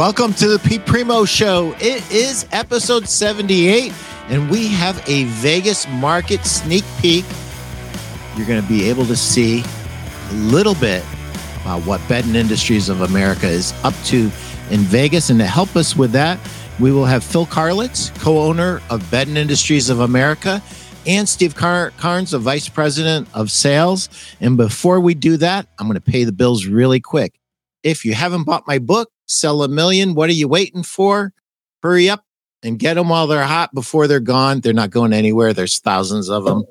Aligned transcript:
Welcome 0.00 0.32
to 0.36 0.48
the 0.48 0.58
Pete 0.58 0.86
Primeau 0.86 1.26
Show. 1.26 1.74
It 1.78 2.10
is 2.10 2.46
episode 2.52 3.06
78, 3.06 3.92
and 4.30 4.48
we 4.50 4.66
have 4.68 5.06
a 5.06 5.24
Vegas 5.24 5.86
market 5.88 6.46
sneak 6.46 6.84
peek. 7.00 7.22
You're 8.34 8.46
going 8.46 8.62
to 8.62 8.66
be 8.66 8.88
able 8.88 9.04
to 9.04 9.14
see 9.14 9.62
a 9.62 10.32
little 10.32 10.74
bit 10.76 11.04
about 11.60 11.82
what 11.82 12.00
Bedding 12.08 12.34
Industries 12.34 12.88
of 12.88 13.02
America 13.02 13.46
is 13.46 13.74
up 13.84 13.92
to 14.04 14.30
in 14.70 14.80
Vegas. 14.88 15.28
And 15.28 15.38
to 15.38 15.44
help 15.44 15.76
us 15.76 15.94
with 15.94 16.12
that, 16.12 16.40
we 16.80 16.92
will 16.92 17.04
have 17.04 17.22
Phil 17.22 17.44
Carlitz, 17.44 18.18
co 18.22 18.40
owner 18.40 18.80
of 18.88 19.08
Bedding 19.10 19.36
Industries 19.36 19.90
of 19.90 20.00
America, 20.00 20.62
and 21.04 21.28
Steve 21.28 21.54
Car- 21.54 21.92
Karns, 21.98 22.30
the 22.30 22.38
vice 22.38 22.70
president 22.70 23.28
of 23.34 23.50
sales. 23.50 24.08
And 24.40 24.56
before 24.56 24.98
we 24.98 25.12
do 25.12 25.36
that, 25.36 25.66
I'm 25.78 25.86
going 25.88 26.00
to 26.00 26.10
pay 26.10 26.24
the 26.24 26.32
bills 26.32 26.64
really 26.64 27.00
quick. 27.00 27.34
If 27.82 28.06
you 28.06 28.14
haven't 28.14 28.44
bought 28.44 28.66
my 28.66 28.78
book, 28.78 29.10
Sell 29.30 29.62
a 29.62 29.68
Million, 29.68 30.14
what 30.14 30.28
are 30.28 30.34
you 30.34 30.48
waiting 30.48 30.82
for? 30.82 31.32
Hurry 31.82 32.10
up 32.10 32.24
and 32.62 32.78
get 32.78 32.94
them 32.94 33.08
while 33.08 33.26
they're 33.26 33.44
hot 33.44 33.72
before 33.72 34.06
they're 34.06 34.20
gone. 34.20 34.60
They're 34.60 34.72
not 34.72 34.90
going 34.90 35.12
anywhere. 35.12 35.52
There's 35.52 35.78
thousands 35.78 36.28
of 36.28 36.44
them. 36.44 36.64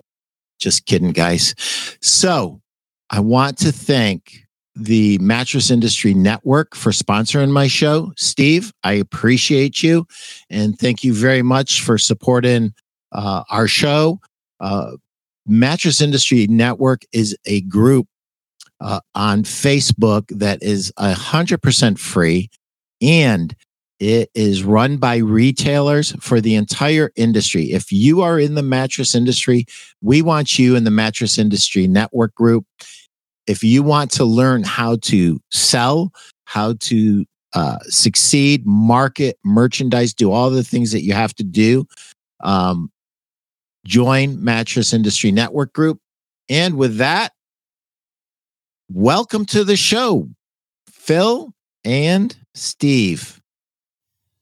Just 0.59 0.85
kidding, 0.85 1.11
guys. 1.11 1.55
So 2.01 2.61
I 3.09 3.21
want 3.21 3.57
to 3.59 3.71
thank 3.71 4.45
the 4.75 5.17
Mattress 5.19 5.71
Industry 5.71 6.13
Network 6.13 6.75
for 6.75 6.91
sponsoring 6.91 7.49
my 7.51 7.67
show. 7.67 8.11
Steve, 8.17 8.71
I 8.83 8.93
appreciate 8.93 9.81
you. 9.81 10.05
And 10.49 10.77
thank 10.77 11.03
you 11.03 11.13
very 11.13 11.41
much 11.41 11.81
for 11.81 11.97
supporting 11.97 12.73
uh, 13.11 13.43
our 13.49 13.67
show. 13.67 14.19
Uh, 14.59 14.91
Mattress 15.47 16.01
Industry 16.01 16.45
Network 16.47 17.01
is 17.11 17.35
a 17.45 17.61
group 17.61 18.07
uh, 18.81 18.99
on 19.15 19.43
Facebook 19.43 20.27
that 20.37 20.61
is 20.61 20.91
100% 20.97 21.99
free 21.99 22.49
and 23.01 23.55
it 23.99 24.29
is 24.33 24.63
run 24.63 24.97
by 24.97 25.17
retailers 25.17 26.13
for 26.21 26.39
the 26.39 26.55
entire 26.55 27.11
industry. 27.17 27.71
If 27.73 27.91
you 27.91 28.21
are 28.21 28.39
in 28.39 28.55
the 28.55 28.63
mattress 28.63 29.13
industry, 29.13 29.65
we 30.01 30.21
want 30.21 30.57
you 30.57 30.75
in 30.75 30.85
the 30.85 30.91
Mattress 30.91 31.37
Industry 31.37 31.85
Network 31.85 32.33
group. 32.33 32.65
If 33.45 33.63
you 33.63 33.83
want 33.83 34.11
to 34.11 34.23
learn 34.23 34.63
how 34.63 34.97
to 35.03 35.41
sell, 35.51 36.13
how 36.45 36.75
to 36.79 37.25
uh, 37.53 37.79
succeed, 37.83 38.65
market, 38.65 39.37
merchandise, 39.43 40.13
do 40.13 40.31
all 40.31 40.49
the 40.49 40.63
things 40.63 40.91
that 40.91 41.03
you 41.03 41.13
have 41.13 41.33
to 41.35 41.43
do, 41.43 41.85
um, 42.41 42.89
join 43.85 44.41
Mattress 44.41 44.93
Industry 44.93 45.31
Network 45.31 45.73
Group. 45.73 45.99
And 46.47 46.77
with 46.77 46.97
that, 46.97 47.33
welcome 48.89 49.45
to 49.45 49.63
the 49.63 49.75
show, 49.75 50.27
Phil 50.87 51.53
and 51.83 52.35
Steve. 52.55 53.41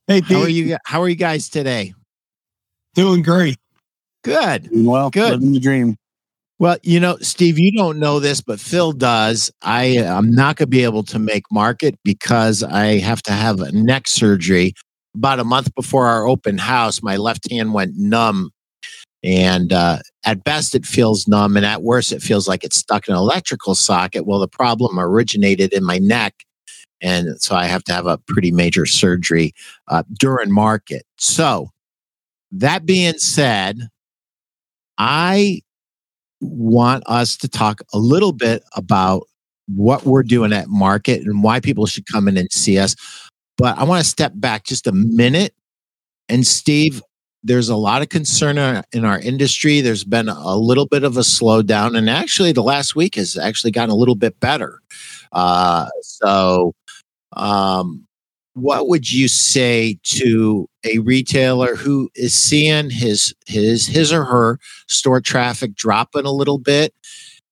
Hey, 0.08 0.22
how 0.22 0.42
are 0.42 0.50
you? 0.50 0.78
How 0.86 1.02
are 1.02 1.10
you 1.10 1.16
guys 1.16 1.50
today? 1.50 1.94
Doing 2.96 3.22
great. 3.22 3.58
Good. 4.24 4.70
Well, 4.72 5.10
good. 5.10 5.34
Living 5.34 5.52
the 5.52 5.60
dream. 5.60 5.98
Well, 6.60 6.78
you 6.82 7.00
know, 7.00 7.18
Steve, 7.18 7.60
you 7.60 7.72
don't 7.72 8.00
know 8.00 8.20
this, 8.20 8.42
but 8.42 8.60
Phil 8.60 8.92
does. 8.92 9.52
I 9.62 9.84
am 9.84 10.32
not 10.32 10.56
going 10.56 10.68
to 10.68 10.70
be 10.72 10.84
able 10.84 11.04
to 11.04 11.20
make 11.20 11.44
market 11.52 11.96
because 12.04 12.64
I 12.64 12.98
have 12.98 13.22
to 13.24 13.32
have 13.32 13.60
a 13.60 13.72
neck 13.72 14.08
surgery. 14.08 14.74
About 15.16 15.40
a 15.40 15.44
month 15.44 15.74
before 15.76 16.08
our 16.08 16.28
open 16.28 16.58
house, 16.58 17.02
my 17.04 17.18
left 17.18 17.50
hand 17.50 17.74
went 17.74 17.96
numb 17.96 18.52
and 19.24 19.74
uh, 19.74 20.00
at 20.28 20.44
best, 20.44 20.76
it 20.76 20.86
feels 20.86 21.26
numb. 21.26 21.56
And 21.56 21.66
at 21.66 21.82
worst, 21.82 22.12
it 22.12 22.22
feels 22.22 22.50
like 22.50 22.66
it's 22.66 22.76
stuck 22.76 23.08
in 23.08 23.14
an 23.14 23.18
electrical 23.20 23.76
socket. 23.76 24.28
Well, 24.28 24.40
the 24.40 24.48
problem 24.48 25.00
originated 25.00 25.72
in 25.72 25.86
my 25.86 26.00
neck. 26.00 26.44
And 27.02 27.42
so 27.42 27.56
I 27.56 27.66
have 27.66 27.84
to 27.86 27.94
have 27.94 28.08
a 28.08 28.18
pretty 28.18 28.52
major 28.52 28.86
surgery 28.86 29.54
uh, 29.88 30.04
during 30.20 30.52
market. 30.52 31.04
So, 31.18 31.70
that 32.52 32.86
being 32.86 33.18
said, 33.18 33.90
I 34.98 35.62
want 36.42 37.04
us 37.08 37.38
to 37.38 37.48
talk 37.48 37.82
a 37.94 37.98
little 37.98 38.32
bit 38.32 38.64
about 38.76 39.24
what 39.68 40.06
we're 40.06 40.24
doing 40.24 40.54
at 40.54 40.68
market 40.70 41.22
and 41.24 41.44
why 41.44 41.60
people 41.60 41.86
should 41.86 42.06
come 42.12 42.28
in 42.28 42.38
and 42.38 42.52
see 42.52 42.80
us. 42.80 42.96
But 43.58 43.78
I 43.78 43.84
want 43.84 44.04
to 44.04 44.10
step 44.10 44.34
back 44.36 44.66
just 44.66 44.88
a 44.88 44.92
minute. 44.92 45.54
And 46.30 46.46
Steve, 46.48 47.02
there's 47.48 47.70
a 47.70 47.76
lot 47.76 48.02
of 48.02 48.10
concern 48.10 48.84
in 48.92 49.06
our 49.06 49.20
industry. 49.20 49.80
There's 49.82 50.04
been 50.04 50.28
a 50.28 50.58
little 50.58 50.86
bit 50.86 51.04
of 51.04 51.16
a 51.18 51.22
slowdown, 51.22 51.98
and 51.98 52.10
actually, 52.10 52.52
the 52.52 52.64
last 52.64 52.96
week 52.96 53.16
has 53.16 53.38
actually 53.38 53.72
gotten 53.72 53.90
a 53.90 53.96
little 53.96 54.16
bit 54.16 54.40
better. 54.40 54.82
Uh, 55.32 55.88
so, 56.02 56.76
um, 57.34 58.06
what 58.54 58.90
would 58.90 59.10
you 59.12 59.28
say 59.28 59.98
to 60.04 60.68
a 60.84 61.00
retailer 61.00 61.76
who 61.76 62.10
is 62.16 62.34
seeing 62.34 62.90
his 62.90 63.34
his 63.46 63.88
his 63.88 64.12
or 64.12 64.26
her 64.26 64.60
store 64.88 65.22
traffic 65.22 65.74
dropping 65.74 66.26
a 66.26 66.32
little 66.32 66.60
bit? 66.60 66.94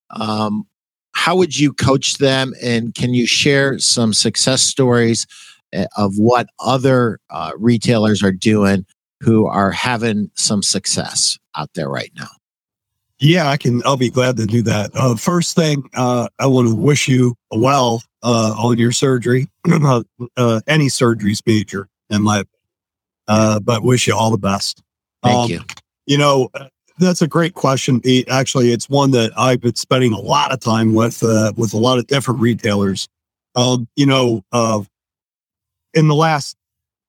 Um, 0.09 0.65
how 1.13 1.37
would 1.37 1.57
you 1.57 1.71
coach 1.71 2.17
them, 2.17 2.53
and 2.61 2.93
can 2.93 3.13
you 3.13 3.25
share 3.25 3.79
some 3.79 4.13
success 4.13 4.61
stories 4.61 5.25
eh, 5.71 5.85
of 5.95 6.17
what 6.17 6.47
other 6.59 7.19
uh, 7.29 7.53
retailers 7.57 8.21
are 8.21 8.33
doing? 8.33 8.85
Who 9.25 9.47
are 9.47 9.71
having 9.71 10.29
some 10.35 10.61
success 10.61 11.39
out 11.57 11.71
there 11.73 11.89
right 11.89 12.11
now? 12.15 12.27
Yeah, 13.17 13.49
I 13.49 13.57
can. 13.57 13.81
I'll 13.85 13.97
be 13.97 14.11
glad 14.11 14.37
to 14.37 14.45
do 14.45 14.61
that. 14.63 14.91
Uh, 14.93 15.15
first 15.15 15.55
thing, 15.55 15.89
uh, 15.95 16.27
I 16.37 16.45
want 16.45 16.67
to 16.67 16.75
wish 16.75 17.07
you 17.07 17.35
well 17.49 18.03
uh, 18.21 18.53
on 18.57 18.77
your 18.77 18.91
surgery. 18.91 19.49
Uh, 20.37 20.61
any 20.67 20.89
surgery's 20.89 21.41
major 21.45 21.87
in 22.09 22.23
life, 22.23 22.45
uh, 23.27 23.59
but 23.59 23.83
wish 23.83 24.07
you 24.07 24.15
all 24.15 24.31
the 24.31 24.37
best. 24.37 24.81
Thank 25.23 25.35
um, 25.35 25.49
you. 25.49 25.61
You 26.05 26.17
know, 26.17 26.49
that's 26.97 27.21
a 27.21 27.27
great 27.27 27.53
question, 27.53 28.01
Pete. 28.01 28.27
Actually, 28.29 28.71
it's 28.71 28.89
one 28.89 29.11
that 29.11 29.31
I've 29.37 29.61
been 29.61 29.75
spending 29.75 30.13
a 30.13 30.19
lot 30.19 30.51
of 30.51 30.59
time 30.59 30.93
with 30.93 31.23
uh, 31.23 31.53
with 31.57 31.73
a 31.73 31.77
lot 31.77 31.97
of 31.97 32.07
different 32.07 32.39
retailers. 32.41 33.07
Um, 33.55 33.87
you 33.95 34.05
know, 34.05 34.43
in 35.93 36.07
the 36.07 36.15
last 36.15 36.57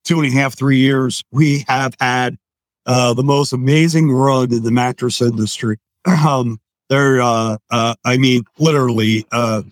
two 0.07 0.21
and 0.21 0.33
a 0.33 0.35
half, 0.35 0.57
three 0.57 0.79
years, 0.79 1.23
we 1.33 1.65
have 1.69 1.95
had 2.01 2.39
uh, 2.87 3.13
the 3.13 3.25
most 3.25 3.53
amazing 3.53 4.11
run 4.11 4.53
in 4.53 4.63
the 4.63 4.71
mattress 4.71 5.21
industry. 5.21 5.77
Um, 6.25 6.61
there, 6.89 7.21
uh, 7.21 7.57
uh, 7.71 7.97
I 8.05 8.17
mean, 8.17 8.45
literally, 8.61 9.27
uh, 9.33 9.63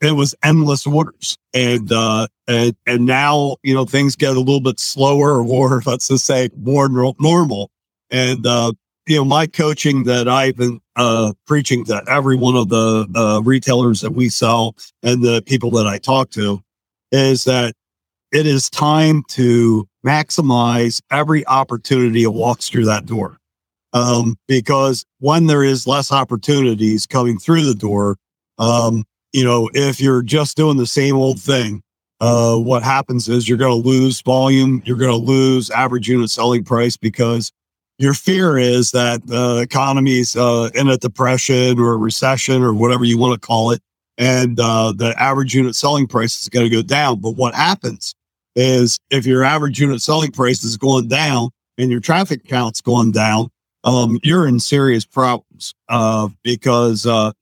it 0.00 0.12
was 0.12 0.34
endless 0.42 0.84
orders, 0.84 1.38
and 1.54 1.92
uh, 1.92 2.26
and 2.48 2.74
and 2.86 3.06
now 3.06 3.56
you 3.62 3.72
know 3.72 3.84
things 3.84 4.16
get 4.16 4.36
a 4.36 4.40
little 4.40 4.60
bit 4.60 4.80
slower, 4.80 5.44
or 5.44 5.80
let's 5.86 6.08
just 6.08 6.26
say 6.26 6.50
more 6.56 6.88
normal. 6.88 7.70
And 8.10 8.44
uh, 8.44 8.72
you 9.06 9.16
know, 9.16 9.24
my 9.24 9.46
coaching 9.46 10.04
that 10.04 10.28
I've 10.28 10.56
been 10.56 10.80
uh, 10.96 11.34
preaching 11.46 11.84
to 11.84 12.02
every 12.08 12.36
one 12.36 12.56
of 12.56 12.68
the 12.68 13.06
uh, 13.14 13.40
retailers 13.42 14.00
that 14.00 14.12
we 14.12 14.28
sell 14.28 14.74
and 15.02 15.22
the 15.22 15.42
people 15.46 15.70
that 15.72 15.86
I 15.86 15.98
talk 15.98 16.30
to 16.30 16.60
is 17.12 17.44
that 17.44 17.74
it 18.32 18.46
is 18.46 18.70
time 18.70 19.24
to 19.28 19.88
maximize 20.04 21.00
every 21.10 21.46
opportunity 21.46 22.24
that 22.24 22.30
walks 22.30 22.68
through 22.68 22.86
that 22.86 23.06
door. 23.06 23.38
Um, 23.92 24.36
because 24.46 25.04
when 25.18 25.46
there 25.46 25.64
is 25.64 25.86
less 25.86 26.12
opportunities 26.12 27.06
coming 27.06 27.38
through 27.38 27.64
the 27.64 27.74
door, 27.74 28.16
um, 28.58 29.04
you 29.32 29.44
know, 29.44 29.68
if 29.74 30.00
you're 30.00 30.22
just 30.22 30.56
doing 30.56 30.76
the 30.76 30.86
same 30.86 31.16
old 31.16 31.40
thing, 31.40 31.82
uh, 32.20 32.56
what 32.56 32.82
happens 32.82 33.28
is 33.28 33.48
you're 33.48 33.58
going 33.58 33.82
to 33.82 33.88
lose 33.88 34.20
volume, 34.20 34.82
you're 34.84 34.96
going 34.96 35.10
to 35.10 35.16
lose 35.16 35.70
average 35.70 36.08
unit 36.08 36.30
selling 36.30 36.62
price 36.62 36.96
because 36.96 37.50
your 37.98 38.14
fear 38.14 38.58
is 38.58 38.92
that 38.92 39.26
the 39.26 39.38
uh, 39.38 39.56
economy's 39.56 40.36
uh, 40.36 40.70
in 40.74 40.88
a 40.88 40.96
depression 40.96 41.78
or 41.78 41.92
a 41.92 41.96
recession 41.96 42.62
or 42.62 42.72
whatever 42.72 43.04
you 43.04 43.18
want 43.18 43.40
to 43.40 43.46
call 43.46 43.72
it, 43.72 43.82
and 44.18 44.58
uh, 44.60 44.92
the 44.92 45.14
average 45.20 45.54
unit 45.54 45.74
selling 45.74 46.06
price 46.06 46.40
is 46.40 46.48
going 46.48 46.68
to 46.68 46.74
go 46.74 46.82
down. 46.82 47.20
But 47.20 47.32
what 47.32 47.54
happens 47.54 48.14
is 48.56 48.98
if 49.10 49.26
your 49.26 49.44
average 49.44 49.80
unit 49.80 50.02
selling 50.02 50.32
price 50.32 50.64
is 50.64 50.76
going 50.76 51.08
down 51.08 51.50
and 51.78 51.90
your 51.90 52.00
traffic 52.00 52.44
count's 52.44 52.80
going 52.80 53.12
down, 53.12 53.50
um, 53.84 54.18
you're 54.22 54.46
in 54.46 54.60
serious 54.60 55.04
problems 55.04 55.74
uh, 55.88 56.28
because 56.42 57.06
uh, 57.06 57.32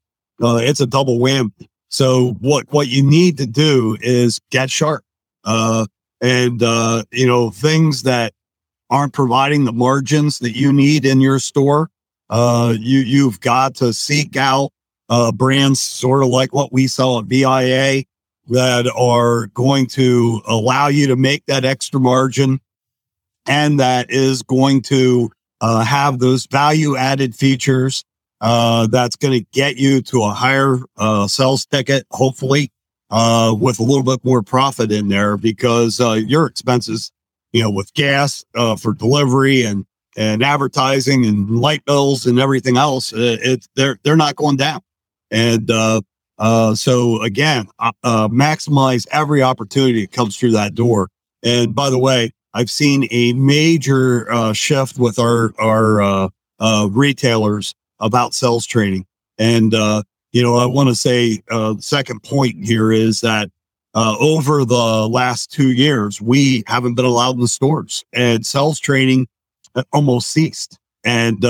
uh, 0.42 0.56
it's 0.56 0.80
a 0.80 0.86
double 0.86 1.18
whammy. 1.18 1.68
So 1.88 2.32
what 2.40 2.70
what 2.70 2.88
you 2.88 3.02
need 3.02 3.38
to 3.38 3.46
do 3.46 3.96
is 4.00 4.40
get 4.50 4.70
sharp, 4.70 5.02
uh, 5.44 5.86
and 6.20 6.62
uh, 6.62 7.04
you 7.10 7.26
know 7.26 7.50
things 7.50 8.02
that 8.02 8.34
aren't 8.90 9.14
providing 9.14 9.64
the 9.64 9.72
margins 9.72 10.38
that 10.40 10.56
you 10.56 10.72
need 10.72 11.04
in 11.04 11.20
your 11.20 11.38
store. 11.38 11.90
Uh, 12.30 12.74
you 12.78 13.00
you've 13.00 13.40
got 13.40 13.74
to 13.76 13.92
seek 13.92 14.36
out 14.36 14.70
brands 15.34 15.80
sort 15.80 16.22
of 16.22 16.28
like 16.28 16.52
what 16.52 16.72
we 16.72 16.86
sell 16.86 17.18
at 17.18 17.26
BIA 17.26 18.04
that 18.48 18.90
are 18.96 19.46
going 19.48 19.86
to 19.86 20.42
allow 20.46 20.88
you 20.88 21.08
to 21.08 21.16
make 21.16 21.44
that 21.46 21.64
extra 21.64 22.00
margin 22.00 22.60
and 23.46 23.80
that 23.80 24.10
is 24.10 24.42
going 24.42 24.82
to 24.82 25.30
uh, 25.60 25.82
have 25.84 26.18
those 26.18 26.46
value 26.46 26.96
added 26.96 27.34
features 27.34 28.04
uh, 28.40 28.86
that's 28.88 29.16
going 29.16 29.38
to 29.40 29.46
get 29.52 29.76
you 29.76 30.02
to 30.02 30.22
a 30.22 30.30
higher 30.30 30.78
uh, 30.96 31.26
sales 31.28 31.66
ticket, 31.66 32.06
hopefully. 32.10 32.70
uh, 33.10 33.54
with 33.58 33.78
a 33.80 33.82
little 33.82 34.02
bit 34.02 34.24
more 34.24 34.42
profit 34.42 34.92
in 34.92 35.08
there 35.08 35.36
because 35.36 36.00
uh, 36.00 36.12
your 36.12 36.46
expenses, 36.46 37.10
you 37.52 37.62
know, 37.62 37.70
with 37.70 37.92
gas 37.94 38.44
uh, 38.54 38.76
for 38.76 38.92
delivery 38.94 39.62
and 39.64 39.86
and 40.16 40.42
advertising 40.42 41.24
and 41.24 41.60
light 41.60 41.84
bills 41.84 42.26
and 42.26 42.40
everything 42.40 42.76
else, 42.76 43.12
it, 43.12 43.40
it 43.42 43.68
they're 43.76 43.98
they're 44.02 44.16
not 44.16 44.36
going 44.36 44.56
down. 44.56 44.80
And 45.30 45.70
uh, 46.38 46.74
so 46.74 47.20
again, 47.22 47.66
uh, 47.78 47.92
maximize 48.28 49.06
every 49.10 49.42
opportunity 49.42 50.02
that 50.02 50.12
comes 50.12 50.36
through 50.36 50.52
that 50.52 50.74
door. 50.74 51.08
And 51.42 51.74
by 51.74 51.90
the 51.90 51.98
way, 51.98 52.32
I've 52.54 52.70
seen 52.70 53.06
a 53.10 53.32
major 53.34 54.30
uh, 54.32 54.52
shift 54.52 54.98
with 54.98 55.18
our 55.18 55.52
our 55.58 56.00
uh, 56.00 56.28
uh, 56.58 56.88
retailers 56.90 57.74
about 58.00 58.34
sales 58.34 58.66
training. 58.66 59.06
And 59.38 59.74
uh, 59.74 60.02
you 60.32 60.42
know, 60.42 60.56
I 60.56 60.66
want 60.66 60.88
to 60.88 60.94
say 60.94 61.42
uh, 61.50 61.74
second 61.78 62.22
point 62.22 62.64
here 62.64 62.92
is 62.92 63.20
that 63.20 63.50
uh, 63.94 64.16
over 64.18 64.64
the 64.64 65.08
last 65.08 65.50
two 65.50 65.72
years, 65.72 66.20
we 66.20 66.62
haven't 66.66 66.94
been 66.94 67.04
allowed 67.04 67.36
in 67.36 67.40
the 67.40 67.48
stores, 67.48 68.04
and 68.12 68.44
sales 68.44 68.78
training 68.78 69.26
almost 69.92 70.30
ceased. 70.30 70.78
And 71.04 71.44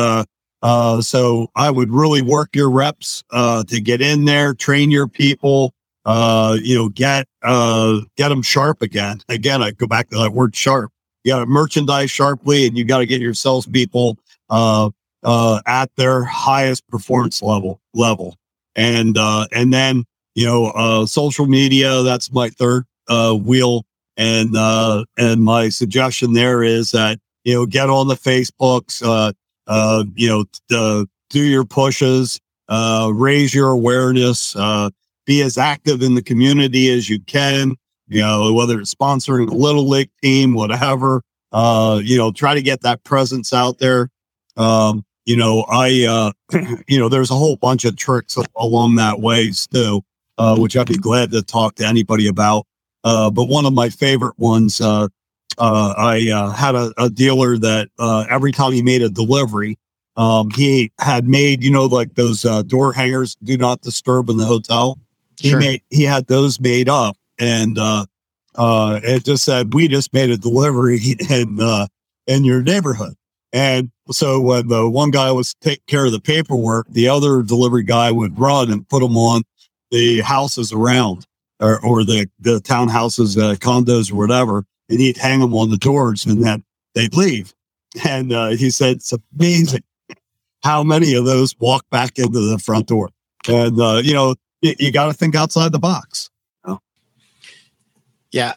uh, 0.62 1.00
so 1.00 1.50
I 1.54 1.70
would 1.70 1.90
really 1.90 2.22
work 2.22 2.54
your 2.54 2.70
reps 2.70 3.22
uh, 3.30 3.64
to 3.64 3.80
get 3.80 4.00
in 4.00 4.24
there, 4.24 4.54
train 4.54 4.90
your 4.90 5.08
people, 5.08 5.74
uh, 6.04 6.56
you 6.62 6.76
know, 6.76 6.88
get 6.88 7.26
uh, 7.42 8.00
get 8.16 8.28
them 8.28 8.42
sharp 8.42 8.82
again. 8.82 9.20
Again, 9.28 9.62
I 9.62 9.70
go 9.72 9.86
back 9.86 10.10
to 10.10 10.18
that 10.18 10.32
word 10.32 10.56
sharp. 10.56 10.92
You 11.24 11.32
got 11.32 11.40
to 11.40 11.46
merchandise 11.46 12.10
sharply, 12.10 12.66
and 12.66 12.76
you 12.76 12.84
got 12.84 12.98
to 12.98 13.06
get 13.06 13.20
your 13.20 13.34
salespeople 13.34 14.18
uh, 14.50 14.90
uh, 15.22 15.60
at 15.66 15.90
their 15.96 16.24
highest 16.24 16.86
performance 16.88 17.42
level 17.42 17.80
level. 17.94 18.36
And 18.74 19.16
uh, 19.18 19.46
and 19.52 19.72
then 19.72 20.04
you 20.38 20.46
know, 20.46 20.66
uh, 20.66 21.04
social 21.04 21.46
media. 21.46 22.02
That's 22.02 22.32
my 22.32 22.48
third 22.48 22.84
uh, 23.08 23.34
wheel. 23.34 23.84
And 24.16 24.56
uh, 24.56 25.04
and 25.16 25.42
my 25.42 25.68
suggestion 25.68 26.32
there 26.32 26.62
is 26.62 26.92
that 26.92 27.18
you 27.42 27.54
know, 27.54 27.66
get 27.66 27.90
on 27.90 28.06
the 28.06 28.14
Facebooks. 28.14 29.02
Uh, 29.04 29.32
uh, 29.68 30.04
you 30.14 30.28
know, 30.28 30.44
uh, 30.76 31.04
do 31.30 31.44
your 31.44 31.64
pushes, 31.64 32.40
uh, 32.68 33.10
raise 33.14 33.54
your 33.54 33.68
awareness, 33.68 34.56
uh, 34.56 34.90
be 35.26 35.42
as 35.42 35.58
active 35.58 36.02
in 36.02 36.14
the 36.14 36.22
community 36.22 36.90
as 36.90 37.08
you 37.08 37.20
can, 37.20 37.76
you 38.08 38.22
know, 38.22 38.52
whether 38.52 38.80
it's 38.80 38.94
sponsoring 38.94 39.50
a 39.50 39.54
little 39.54 39.86
league 39.86 40.10
team, 40.22 40.54
whatever, 40.54 41.22
uh, 41.52 42.00
you 42.02 42.16
know, 42.16 42.32
try 42.32 42.54
to 42.54 42.62
get 42.62 42.80
that 42.80 43.04
presence 43.04 43.52
out 43.52 43.78
there. 43.78 44.10
Um, 44.56 45.04
you 45.26 45.36
know, 45.36 45.66
I, 45.68 46.06
uh, 46.52 46.58
you 46.88 46.98
know, 46.98 47.10
there's 47.10 47.30
a 47.30 47.34
whole 47.34 47.56
bunch 47.56 47.84
of 47.84 47.96
tricks 47.96 48.38
along 48.56 48.96
that 48.96 49.20
way 49.20 49.52
too, 49.72 50.02
uh, 50.38 50.56
which 50.56 50.76
I'd 50.76 50.88
be 50.88 50.96
glad 50.96 51.30
to 51.32 51.42
talk 51.42 51.74
to 51.76 51.86
anybody 51.86 52.26
about. 52.26 52.66
Uh, 53.04 53.30
but 53.30 53.44
one 53.44 53.66
of 53.66 53.74
my 53.74 53.90
favorite 53.90 54.38
ones, 54.38 54.80
uh, 55.58 55.94
I 55.96 56.30
uh, 56.30 56.50
had 56.50 56.74
a, 56.74 56.92
a, 56.96 57.10
dealer 57.10 57.58
that 57.58 57.88
uh, 57.98 58.26
every 58.30 58.52
time 58.52 58.72
he 58.72 58.82
made 58.82 59.02
a 59.02 59.08
delivery, 59.08 59.78
um, 60.16 60.50
he 60.50 60.92
had 60.98 61.26
made 61.26 61.62
you 61.62 61.70
know 61.70 61.86
like 61.86 62.14
those 62.14 62.44
uh, 62.44 62.62
door 62.62 62.92
hangers, 62.92 63.36
do 63.42 63.56
not 63.56 63.80
disturb 63.80 64.30
in 64.30 64.36
the 64.36 64.44
hotel. 64.44 64.98
He 65.38 65.50
sure. 65.50 65.60
made 65.60 65.82
he 65.90 66.04
had 66.04 66.26
those 66.26 66.60
made 66.60 66.88
up, 66.88 67.16
and 67.38 67.78
uh, 67.78 68.06
uh, 68.54 69.00
it 69.02 69.24
just 69.24 69.44
said 69.44 69.74
we 69.74 69.88
just 69.88 70.12
made 70.12 70.30
a 70.30 70.36
delivery 70.36 71.00
in 71.30 71.60
in 72.26 72.44
your 72.44 72.62
neighborhood. 72.62 73.14
And 73.52 73.90
so 74.10 74.40
when 74.40 74.68
the 74.68 74.88
one 74.88 75.10
guy 75.10 75.32
was 75.32 75.54
taking 75.60 75.84
care 75.86 76.06
of 76.06 76.12
the 76.12 76.20
paperwork, 76.20 76.86
the 76.90 77.08
other 77.08 77.42
delivery 77.42 77.82
guy 77.82 78.10
would 78.10 78.38
run 78.38 78.70
and 78.70 78.88
put 78.88 79.00
them 79.00 79.16
on 79.16 79.42
the 79.90 80.20
houses 80.20 80.72
around 80.72 81.26
or, 81.58 81.82
or 81.84 82.04
the, 82.04 82.28
the 82.38 82.60
townhouses, 82.60 83.40
uh, 83.40 83.54
condos 83.56 84.12
or 84.12 84.16
whatever 84.16 84.64
and 84.88 85.00
he'd 85.00 85.16
hang 85.16 85.40
them 85.40 85.54
on 85.54 85.70
the 85.70 85.76
doors 85.76 86.24
and 86.26 86.42
then 86.42 86.64
they'd 86.94 87.14
leave. 87.16 87.54
And 88.06 88.32
uh, 88.32 88.48
he 88.50 88.70
said, 88.70 88.96
it's 88.96 89.12
amazing 89.38 89.82
how 90.62 90.82
many 90.82 91.14
of 91.14 91.24
those 91.24 91.54
walk 91.58 91.88
back 91.90 92.18
into 92.18 92.40
the 92.40 92.58
front 92.58 92.88
door. 92.88 93.10
And, 93.46 93.80
uh, 93.80 94.00
you 94.04 94.12
know, 94.12 94.34
you, 94.60 94.74
you 94.78 94.92
got 94.92 95.06
to 95.06 95.12
think 95.12 95.34
outside 95.34 95.72
the 95.72 95.78
box. 95.78 96.30
You 96.64 96.72
know? 96.72 96.80
Yeah. 98.30 98.54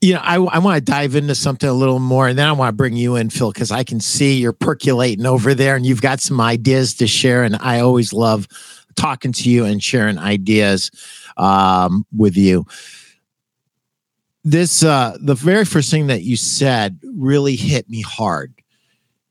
You 0.00 0.14
know, 0.14 0.20
I, 0.22 0.36
I 0.36 0.58
want 0.58 0.76
to 0.76 0.80
dive 0.80 1.14
into 1.14 1.34
something 1.34 1.68
a 1.68 1.74
little 1.74 1.98
more 1.98 2.28
and 2.28 2.38
then 2.38 2.48
I 2.48 2.52
want 2.52 2.70
to 2.70 2.76
bring 2.76 2.96
you 2.96 3.16
in, 3.16 3.28
Phil, 3.28 3.52
because 3.52 3.70
I 3.70 3.84
can 3.84 4.00
see 4.00 4.38
you're 4.38 4.52
percolating 4.54 5.26
over 5.26 5.54
there 5.54 5.76
and 5.76 5.84
you've 5.84 6.00
got 6.00 6.20
some 6.20 6.40
ideas 6.40 6.94
to 6.94 7.06
share. 7.06 7.42
And 7.42 7.56
I 7.56 7.80
always 7.80 8.12
love 8.12 8.48
talking 8.96 9.32
to 9.32 9.50
you 9.50 9.66
and 9.66 9.82
sharing 9.82 10.18
ideas 10.18 10.90
um, 11.36 12.06
with 12.16 12.36
you 12.36 12.64
this 14.44 14.82
uh 14.82 15.16
the 15.20 15.34
very 15.34 15.64
first 15.64 15.90
thing 15.90 16.06
that 16.06 16.22
you 16.22 16.36
said 16.36 16.98
really 17.04 17.56
hit 17.56 17.88
me 17.88 18.00
hard 18.00 18.54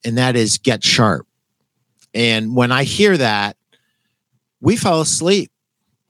and 0.06 0.18
that 0.18 0.36
is 0.36 0.58
get 0.58 0.84
sharp. 0.84 1.28
And 2.14 2.56
when 2.56 2.72
i 2.72 2.84
hear 2.84 3.18
that 3.18 3.58
we 4.62 4.76
fell 4.76 5.02
asleep 5.02 5.52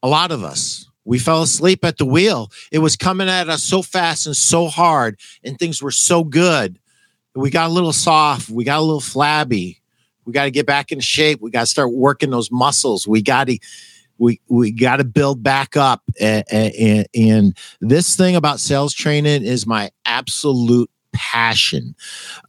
a 0.02 0.08
lot 0.08 0.32
of 0.32 0.44
us. 0.44 0.86
We 1.06 1.20
fell 1.20 1.42
asleep 1.42 1.84
at 1.84 1.98
the 1.98 2.06
wheel. 2.06 2.52
It 2.72 2.80
was 2.80 2.96
coming 2.96 3.30
at 3.30 3.50
us 3.50 3.64
so 3.64 3.82
fast 3.82 4.28
and 4.28 4.36
so 4.36 4.68
hard 4.68 5.20
and 5.44 5.58
things 5.58 5.82
were 5.82 5.92
so 5.92 6.24
good. 6.24 6.80
We 7.36 7.50
got 7.50 7.70
a 7.70 7.74
little 7.74 7.94
soft 7.94 8.50
we 8.50 8.64
got 8.64 8.80
a 8.80 8.82
little 8.82 9.02
flabby. 9.02 9.82
We 10.26 10.34
got 10.34 10.44
to 10.44 10.52
get 10.52 10.68
back 10.68 10.92
in 10.92 11.00
shape. 11.00 11.42
We 11.42 11.50
got 11.50 11.62
to 11.62 11.66
start 11.66 11.92
working 11.92 12.30
those 12.30 12.52
muscles. 12.52 13.08
We 13.08 13.22
got 13.22 13.48
to 13.48 13.58
we 14.20 14.40
we 14.48 14.72
got 14.72 14.98
to 14.98 15.04
build 15.04 15.42
back 15.42 15.76
up. 15.76 16.04
And, 16.20 16.44
and, 16.52 17.08
and, 17.16 17.58
this 17.82 18.16
thing 18.16 18.36
about 18.36 18.60
sales 18.60 18.94
training 18.94 19.44
is 19.44 19.66
my 19.66 19.90
absolute 20.06 20.92
passion. 21.14 21.96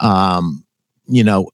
Um 0.01 0.65
you 1.11 1.25
know 1.25 1.51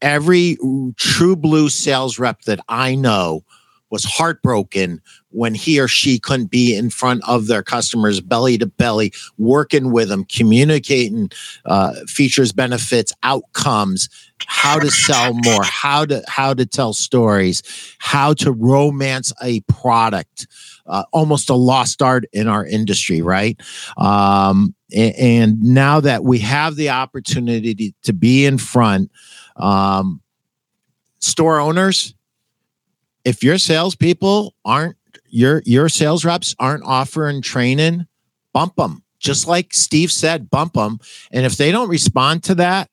every 0.00 0.56
true 0.96 1.36
blue 1.36 1.68
sales 1.68 2.18
rep 2.18 2.40
that 2.42 2.60
i 2.68 2.94
know 2.94 3.44
was 3.90 4.04
heartbroken 4.04 5.00
when 5.30 5.54
he 5.54 5.80
or 5.80 5.88
she 5.88 6.18
couldn't 6.18 6.50
be 6.50 6.76
in 6.76 6.90
front 6.90 7.22
of 7.28 7.46
their 7.46 7.62
customers 7.62 8.20
belly 8.20 8.56
to 8.58 8.66
belly 8.66 9.12
working 9.36 9.92
with 9.92 10.08
them 10.08 10.24
communicating 10.24 11.30
uh, 11.66 11.92
features 12.06 12.52
benefits 12.52 13.12
outcomes 13.22 14.08
how 14.46 14.78
to 14.78 14.90
sell 14.90 15.34
more 15.34 15.62
how 15.62 16.04
to 16.04 16.22
how 16.28 16.54
to 16.54 16.64
tell 16.64 16.92
stories 16.92 17.62
how 17.98 18.32
to 18.32 18.52
romance 18.52 19.32
a 19.42 19.60
product 19.62 20.46
uh, 20.86 21.04
almost 21.12 21.50
a 21.50 21.54
lost 21.54 22.00
art 22.02 22.24
in 22.32 22.48
our 22.48 22.64
industry 22.64 23.22
right 23.22 23.60
um, 23.96 24.74
and, 24.94 25.14
and, 25.16 25.62
now 25.62 26.00
that 26.00 26.24
we 26.24 26.38
have 26.38 26.76
the 26.76 26.88
opportunity 26.88 27.74
to, 27.74 27.92
to 28.02 28.12
be 28.12 28.46
in 28.46 28.56
front 28.56 29.10
um, 29.56 30.20
store 31.18 31.58
owners 31.58 32.14
if 33.24 33.42
your 33.42 33.58
salespeople 33.58 34.54
aren't 34.64 34.96
your 35.28 35.62
your 35.64 35.88
sales 35.88 36.24
reps 36.24 36.54
aren't 36.58 36.84
offering 36.84 37.42
training, 37.42 38.06
bump 38.52 38.76
them. 38.76 39.02
Just 39.18 39.46
like 39.46 39.74
Steve 39.74 40.12
said, 40.12 40.48
bump 40.48 40.74
them. 40.74 40.98
And 41.32 41.44
if 41.44 41.56
they 41.56 41.72
don't 41.72 41.88
respond 41.88 42.44
to 42.44 42.54
that, 42.56 42.88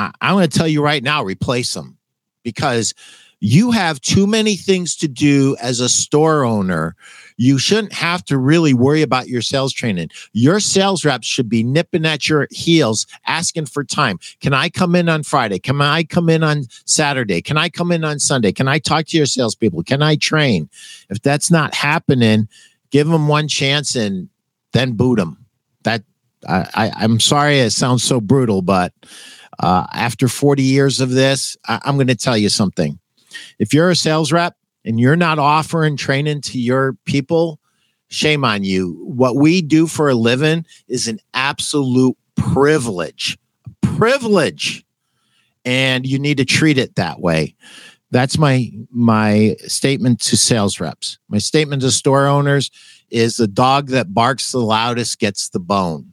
I, 0.00 0.10
I'm 0.20 0.34
going 0.34 0.48
to 0.48 0.58
tell 0.58 0.68
you 0.68 0.82
right 0.82 1.02
now, 1.02 1.22
replace 1.22 1.74
them 1.74 1.98
because 2.42 2.94
you 3.42 3.70
have 3.70 4.00
too 4.00 4.26
many 4.26 4.54
things 4.54 4.96
to 4.96 5.08
do 5.08 5.56
as 5.62 5.80
a 5.80 5.88
store 5.88 6.44
owner. 6.44 6.94
You 7.38 7.58
shouldn't 7.58 7.94
have 7.94 8.22
to 8.26 8.36
really 8.36 8.74
worry 8.74 9.00
about 9.00 9.28
your 9.28 9.40
sales 9.40 9.72
training. 9.72 10.10
Your 10.32 10.60
sales 10.60 11.04
reps 11.06 11.26
should 11.26 11.48
be 11.48 11.62
nipping 11.62 12.04
at 12.04 12.28
your 12.28 12.48
heels, 12.50 13.06
asking 13.26 13.66
for 13.66 13.82
time. 13.82 14.18
Can 14.40 14.52
I 14.52 14.68
come 14.68 14.94
in 14.94 15.08
on 15.08 15.22
Friday? 15.22 15.58
Can 15.58 15.80
I 15.80 16.04
come 16.04 16.28
in 16.28 16.42
on 16.42 16.64
Saturday? 16.84 17.40
Can 17.40 17.56
I 17.56 17.70
come 17.70 17.92
in 17.92 18.04
on 18.04 18.18
Sunday? 18.18 18.52
Can 18.52 18.68
I 18.68 18.78
talk 18.78 19.06
to 19.06 19.16
your 19.16 19.26
salespeople? 19.26 19.84
Can 19.84 20.02
I 20.02 20.16
train? 20.16 20.68
If 21.08 21.22
that's 21.22 21.50
not 21.50 21.74
happening, 21.74 22.46
give 22.90 23.08
them 23.08 23.26
one 23.26 23.48
chance 23.48 23.96
and 23.96 24.28
then 24.72 24.92
boot 24.92 25.16
them. 25.16 25.46
That 25.84 26.04
I, 26.46 26.90
I 26.94 27.04
am 27.04 27.20
sorry 27.20 27.60
it 27.60 27.70
sounds 27.70 28.02
so 28.02 28.20
brutal, 28.20 28.60
but 28.60 28.92
uh, 29.60 29.86
after 29.92 30.26
40 30.26 30.62
years 30.62 31.00
of 31.00 31.10
this, 31.10 31.56
I, 31.68 31.80
I'm 31.84 31.96
going 31.96 32.06
to 32.08 32.16
tell 32.16 32.36
you 32.36 32.48
something 32.48 32.98
if 33.58 33.72
you're 33.72 33.90
a 33.90 33.96
sales 33.96 34.32
rep 34.32 34.56
and 34.84 34.98
you're 34.98 35.16
not 35.16 35.38
offering 35.38 35.96
training 35.96 36.40
to 36.40 36.58
your 36.58 36.94
people, 37.04 37.60
shame 38.08 38.44
on 38.44 38.64
you. 38.64 38.98
What 39.04 39.36
we 39.36 39.62
do 39.62 39.86
for 39.86 40.08
a 40.08 40.14
living 40.14 40.64
is 40.88 41.06
an 41.06 41.20
absolute 41.34 42.16
privilege. 42.36 43.38
Privilege. 43.82 44.84
And 45.64 46.06
you 46.06 46.18
need 46.18 46.38
to 46.38 46.44
treat 46.46 46.78
it 46.78 46.96
that 46.96 47.20
way. 47.20 47.54
That's 48.10 48.38
my 48.38 48.70
my 48.90 49.56
statement 49.66 50.20
to 50.22 50.36
sales 50.36 50.80
reps. 50.80 51.18
My 51.28 51.38
statement 51.38 51.82
to 51.82 51.90
store 51.92 52.26
owners 52.26 52.70
is 53.10 53.36
the 53.36 53.46
dog 53.46 53.88
that 53.88 54.14
barks 54.14 54.50
the 54.50 54.58
loudest 54.58 55.18
gets 55.20 55.50
the 55.50 55.60
bone. 55.60 56.10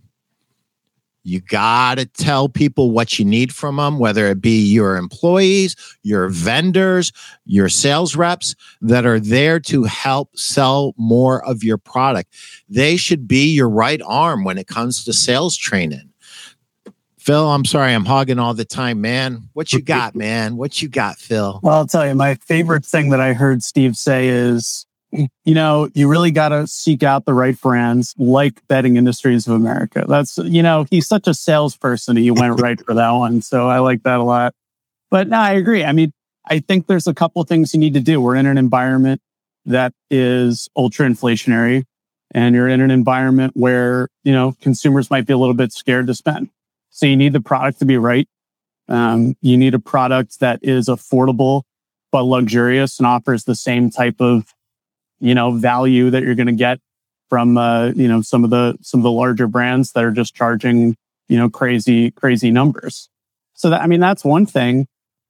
You 1.28 1.42
got 1.42 1.96
to 1.98 2.06
tell 2.06 2.48
people 2.48 2.92
what 2.92 3.20
you 3.20 3.26
need 3.26 3.54
from 3.54 3.76
them, 3.76 4.00
whether 4.00 4.28
it 4.28 4.40
be 4.40 4.66
your 4.66 4.96
employees, 4.96 5.76
your 6.02 6.30
vendors, 6.30 7.12
your 7.44 7.68
sales 7.68 8.16
reps 8.16 8.56
that 8.80 9.06
are 9.06 9.20
there 9.20 9.60
to 9.60 9.84
help 9.84 10.38
sell 10.40 10.94
more 10.96 11.46
of 11.46 11.66
your 11.66 11.78
product. 11.78 12.34
They 12.70 12.96
should 12.96 13.28
be 13.28 13.54
your 13.54 13.68
right 13.68 14.02
arm 14.06 14.46
when 14.46 14.58
it 14.58 14.68
comes 14.68 15.04
to 15.04 15.12
sales 15.12 15.58
training. 15.58 16.14
Phil, 17.18 17.52
I'm 17.52 17.66
sorry, 17.66 17.94
I'm 17.94 18.06
hogging 18.06 18.40
all 18.40 18.54
the 18.54 18.64
time, 18.64 19.02
man. 19.02 19.50
What 19.52 19.74
you 19.74 19.82
got, 19.82 20.16
man? 20.16 20.56
What 20.56 20.82
you 20.82 20.88
got, 20.88 21.18
Phil? 21.18 21.60
Well, 21.62 21.76
I'll 21.76 21.88
tell 21.88 22.08
you, 22.08 22.16
my 22.16 22.36
favorite 22.36 22.86
thing 22.86 23.10
that 23.10 23.20
I 23.20 23.34
heard 23.34 23.64
Steve 23.64 23.98
say 23.98 24.30
is 24.30 24.87
you 25.12 25.54
know, 25.54 25.90
you 25.94 26.08
really 26.08 26.32
got 26.32 26.50
to 26.50 26.68
seek 26.68 27.04
out 27.04 27.26
the 27.26 27.34
right 27.34 27.60
brands 27.60 28.14
like 28.18 28.66
Bedding 28.68 28.98
Industries 28.98 29.48
of 29.48 29.54
America. 29.54 30.06
That's, 30.08 30.38
you 30.38 30.62
know, 30.62 30.86
he's 30.90 31.08
such 31.08 31.28
a 31.28 31.34
salesperson. 31.34 32.18
He 32.18 32.32
went 32.32 32.60
right 32.62 32.80
for 32.84 32.94
that 32.94 33.12
one. 33.12 33.42
So 33.42 33.68
I 33.70 33.80
like 33.80 34.04
that 34.04 34.20
a 34.20 34.24
lot. 34.24 34.54
But 35.10 35.30
no, 35.30 35.38
I 35.38 35.54
agree. 35.54 35.84
I 35.84 35.94
mean, 35.94 36.12
I 36.46 36.60
think 36.60 36.88
there's 36.88 37.08
a 37.08 37.14
couple 37.14 37.42
of 37.42 37.48
things 37.48 37.74
you 37.74 37.80
need 37.80 37.94
to 37.94 38.00
do. 38.00 38.20
We're 38.20 38.36
in 38.36 38.46
an 38.46 38.58
environment 38.58 39.22
that 39.66 39.94
is 40.10 40.70
ultra 40.76 41.08
inflationary 41.08 41.84
and 42.32 42.56
you're 42.56 42.68
in 42.68 42.82
an 42.82 42.92
environment 42.92 43.54
where, 43.56 44.10
you 44.24 44.34
know, 44.34 44.56
consumers 44.62 45.10
might 45.10 45.26
be 45.26 45.34
a 45.34 45.38
little 45.38 45.54
bit 45.54 45.72
scared 45.72 46.08
to 46.08 46.14
spend. 46.14 46.50
So 46.90 47.06
you 47.06 47.16
need 47.16 47.34
the 47.34 47.42
product 47.42 47.80
to 47.80 47.86
be 47.86 47.98
right. 47.98 48.28
Um, 48.90 49.36
you 49.42 49.58
need 49.58 49.74
a 49.74 49.80
product 49.80 50.40
that 50.40 50.60
is 50.62 50.88
affordable 50.88 51.64
but 52.12 52.24
luxurious 52.24 53.00
and 53.00 53.08
offers 53.08 53.44
the 53.44 53.56
same 53.56 53.90
type 53.90 54.16
of 54.20 54.54
you 55.20 55.36
know, 55.36 55.52
value 55.52 56.10
that 56.10 56.24
you're 56.24 56.36
going 56.36 56.48
to 56.48 56.54
get 56.54 56.80
from, 57.30 57.58
uh, 57.58 57.88
you 57.88 58.08
know, 58.08 58.22
some 58.22 58.44
of 58.44 58.50
the, 58.50 58.78
some 58.82 59.00
of 59.00 59.04
the 59.04 59.12
larger 59.12 59.48
brands 59.48 59.92
that 59.92 60.04
are 60.04 60.12
just 60.12 60.36
charging, 60.36 60.96
you 61.28 61.38
know, 61.38 61.50
crazy, 61.50 62.12
crazy 62.12 62.52
numbers. 62.52 63.10
So 63.54 63.70
that, 63.70 63.82
I 63.82 63.88
mean, 63.88 64.00
that's 64.00 64.24
one 64.24 64.46
thing. 64.46 64.88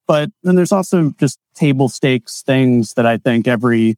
But 0.07 0.29
then 0.43 0.55
there's 0.55 0.71
also 0.71 1.11
just 1.19 1.37
table 1.53 1.89
stakes 1.89 2.41
things 2.41 2.93
that 2.93 3.05
I 3.05 3.17
think 3.17 3.47
every, 3.47 3.95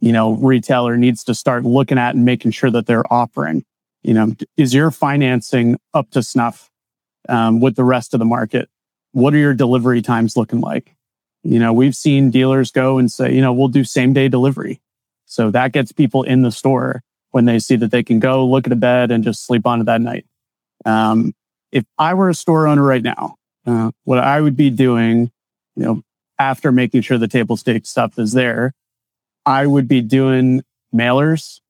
you 0.00 0.12
know, 0.12 0.32
retailer 0.32 0.96
needs 0.96 1.24
to 1.24 1.34
start 1.34 1.64
looking 1.64 1.98
at 1.98 2.14
and 2.14 2.24
making 2.24 2.52
sure 2.52 2.70
that 2.70 2.86
they're 2.86 3.10
offering. 3.12 3.64
You 4.02 4.14
know, 4.14 4.34
is 4.56 4.72
your 4.72 4.90
financing 4.90 5.78
up 5.92 6.10
to 6.12 6.22
snuff 6.22 6.70
um, 7.28 7.60
with 7.60 7.76
the 7.76 7.84
rest 7.84 8.14
of 8.14 8.18
the 8.18 8.24
market? 8.24 8.68
What 9.12 9.34
are 9.34 9.38
your 9.38 9.54
delivery 9.54 10.02
times 10.02 10.36
looking 10.36 10.60
like? 10.60 10.94
You 11.42 11.58
know, 11.58 11.72
we've 11.72 11.96
seen 11.96 12.30
dealers 12.30 12.70
go 12.70 12.98
and 12.98 13.10
say, 13.10 13.34
you 13.34 13.40
know, 13.40 13.52
we'll 13.52 13.68
do 13.68 13.84
same 13.84 14.12
day 14.12 14.28
delivery. 14.28 14.80
So 15.30 15.52
that 15.52 15.72
gets 15.72 15.92
people 15.92 16.24
in 16.24 16.42
the 16.42 16.50
store 16.50 17.02
when 17.30 17.44
they 17.44 17.60
see 17.60 17.76
that 17.76 17.92
they 17.92 18.02
can 18.02 18.18
go 18.18 18.44
look 18.44 18.66
at 18.66 18.72
a 18.72 18.76
bed 18.76 19.12
and 19.12 19.22
just 19.22 19.46
sleep 19.46 19.64
on 19.64 19.80
it 19.80 19.84
that 19.84 20.00
night. 20.00 20.26
Um, 20.84 21.34
if 21.70 21.84
I 21.98 22.14
were 22.14 22.28
a 22.28 22.34
store 22.34 22.66
owner 22.66 22.82
right 22.82 23.02
now, 23.02 23.36
uh, 23.64 23.92
what 24.02 24.18
I 24.18 24.40
would 24.40 24.56
be 24.56 24.70
doing, 24.70 25.30
you 25.76 25.84
know, 25.84 26.02
after 26.40 26.72
making 26.72 27.02
sure 27.02 27.16
the 27.16 27.28
table 27.28 27.56
stake 27.56 27.86
stuff 27.86 28.18
is 28.18 28.32
there, 28.32 28.72
I 29.46 29.68
would 29.68 29.86
be 29.86 30.00
doing 30.00 30.62
mailers 30.92 31.60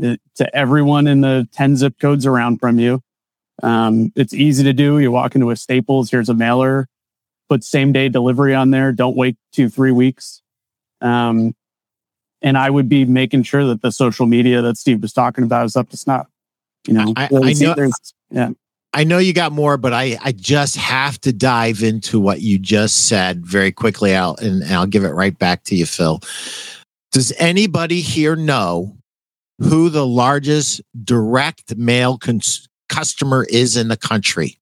uh, 0.00 0.14
to 0.36 0.56
everyone 0.56 1.08
in 1.08 1.20
the 1.20 1.48
10 1.50 1.76
zip 1.76 1.98
codes 1.98 2.26
around 2.26 2.58
from 2.58 2.78
you. 2.78 3.00
Um, 3.60 4.12
it's 4.14 4.32
easy 4.32 4.62
to 4.62 4.72
do. 4.72 5.00
You 5.00 5.10
walk 5.10 5.34
into 5.34 5.50
a 5.50 5.56
Staples, 5.56 6.12
here's 6.12 6.28
a 6.28 6.34
mailer, 6.34 6.86
put 7.48 7.64
same 7.64 7.90
day 7.90 8.08
delivery 8.08 8.54
on 8.54 8.70
there. 8.70 8.92
Don't 8.92 9.16
wait 9.16 9.36
two, 9.52 9.68
three 9.68 9.92
weeks. 9.92 10.42
Um, 11.00 11.56
and 12.44 12.58
I 12.58 12.68
would 12.68 12.90
be 12.90 13.06
making 13.06 13.42
sure 13.42 13.64
that 13.64 13.80
the 13.80 13.90
social 13.90 14.26
media 14.26 14.60
that 14.62 14.76
Steve 14.76 15.00
was 15.00 15.14
talking 15.14 15.42
about 15.42 15.64
is 15.64 15.74
up 15.74 15.88
to 15.88 15.96
snuff. 15.96 16.28
You 16.86 16.92
know, 16.92 17.14
I, 17.16 17.24
I 17.32 17.52
know, 17.54 17.90
yeah. 18.30 18.50
I 18.92 19.02
know 19.02 19.16
you 19.16 19.32
got 19.32 19.50
more, 19.50 19.78
but 19.78 19.94
I, 19.94 20.18
I 20.22 20.32
just 20.32 20.76
have 20.76 21.18
to 21.22 21.32
dive 21.32 21.82
into 21.82 22.20
what 22.20 22.42
you 22.42 22.58
just 22.58 23.08
said 23.08 23.44
very 23.44 23.72
quickly. 23.72 24.14
I'll 24.14 24.36
and 24.36 24.62
I'll 24.64 24.86
give 24.86 25.04
it 25.04 25.14
right 25.14 25.36
back 25.36 25.64
to 25.64 25.74
you, 25.74 25.86
Phil. 25.86 26.20
Does 27.10 27.32
anybody 27.38 28.02
here 28.02 28.36
know 28.36 28.94
who 29.58 29.88
the 29.88 30.06
largest 30.06 30.82
direct 31.02 31.76
mail 31.76 32.18
cons- 32.18 32.68
customer 32.90 33.46
is 33.48 33.78
in 33.78 33.88
the 33.88 33.96
country? 33.96 34.58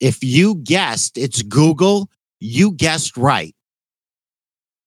If 0.00 0.24
you 0.24 0.54
guessed 0.56 1.18
it's 1.18 1.42
Google, 1.42 2.08
you 2.40 2.72
guessed 2.72 3.18
right 3.18 3.53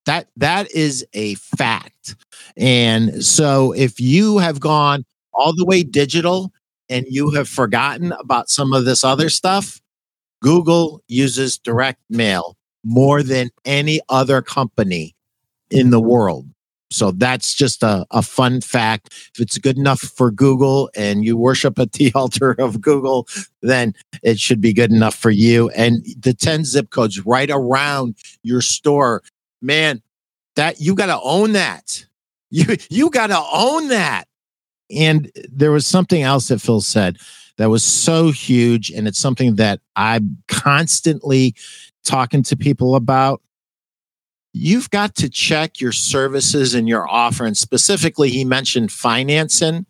that 0.07 0.27
that 0.35 0.71
is 0.71 1.05
a 1.13 1.35
fact 1.35 2.15
and 2.55 3.23
so 3.23 3.71
if 3.73 3.99
you 3.99 4.39
have 4.39 4.59
gone 4.59 5.05
all 5.33 5.53
the 5.55 5.65
way 5.65 5.83
digital 5.83 6.51
and 6.89 7.05
you 7.09 7.29
have 7.31 7.47
forgotten 7.47 8.11
about 8.13 8.49
some 8.49 8.73
of 8.73 8.85
this 8.85 9.03
other 9.03 9.29
stuff 9.29 9.81
google 10.41 11.01
uses 11.07 11.57
direct 11.57 12.01
mail 12.09 12.57
more 12.83 13.21
than 13.21 13.49
any 13.65 13.99
other 14.09 14.41
company 14.41 15.15
in 15.69 15.89
the 15.89 16.01
world 16.01 16.47
so 16.89 17.11
that's 17.11 17.53
just 17.53 17.83
a, 17.83 18.05
a 18.11 18.21
fun 18.21 18.61
fact. 18.61 19.09
If 19.33 19.41
it's 19.41 19.57
good 19.57 19.77
enough 19.77 19.99
for 19.99 20.31
Google 20.31 20.89
and 20.95 21.25
you 21.25 21.35
worship 21.35 21.77
at 21.79 21.93
the 21.93 22.11
altar 22.15 22.51
of 22.59 22.81
Google, 22.81 23.27
then 23.61 23.93
it 24.23 24.39
should 24.39 24.61
be 24.61 24.73
good 24.73 24.91
enough 24.91 25.15
for 25.15 25.31
you. 25.31 25.69
And 25.71 26.05
the 26.17 26.33
10 26.33 26.63
zip 26.65 26.89
codes 26.89 27.25
right 27.25 27.49
around 27.51 28.15
your 28.43 28.61
store 28.61 29.21
man, 29.61 30.01
that 30.55 30.79
you 30.81 30.95
got 30.95 31.07
to 31.07 31.19
own 31.21 31.53
that. 31.53 32.05
You 32.49 32.77
you 32.89 33.09
got 33.09 33.27
to 33.27 33.43
own 33.53 33.89
that. 33.89 34.25
And 34.89 35.31
there 35.51 35.71
was 35.71 35.85
something 35.85 36.21
else 36.21 36.47
that 36.47 36.59
Phil 36.61 36.81
said 36.81 37.17
that 37.57 37.69
was 37.69 37.83
so 37.83 38.31
huge, 38.31 38.89
and 38.89 39.07
it's 39.07 39.19
something 39.19 39.55
that 39.55 39.81
I'm 39.95 40.37
constantly 40.47 41.55
talking 42.05 42.43
to 42.43 42.55
people 42.55 42.95
about. 42.95 43.41
You've 44.53 44.89
got 44.89 45.15
to 45.15 45.29
check 45.29 45.81
your 45.81 45.91
services 45.91 46.73
and 46.73 46.87
your 46.87 47.07
offer. 47.07 47.45
And 47.45 47.57
specifically, 47.57 48.29
he 48.29 48.45
mentioned 48.45 48.91
financing, 48.91 49.85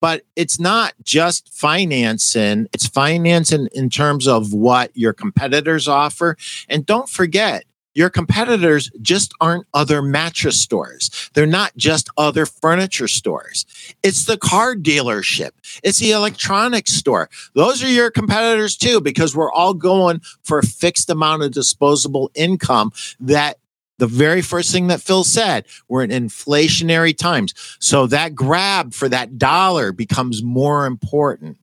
but 0.00 0.22
it's 0.36 0.60
not 0.60 0.94
just 1.02 1.52
financing, 1.52 2.68
it's 2.72 2.86
financing 2.86 3.68
in 3.72 3.90
terms 3.90 4.28
of 4.28 4.52
what 4.52 4.90
your 4.94 5.12
competitors 5.12 5.88
offer. 5.88 6.36
And 6.68 6.86
don't 6.86 7.08
forget, 7.08 7.64
your 7.94 8.10
competitors 8.10 8.90
just 9.00 9.32
aren't 9.40 9.66
other 9.74 10.02
mattress 10.02 10.60
stores. 10.60 11.30
They're 11.34 11.46
not 11.46 11.76
just 11.76 12.08
other 12.16 12.46
furniture 12.46 13.08
stores. 13.08 13.66
It's 14.02 14.24
the 14.24 14.36
car 14.36 14.74
dealership. 14.74 15.50
It's 15.82 15.98
the 15.98 16.12
electronics 16.12 16.92
store. 16.92 17.28
Those 17.54 17.82
are 17.82 17.88
your 17.88 18.10
competitors 18.10 18.76
too, 18.76 19.00
because 19.00 19.34
we're 19.34 19.52
all 19.52 19.74
going 19.74 20.20
for 20.42 20.58
a 20.58 20.66
fixed 20.66 21.10
amount 21.10 21.42
of 21.42 21.52
disposable 21.52 22.30
income 22.34 22.92
that 23.18 23.58
the 23.98 24.06
very 24.06 24.40
first 24.40 24.72
thing 24.72 24.86
that 24.86 25.02
Phil 25.02 25.24
said, 25.24 25.66
we're 25.88 26.02
in 26.02 26.10
inflationary 26.10 27.16
times. 27.16 27.52
So 27.80 28.06
that 28.06 28.34
grab 28.34 28.94
for 28.94 29.08
that 29.10 29.36
dollar 29.36 29.92
becomes 29.92 30.42
more 30.42 30.86
important. 30.86 31.58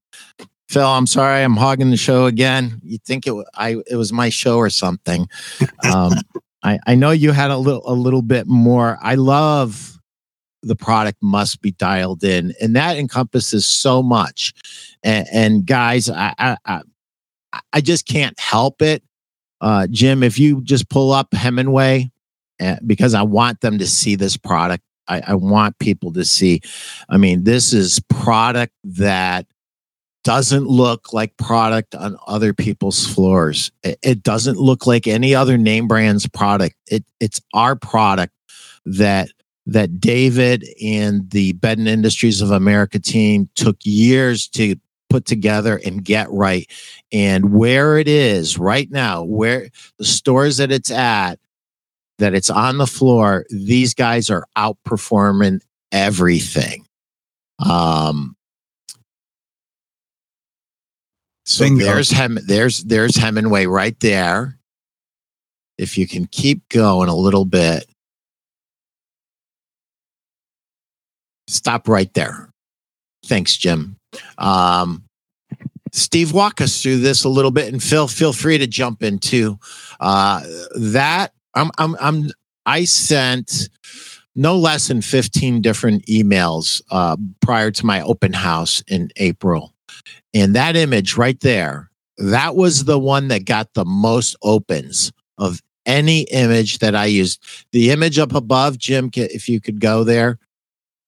Phil, 0.70 0.86
I'm 0.86 1.08
sorry, 1.08 1.44
I'm 1.44 1.56
hogging 1.56 1.92
the 1.92 1.98
show 1.98 2.26
again. 2.26 2.82
You 2.84 2.98
think 3.06 3.26
it 3.26 3.34
I 3.56 3.78
it 3.90 3.96
was 3.96 4.12
my 4.12 4.30
show 4.30 4.58
or 4.58 4.70
something? 4.70 5.30
Um, 5.84 6.14
I 6.64 6.80
I 6.86 6.96
know 6.96 7.12
you 7.12 7.32
had 7.32 7.52
a 7.52 7.58
little 7.58 7.84
a 7.86 7.94
little 7.94 8.22
bit 8.22 8.48
more. 8.48 8.98
I 9.02 9.16
love 9.16 9.98
the 10.64 10.76
product 10.76 11.20
must 11.22 11.62
be 11.62 11.72
dialed 11.72 12.24
in, 12.24 12.54
and 12.62 12.76
that 12.76 12.98
encompasses 12.98 13.66
so 13.66 14.04
much. 14.04 14.54
And, 15.04 15.28
and 15.32 15.66
guys, 15.66 16.10
I, 16.10 16.34
I 16.38 16.58
I 16.66 16.82
I 17.74 17.82
just 17.82 18.08
can't 18.08 18.38
help 18.40 18.82
it. 18.82 19.04
Uh, 19.62 19.88
Jim, 19.90 20.22
if 20.22 20.38
you 20.38 20.62
just 20.62 20.90
pull 20.90 21.12
up 21.12 21.34
Hemingway, 21.34 22.12
uh, 22.60 22.76
because 22.86 23.14
I 23.14 23.22
want 23.22 23.62
them 23.62 23.78
to 23.78 23.88
see 23.88 24.16
this 24.16 24.38
product. 24.38 24.84
I, 25.08 25.22
I 25.28 25.36
want 25.36 25.80
people 25.80 26.12
to 26.14 26.26
see. 26.26 26.62
I 27.08 27.18
mean, 27.18 27.46
this 27.46 27.72
is 27.72 28.02
product 28.10 28.74
that 28.84 29.46
doesn't 30.28 30.68
look 30.68 31.14
like 31.14 31.38
product 31.38 31.96
on 31.96 32.18
other 32.28 32.54
people's 32.54 33.08
floors. 33.08 33.72
It, 33.82 33.98
it, 34.04 34.24
doesn't 34.24 34.58
look 34.58 34.86
like 34.86 35.08
any 35.08 35.34
other 35.34 35.58
name 35.58 35.88
brand's 35.88 36.28
product. 36.28 36.76
It, 36.88 37.06
it's 37.22 37.40
our 37.54 37.78
product 37.78 38.34
that 38.86 39.30
that 39.68 40.02
David 40.02 40.66
and 40.84 41.30
the 41.30 41.54
Bedding 41.54 41.88
Industries 41.88 42.42
of 42.42 42.52
America 42.52 43.00
team 43.00 43.50
took 43.56 43.78
years 43.86 44.50
to 44.50 44.76
put 45.10 45.24
together 45.24 45.80
and 45.86 46.04
get 46.04 46.30
right. 46.30 46.70
And 47.14 47.54
where 47.54 47.98
it 47.98 48.10
is 48.10 48.58
right 48.58 48.92
now, 48.92 49.24
where 49.24 49.70
the 49.98 50.04
stores 50.04 50.58
that 50.58 50.74
it's 50.74 50.92
at, 50.92 51.40
that 52.18 52.34
it's 52.34 52.50
on 52.50 52.80
the 52.80 52.88
floor, 52.88 53.46
these 53.50 53.94
guys 53.94 54.30
are 54.30 54.46
outperforming 54.58 55.62
everything. 55.94 56.86
Um, 57.60 58.37
so 61.48 61.64
Bingo. 61.64 61.86
there's 61.86 62.12
Hem 62.12 62.38
there's 62.46 62.84
there's 62.84 63.16
Hemingway 63.16 63.66
right 63.68 63.98
there. 64.02 64.60
If 65.78 65.98
you 65.98 66.08
can 66.08 66.26
keep 66.26 66.68
going 66.70 67.08
a 67.08 67.16
little 67.16 67.46
bit. 67.46 67.86
Stop 71.48 71.88
right 71.88 72.14
there. 72.14 72.50
Thanks, 73.26 73.56
Jim. 73.56 73.96
Um, 74.38 75.06
Steve, 75.94 76.34
walk 76.34 76.60
us 76.60 76.82
through 76.82 76.98
this 76.98 77.24
a 77.24 77.30
little 77.30 77.52
bit, 77.52 77.72
and 77.72 77.82
Phil, 77.82 78.10
feel 78.10 78.34
free 78.34 78.58
to 78.58 78.68
jump 78.68 79.02
in 79.02 79.18
too. 79.18 79.58
Uh, 80.02 80.42
that 80.76 81.32
I'm, 81.54 81.72
I'm, 81.78 81.96
I'm, 82.02 82.32
I 82.66 82.84
sent 82.84 83.70
no 84.36 84.58
less 84.58 84.90
than 84.90 85.02
15 85.02 85.62
different 85.62 86.06
emails 86.08 86.82
uh, 86.92 87.16
prior 87.40 87.72
to 87.72 87.86
my 87.86 88.02
open 88.02 88.34
house 88.34 88.84
in 88.88 89.10
April, 89.16 89.74
and 90.34 90.56
that 90.56 90.76
image 90.76 91.18
right 91.18 91.40
there, 91.40 91.90
that 92.18 92.56
was 92.56 92.86
the 92.86 93.00
one 93.00 93.28
that 93.28 93.46
got 93.46 93.74
the 93.74 93.86
most 93.86 94.36
opens 94.42 95.12
of 95.38 95.62
any 95.86 96.22
image 96.24 96.80
that 96.80 96.96
I 96.96 97.06
used. 97.06 97.42
The 97.72 97.92
image 97.92 98.20
up 98.20 98.34
above, 98.34 98.78
Jim, 98.78 99.10
if 99.16 99.48
you 99.48 99.62
could 99.62 99.80
go 99.80 100.04
there, 100.04 100.40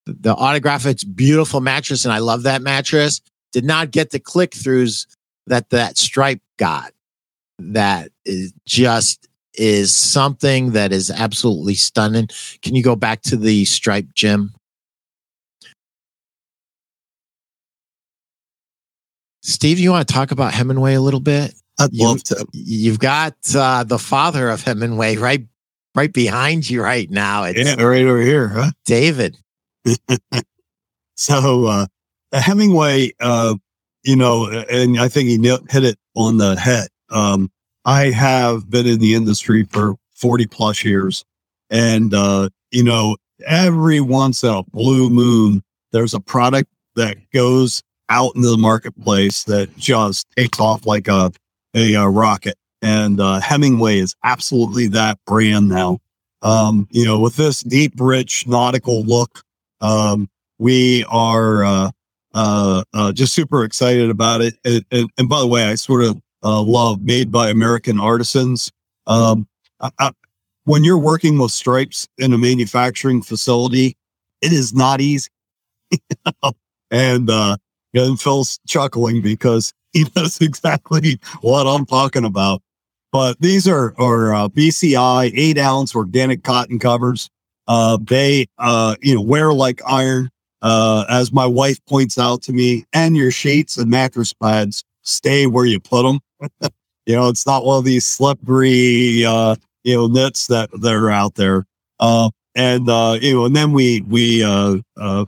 the 0.06 0.34
autograph, 0.36 0.86
it's 0.86 1.03
beautiful 1.03 1.62
mattress, 1.62 2.06
and 2.06 2.13
I 2.13 2.20
love 2.20 2.44
that 2.44 2.62
mattress. 2.62 3.22
Did 3.51 3.65
not 3.65 3.91
get 3.91 4.12
the 4.12 4.20
click 4.20 4.51
throughs 4.51 5.06
that 5.48 5.70
that 5.70 5.98
stripe 5.98 6.41
got. 6.58 6.94
That 7.58 8.12
is 8.25 8.53
just 8.65 9.27
is 9.56 9.96
something 9.96 10.72
that 10.72 10.91
is 10.91 11.12
absolutely 11.12 11.75
stunning. 11.75 12.29
Can 12.62 12.75
you 12.75 12.84
go 12.84 12.96
back 12.96 13.22
to 13.24 13.36
the 13.36 13.65
stripe, 13.65 14.08
Jim? 14.13 14.53
Steve, 19.41 19.79
you 19.79 19.91
want 19.91 20.08
to 20.08 20.13
talk 20.13 20.31
about 20.31 20.53
Hemingway 20.53 20.96
a 20.96 21.01
little 21.01 21.19
bit? 21.19 21.53
I'd 21.79 21.93
you, 21.93 22.05
love 22.05 22.24
to. 22.24 22.46
You've 22.51 23.00
got 23.00 23.36
uh, 23.55 23.84
the 23.84 24.00
father 24.00 24.50
of 24.50 24.63
Hemingway 24.63 25.15
right, 25.15 25.48
right 25.96 26.12
behind 26.12 26.69
you 26.69 26.81
right 26.84 27.10
now. 27.10 27.43
It's 27.43 27.60
yeah, 27.60 27.81
right 27.81 28.03
over 28.03 28.22
here, 28.22 28.50
huh? 28.50 28.72
David. 28.86 29.38
so 31.15 31.65
uh, 31.65 31.86
Hemingway, 32.34 33.12
uh, 33.19 33.55
you 34.03 34.15
know, 34.15 34.50
and 34.50 35.00
I 35.00 35.08
think 35.08 35.29
he 35.29 35.38
hit 35.69 35.84
it 35.84 35.98
on 36.15 36.38
the 36.38 36.60
head. 36.60 36.89
Um, 37.10 37.50
I 37.86 38.12
have 38.12 38.69
been 38.69 38.86
in 38.86 39.00
the 39.00 39.15
industry 39.15 39.63
for 39.63 39.96
40 40.15 40.48
plus 40.48 40.84
years. 40.84 41.24
And, 41.69 42.13
uh, 42.13 42.50
you 42.72 42.84
know, 42.84 43.17
every 43.46 44.01
once 44.01 44.43
in 44.43 44.50
a 44.50 44.63
blue 44.63 45.10
moon, 45.10 45.63
there's 45.91 46.13
a 46.13 46.19
product 46.19 46.69
that 46.96 47.17
goes 47.31 47.81
out 48.10 48.36
into 48.36 48.50
the 48.50 48.58
marketplace 48.58 49.44
that 49.46 49.75
just 49.78 50.28
takes 50.36 50.60
off 50.60 50.86
like 50.86 51.08
a, 51.08 51.32
a, 51.75 51.94
a 51.94 52.10
rocket. 52.10 52.56
And 52.82 53.20
uh, 53.20 53.39
Hemingway 53.39 54.00
is 54.00 54.16
absolutely 54.24 54.88
that 54.88 55.20
brand 55.25 55.70
now. 55.70 56.00
Um, 56.42 56.88
you 56.92 57.06
know, 57.06 57.20
with 57.20 57.36
this 57.36 57.62
deep, 57.62 57.94
rich 57.98 58.48
nautical 58.48 59.04
look, 59.04 59.44
um, 59.82 60.30
we 60.58 61.06
are 61.10 61.63
uh, 61.63 61.92
uh, 62.34 62.84
uh, 62.94 63.12
just 63.12 63.34
super 63.34 63.63
excited 63.63 64.10
about 64.10 64.42
it. 64.42 64.56
And, 64.63 64.86
and, 64.92 65.10
and, 65.18 65.30
by 65.30 65.39
the 65.39 65.48
way, 65.48 65.66
I 65.66 65.75
sort 65.75 66.04
of 66.04 66.22
uh, 66.44 66.62
love 66.62 67.01
made 67.01 67.32
by 67.32 67.50
American 67.50 68.00
artisans. 68.00 68.72
Um, 69.08 69.48
I, 69.82 69.92
I, 70.00 70.12
when 70.63 70.84
you're 70.84 71.00
working 71.00 71.38
with 71.38 71.51
stripes 71.51 72.08
in 72.18 72.32
a 72.32 72.38
manufacturing 72.38 73.22
facility, 73.22 73.98
it 74.42 74.54
is 74.54 74.74
not 74.74 75.01
easy. 75.01 75.30
and 76.92 77.30
uh, 77.30 77.58
and 77.93 78.19
Phil's 78.19 78.60
chuckling 78.67 79.22
because 79.22 79.74
he 79.93 80.05
knows 80.15 80.39
exactly 80.41 81.19
what 81.41 81.67
I'm 81.67 81.86
talking 81.86 82.25
about. 82.25 82.62
But 83.12 83.39
these 83.39 83.67
are 83.67 83.93
are 83.98 84.34
uh, 84.34 84.50
BCI 84.50 85.31
eight 85.36 85.58
ounce 85.58 85.96
organic 85.96 86.43
cotton 86.43 86.79
covers. 86.79 87.29
Uh, 87.67 87.98
they 88.01 88.48
uh, 88.58 88.96
you 89.01 89.15
know 89.15 89.22
wear 89.22 89.53
like 89.53 89.81
iron. 89.86 90.29
Uh, 90.62 91.05
as 91.08 91.31
my 91.31 91.46
wife 91.46 91.79
points 91.86 92.17
out 92.17 92.41
to 92.41 92.51
me, 92.51 92.84
and 92.91 93.15
your 93.15 93.31
sheets 93.31 93.77
and 93.77 93.89
mattress 93.89 94.34
pads 94.34 94.84
stay 95.03 95.48
where 95.48 95.65
you 95.65 95.79
put 95.79 96.03
them. 96.03 96.19
you 97.05 97.15
know, 97.15 97.29
it's 97.29 97.46
not 97.46 97.63
one 97.63 97.77
of 97.77 97.86
these 97.86 98.05
slippery, 98.05 99.24
uh, 99.25 99.55
you 99.84 99.96
know, 99.96 100.08
knits 100.08 100.48
that, 100.48 100.69
that 100.81 100.93
are 100.93 101.10
out 101.10 101.36
there. 101.36 101.65
Uh, 102.00 102.29
and, 102.55 102.89
uh, 102.89 103.17
you 103.22 103.34
know, 103.34 103.46
and 103.46 103.55
then 103.55 103.72
we, 103.72 104.01
we, 104.01 104.43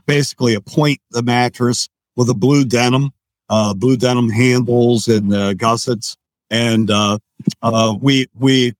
basically 0.06 0.54
appoint 0.54 1.00
the 1.12 1.22
mattress 1.22 1.88
with 2.16 2.28
a 2.28 2.34
blue 2.34 2.64
denim, 2.64 3.10
uh, 3.48 3.74
blue 3.74 3.96
denim 3.96 4.28
handles 4.28 5.08
and, 5.08 5.34
uh, 5.34 5.54
gussets. 5.54 6.16
And, 6.50 6.90
uh, 6.90 7.18
uh, 7.62 7.94
we, 8.00 8.26
we 8.38 8.74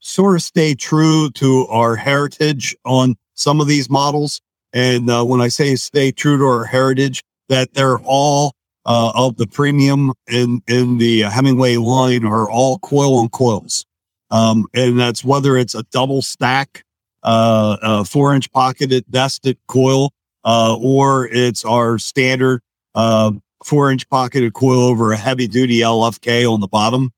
sort 0.00 0.36
of 0.36 0.42
stay 0.42 0.74
true 0.74 1.30
to 1.30 1.66
our 1.68 1.96
heritage 1.96 2.76
on 2.84 3.16
some 3.34 3.60
of 3.60 3.66
these 3.66 3.90
models. 3.90 4.40
And, 4.72 5.10
uh, 5.10 5.24
when 5.24 5.40
I 5.40 5.48
say 5.48 5.76
stay 5.76 6.12
true 6.12 6.38
to 6.38 6.44
our 6.44 6.64
heritage, 6.64 7.22
that 7.48 7.74
they're 7.74 7.98
all 8.00 8.52
uh, 8.88 9.12
of 9.14 9.36
the 9.36 9.46
premium 9.46 10.12
in 10.28 10.62
in 10.66 10.98
the 10.98 11.20
Hemingway 11.20 11.76
line 11.76 12.24
are 12.24 12.50
all 12.50 12.78
coil 12.78 13.16
on 13.18 13.28
coils, 13.28 13.84
um, 14.30 14.66
and 14.74 14.98
that's 14.98 15.22
whether 15.22 15.58
it's 15.58 15.74
a 15.74 15.82
double 15.84 16.22
stack, 16.22 16.84
a 17.22 18.04
four 18.04 18.34
inch 18.34 18.50
pocketed 18.50 19.04
nested 19.12 19.58
coil, 19.66 20.10
or 20.42 21.28
it's 21.28 21.66
our 21.66 21.98
standard 21.98 22.62
uh, 22.98 23.30
four 23.64 23.92
inch 23.92 24.08
pocketed 24.10 24.52
coil 24.54 24.80
over 24.80 25.12
a 25.12 25.16
heavy 25.16 25.46
duty 25.46 25.78
LFK 25.78 26.52
on 26.52 26.60
the 26.60 26.66
bottom. 26.66 27.12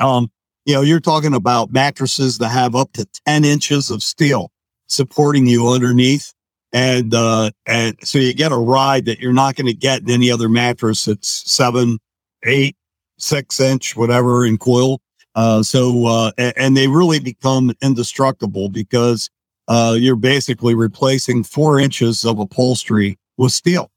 Um, 0.00 0.30
you 0.64 0.74
know, 0.74 0.80
you're 0.80 1.00
talking 1.00 1.34
about 1.34 1.70
mattresses 1.70 2.38
that 2.38 2.48
have 2.48 2.74
up 2.74 2.92
to 2.94 3.06
10 3.26 3.44
inches 3.44 3.90
of 3.90 4.02
steel 4.02 4.50
supporting 4.86 5.46
you 5.46 5.68
underneath. 5.68 6.32
And, 6.72 7.12
uh, 7.12 7.50
and 7.66 7.96
so 8.02 8.18
you 8.18 8.32
get 8.32 8.52
a 8.52 8.56
ride 8.56 9.04
that 9.04 9.20
you're 9.20 9.34
not 9.34 9.54
going 9.54 9.66
to 9.66 9.74
get 9.74 10.00
in 10.00 10.10
any 10.10 10.30
other 10.30 10.48
mattress. 10.48 11.06
It's 11.06 11.28
seven, 11.28 11.98
eight, 12.44 12.74
six 13.18 13.60
inch, 13.60 13.94
whatever 13.94 14.46
in 14.46 14.56
coil. 14.56 15.02
Uh, 15.34 15.62
so, 15.62 16.06
uh, 16.06 16.30
and 16.38 16.74
they 16.74 16.88
really 16.88 17.20
become 17.20 17.72
indestructible 17.82 18.70
because, 18.70 19.28
uh, 19.68 19.94
you're 19.98 20.16
basically 20.16 20.74
replacing 20.74 21.44
four 21.44 21.78
inches 21.78 22.24
of 22.24 22.38
upholstery 22.38 23.18
with 23.36 23.52
steel. 23.52 23.91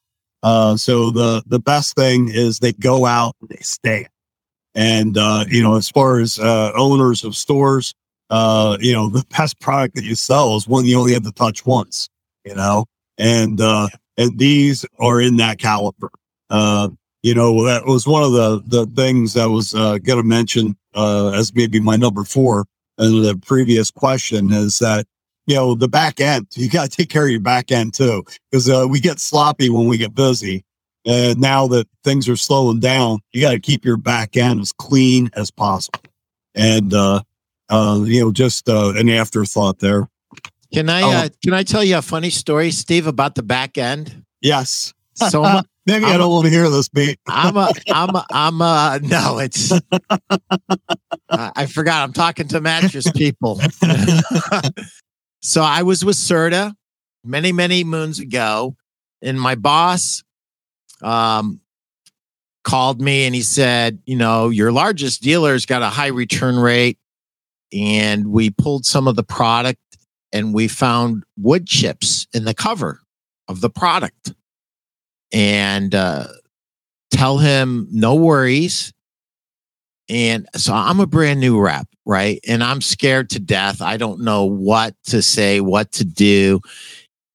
Uh, 0.46 0.78
so 0.78 1.10
the, 1.10 1.42
the 1.48 1.60
best 1.60 1.96
thing 1.96 2.30
is 2.30 2.60
they 2.60 2.74
go 2.74 3.08
out 3.08 3.36
and 3.42 3.50
they 3.50 3.62
stay. 3.62 4.06
And, 4.76 5.18
uh, 5.18 5.46
you 5.50 5.64
know, 5.64 5.76
as 5.76 5.90
far 5.90 6.20
as, 6.20 6.38
uh, 6.38 6.72
owners 6.76 7.24
of 7.24 7.36
stores, 7.36 7.96
uh, 8.30 8.78
you 8.80 8.94
know, 8.94 9.10
the 9.10 9.26
best 9.36 9.60
product 9.60 9.96
that 9.96 10.04
you 10.04 10.14
sell 10.14 10.56
is 10.56 10.68
one 10.68 10.86
you 10.86 11.00
only 11.00 11.14
have 11.14 11.24
to 11.24 11.32
touch 11.32 11.66
once 11.66 12.10
you 12.46 12.54
know, 12.54 12.86
and, 13.18 13.60
uh, 13.60 13.88
and 14.18 14.38
these 14.38 14.86
are 15.00 15.20
in 15.20 15.38
that 15.38 15.58
caliber. 15.58 16.12
Uh, 16.50 16.90
you 17.24 17.34
know, 17.34 17.66
that 17.66 17.86
was 17.86 18.08
one 18.08 18.22
of 18.22 18.34
the, 18.34 18.62
the 18.68 18.86
things 18.96 19.36
I 19.36 19.48
was, 19.48 19.74
uh, 19.74 19.98
going 19.98 20.20
to 20.20 20.24
mention, 20.24 20.78
uh, 20.94 21.32
as 21.32 21.54
maybe 21.56 21.80
my 21.80 21.96
number 21.96 22.24
four 22.24 22.66
in 23.00 23.24
the 23.24 23.36
previous 23.44 23.90
question 23.90 24.54
is 24.54 24.78
that, 24.80 25.08
you 25.46 25.56
know, 25.56 25.76
the 25.76 25.88
back 25.88 26.20
end, 26.20 26.48
you 26.56 26.70
got 26.70 26.90
to 26.90 26.98
take 26.98 27.10
care 27.10 27.26
of 27.26 27.32
your 27.32 27.40
back 27.40 27.72
end 27.72 27.94
too, 27.94 28.24
because, 28.50 28.70
uh, 28.70 28.88
we 28.90 29.00
get 29.00 29.20
sloppy 29.20 29.70
when 29.70 29.88
we 29.88 29.98
get 29.98 30.16
busy. 30.16 30.64
And 31.08 31.40
now 31.40 31.68
that 31.68 31.88
things 32.04 32.28
are 32.28 32.36
slowing 32.36 32.80
down, 32.80 33.20
you 33.32 33.42
got 33.42 33.52
to 33.52 33.60
keep 33.60 33.86
your 33.86 33.98
back 33.98 34.36
end 34.36 34.60
as 34.62 34.72
clean 34.72 35.30
as 35.36 35.52
possible. 35.52 36.00
And, 36.56 36.94
uh, 36.94 37.22
uh, 37.70 38.02
you 38.04 38.22
know, 38.22 38.32
just, 38.32 38.68
uh, 38.70 38.94
an 38.96 39.10
afterthought 39.10 39.80
there. 39.80 40.10
Can 40.74 40.90
I 40.90 41.02
oh. 41.04 41.10
uh, 41.10 41.30
can 41.42 41.54
I 41.54 41.64
tell 41.64 41.86
you 41.86 41.98
a 41.98 42.02
funny 42.02 42.30
story, 42.30 42.70
Steve, 42.72 43.08
about 43.08 43.36
the 43.36 43.44
back 43.44 43.78
end? 43.78 44.26
Yes. 44.42 44.94
So 45.14 45.42
maybe 45.86 46.04
I'm 46.04 46.12
I 46.12 46.14
do 46.14 46.20
not 46.20 46.30
want 46.30 46.46
to 46.46 46.52
hear 46.52 46.70
this, 46.70 46.90
beat. 46.90 47.18
I'm 47.28 47.56
a 47.56 47.72
I'm 47.90 48.14
a 48.16 48.26
I'm 48.30 48.62
a 48.62 49.00
no. 49.02 49.40
It's 49.40 49.72
uh, 49.72 49.80
I 51.30 51.66
forgot. 51.68 52.04
I'm 52.04 52.12
talking 52.12 52.50
to 52.50 52.60
mattress 52.60 53.10
people. 53.12 53.62
so 55.46 55.62
I 55.62 55.84
was 55.84 56.04
with 56.04 56.16
Serta 56.16 56.74
many 57.24 57.52
many 57.52 57.84
moons 57.84 58.20
ago, 58.20 58.76
and 59.22 59.40
my 59.40 59.56
boss 59.56 60.24
um 61.02 61.62
called 62.64 63.00
me 63.00 63.26
and 63.26 63.36
he 63.36 63.44
said, 63.44 64.00
you 64.08 64.16
know, 64.16 64.50
your 64.50 64.72
largest 64.72 65.22
dealer's 65.22 65.68
got 65.68 65.84
a 65.84 65.90
high 65.90 66.08
return 66.08 66.58
rate, 66.58 66.98
and 67.72 68.28
we 68.28 68.50
pulled 68.50 68.86
some 68.86 69.08
of 69.08 69.16
the 69.16 69.24
product 69.24 69.80
and 70.34 70.52
we 70.52 70.68
found 70.68 71.24
wood 71.38 71.68
chips 71.68 72.26
in 72.34 72.44
the 72.44 72.56
cover 72.56 73.02
of 73.48 73.62
the 73.62 73.70
product. 73.70 74.34
And 75.32 75.94
uh, 75.94 76.26
tell 77.12 77.38
him 77.38 77.88
no 77.92 78.16
worries 78.16 78.92
and 80.10 80.48
so 80.56 80.74
i'm 80.74 81.00
a 81.00 81.08
brand 81.08 81.40
new 81.40 81.60
rep 81.60 81.88
right 82.06 82.40
and 82.48 82.64
i'm 82.64 82.82
scared 82.82 83.30
to 83.30 83.40
death 83.40 83.82
i 83.82 83.98
don't 83.98 84.22
know 84.22 84.46
what 84.46 84.96
to 85.04 85.22
say 85.22 85.60
what 85.60 85.92
to 85.92 86.06
do 86.06 86.60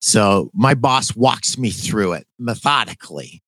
so 0.01 0.51
my 0.55 0.75
boss 0.75 1.15
walks 1.15 1.59
me 1.59 1.71
through 1.71 2.13
it 2.13 2.27
methodically 2.39 3.43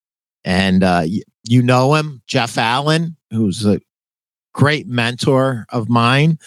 and 0.44 0.82
uh, 0.82 1.04
you 1.44 1.62
know 1.62 1.94
him 1.94 2.22
jeff 2.26 2.58
allen 2.58 3.16
who's 3.30 3.64
a 3.64 3.80
great 4.52 4.86
mentor 4.86 5.66
of 5.70 5.88
mine 5.88 6.38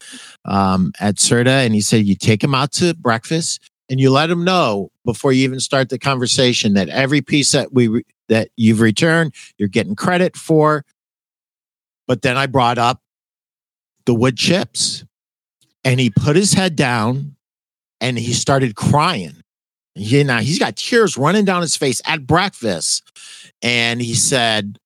um, 0.46 0.92
at 1.00 1.16
Serta. 1.16 1.66
And 1.66 1.74
he 1.74 1.82
said, 1.82 2.06
you 2.06 2.16
take 2.16 2.44
him 2.44 2.56
out 2.56 2.72
to 2.74 2.94
breakfast 2.96 3.70
and 3.90 4.00
you 4.00 4.10
let 4.10 4.30
him 4.30 4.44
know 4.44 4.90
before 5.04 5.34
you 5.34 5.44
even 5.44 5.60
start 5.60 5.90
the 5.90 6.00
conversation 6.00 6.74
that 6.74 6.90
every 6.90 7.22
piece 7.22 7.52
that 7.52 7.74
we, 7.74 7.88
re- 7.88 8.06
that 8.30 8.50
you've 8.56 8.82
returned, 8.82 9.34
you're 9.58 9.70
getting 9.70 9.96
credit 9.96 10.36
for. 10.36 10.84
But 12.08 12.22
then 12.22 12.38
I 12.38 12.46
brought 12.46 12.78
up 12.78 13.02
the 14.06 14.14
wood 14.14 14.38
chips 14.38 15.04
and 15.84 16.00
he 16.00 16.10
put 16.10 16.36
his 16.36 16.54
head 16.54 16.76
down 16.76 17.36
and 18.02 18.18
he 18.18 18.34
started 18.34 18.76
crying. 18.76 19.42
You 19.96 20.24
know, 20.26 20.38
he's 20.38 20.60
got 20.60 20.76
tears 20.76 21.18
running 21.18 21.46
down 21.46 21.62
his 21.62 21.78
face 21.78 22.02
at 22.06 22.28
breakfast. 22.28 23.10
And 23.62 24.02
he 24.02 24.14
said, 24.14 24.78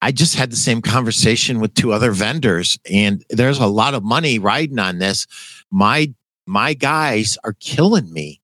I 0.00 0.12
just 0.12 0.36
had 0.36 0.52
the 0.52 0.56
same 0.56 0.82
conversation 0.82 1.60
with 1.60 1.74
two 1.74 1.92
other 1.92 2.12
vendors, 2.12 2.78
and 2.88 3.24
there's 3.30 3.58
a 3.58 3.66
lot 3.66 3.94
of 3.94 4.04
money 4.04 4.38
riding 4.38 4.78
on 4.78 4.98
this. 4.98 5.26
My 5.70 6.14
my 6.46 6.74
guys 6.74 7.36
are 7.42 7.54
killing 7.54 8.12
me 8.12 8.40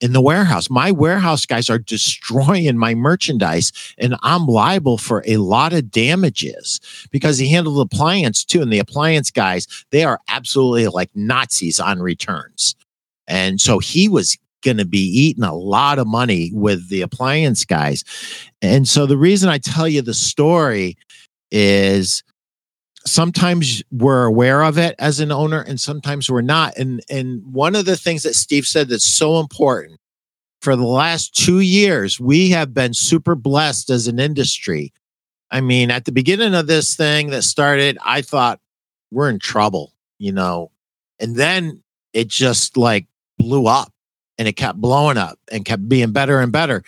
in 0.00 0.12
the 0.12 0.20
warehouse. 0.20 0.68
My 0.68 0.90
warehouse 0.90 1.46
guys 1.46 1.70
are 1.70 1.78
destroying 1.78 2.76
my 2.76 2.94
merchandise, 2.94 3.72
and 3.98 4.16
I'm 4.22 4.46
liable 4.46 4.98
for 4.98 5.22
a 5.26 5.38
lot 5.38 5.72
of 5.72 5.90
damages 5.90 6.80
because 7.10 7.38
he 7.38 7.48
handled 7.48 7.76
the 7.76 7.96
appliance 7.96 8.44
too. 8.44 8.62
And 8.62 8.72
the 8.72 8.78
appliance 8.78 9.30
guys, 9.30 9.66
they 9.90 10.04
are 10.04 10.20
absolutely 10.28 10.88
like 10.88 11.10
Nazis 11.14 11.80
on 11.80 12.00
returns. 12.00 12.74
And 13.26 13.60
so 13.60 13.78
he 13.78 14.08
was 14.08 14.36
going 14.62 14.76
to 14.78 14.84
be 14.84 14.98
eating 14.98 15.44
a 15.44 15.54
lot 15.54 15.98
of 15.98 16.06
money 16.06 16.50
with 16.52 16.88
the 16.88 17.02
appliance 17.02 17.64
guys. 17.64 18.04
And 18.60 18.88
so 18.88 19.06
the 19.06 19.16
reason 19.16 19.48
I 19.48 19.58
tell 19.58 19.88
you 19.88 20.02
the 20.02 20.14
story 20.14 20.96
is 21.50 22.22
sometimes 23.06 23.82
we're 23.90 24.24
aware 24.24 24.62
of 24.62 24.78
it 24.78 24.94
as 24.98 25.20
an 25.20 25.32
owner 25.32 25.60
and 25.60 25.80
sometimes 25.80 26.30
we're 26.30 26.42
not. 26.42 26.76
And 26.76 27.02
and 27.08 27.42
one 27.52 27.74
of 27.74 27.84
the 27.84 27.96
things 27.96 28.22
that 28.24 28.34
Steve 28.34 28.66
said 28.66 28.88
that's 28.88 29.04
so 29.04 29.40
important 29.40 29.98
for 30.60 30.76
the 30.76 30.86
last 30.86 31.34
2 31.36 31.60
years 31.60 32.18
we 32.18 32.50
have 32.50 32.74
been 32.74 32.94
super 32.94 33.34
blessed 33.34 33.90
as 33.90 34.08
an 34.08 34.18
industry. 34.18 34.92
I 35.50 35.60
mean 35.60 35.90
at 35.90 36.04
the 36.04 36.12
beginning 36.12 36.54
of 36.54 36.66
this 36.66 36.96
thing 36.96 37.30
that 37.30 37.42
started 37.42 37.98
i 38.04 38.20
thought 38.20 38.60
we're 39.12 39.30
in 39.30 39.38
trouble 39.38 39.92
you 40.18 40.32
know? 40.32 40.70
And 41.18 41.36
then 41.36 41.82
it 42.12 42.28
just 42.28 42.76
like 42.76 43.06
blew 43.38 43.66
up 43.66 43.92
and 44.38 44.46
it 44.48 44.54
kept 44.54 44.80
blowing 44.80 45.16
up 45.16 45.38
and 45.50 45.64
kept 45.64 45.88
being 45.88 46.12
better 46.12 46.40
and 46.40 46.52
better. 46.52 46.82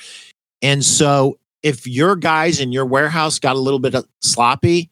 And 0.62 0.84
so 0.84 1.38
if 1.62 1.86
your 1.86 2.16
guys 2.16 2.60
in 2.60 2.72
your 2.72 2.86
warehouse 2.86 3.38
got 3.38 3.56
a 3.56 3.60
little 3.60 3.78
bit 3.78 3.94
sloppy 4.22 4.90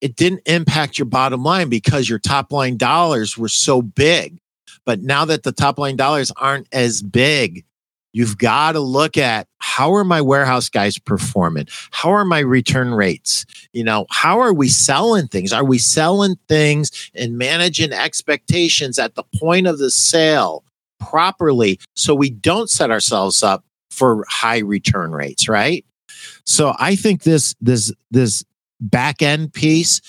it 0.00 0.16
didn't 0.16 0.42
impact 0.46 0.98
your 0.98 1.06
bottom 1.06 1.42
line 1.42 1.68
because 1.68 2.08
your 2.08 2.18
top 2.18 2.52
line 2.52 2.76
dollars 2.76 3.36
were 3.36 3.48
so 3.48 3.82
big. 3.82 4.38
But 4.84 5.02
now 5.02 5.24
that 5.26 5.42
the 5.42 5.52
top 5.52 5.78
line 5.78 5.96
dollars 5.96 6.32
aren't 6.36 6.66
as 6.72 7.02
big, 7.02 7.64
you've 8.12 8.38
got 8.38 8.72
to 8.72 8.80
look 8.80 9.16
at 9.16 9.46
how 9.58 9.94
are 9.94 10.04
my 10.04 10.20
warehouse 10.20 10.68
guys 10.68 10.98
performing? 10.98 11.68
How 11.90 12.10
are 12.10 12.24
my 12.24 12.40
return 12.40 12.94
rates? 12.94 13.44
You 13.72 13.84
know, 13.84 14.06
how 14.10 14.40
are 14.40 14.52
we 14.52 14.68
selling 14.68 15.28
things? 15.28 15.52
Are 15.52 15.64
we 15.64 15.78
selling 15.78 16.36
things 16.48 17.10
and 17.14 17.38
managing 17.38 17.92
expectations 17.92 18.98
at 18.98 19.14
the 19.14 19.24
point 19.38 19.66
of 19.66 19.78
the 19.78 19.90
sale 19.90 20.64
properly 20.98 21.78
so 21.94 22.14
we 22.14 22.30
don't 22.30 22.70
set 22.70 22.90
ourselves 22.90 23.42
up 23.42 23.64
for 23.90 24.24
high 24.28 24.58
return 24.58 25.12
rates, 25.12 25.48
right? 25.48 25.84
So 26.44 26.74
I 26.78 26.96
think 26.96 27.22
this 27.22 27.54
this 27.60 27.92
this 28.10 28.44
back 28.80 29.22
end 29.22 29.52
piece 29.52 30.00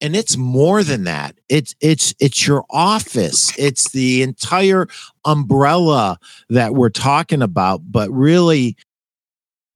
and 0.00 0.16
it's 0.16 0.36
more 0.36 0.82
than 0.82 1.04
that. 1.04 1.36
It's 1.48 1.74
it's 1.80 2.14
it's 2.18 2.46
your 2.46 2.64
office. 2.70 3.56
It's 3.58 3.90
the 3.90 4.22
entire 4.22 4.86
umbrella 5.24 6.18
that 6.48 6.74
we're 6.74 6.88
talking 6.88 7.42
about. 7.42 7.82
But 7.90 8.10
really 8.10 8.76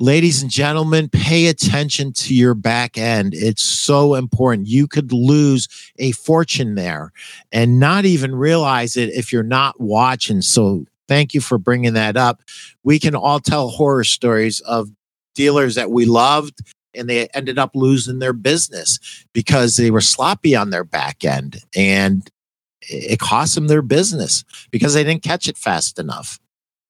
ladies 0.00 0.42
and 0.42 0.50
gentlemen 0.50 1.08
pay 1.08 1.46
attention 1.46 2.12
to 2.12 2.34
your 2.34 2.54
back 2.54 2.96
end. 2.98 3.34
It's 3.34 3.62
so 3.62 4.14
important. 4.14 4.66
You 4.66 4.88
could 4.88 5.12
lose 5.12 5.68
a 5.98 6.12
fortune 6.12 6.74
there 6.74 7.12
and 7.52 7.78
not 7.78 8.04
even 8.04 8.34
realize 8.34 8.96
it 8.96 9.10
if 9.10 9.32
you're 9.32 9.42
not 9.42 9.80
watching. 9.80 10.40
So 10.40 10.86
thank 11.06 11.34
you 11.34 11.40
for 11.40 11.58
bringing 11.58 11.94
that 11.94 12.16
up. 12.16 12.42
We 12.82 12.98
can 12.98 13.14
all 13.14 13.40
tell 13.40 13.68
horror 13.68 14.04
stories 14.04 14.60
of 14.60 14.90
dealers 15.34 15.74
that 15.74 15.90
we 15.90 16.06
loved 16.06 16.60
and 16.94 17.08
they 17.08 17.28
ended 17.28 17.58
up 17.58 17.70
losing 17.74 18.18
their 18.18 18.32
business 18.32 18.98
because 19.32 19.76
they 19.76 19.90
were 19.90 20.00
sloppy 20.00 20.54
on 20.54 20.70
their 20.70 20.84
back 20.84 21.24
end 21.24 21.62
and 21.74 22.30
it 22.82 23.18
cost 23.18 23.54
them 23.54 23.66
their 23.66 23.82
business 23.82 24.44
because 24.70 24.94
they 24.94 25.04
didn't 25.04 25.22
catch 25.22 25.48
it 25.48 25.56
fast 25.56 25.98
enough. 25.98 26.38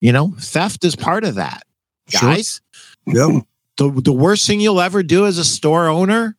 You 0.01 0.13
know, 0.13 0.35
theft 0.39 0.85
is 0.85 0.97
part 0.97 1.25
of 1.25 1.37
that, 1.37 1.65
guys. 2.11 2.61
Sure. 3.09 3.33
Yeah. 3.33 3.41
The, 3.77 3.91
the 3.91 4.13
worst 4.13 4.47
thing 4.47 4.61
you'll 4.61 4.81
ever 4.81 5.03
do 5.03 5.27
as 5.27 5.39
a 5.39 5.45
store 5.45 5.89
owner, 5.89 6.37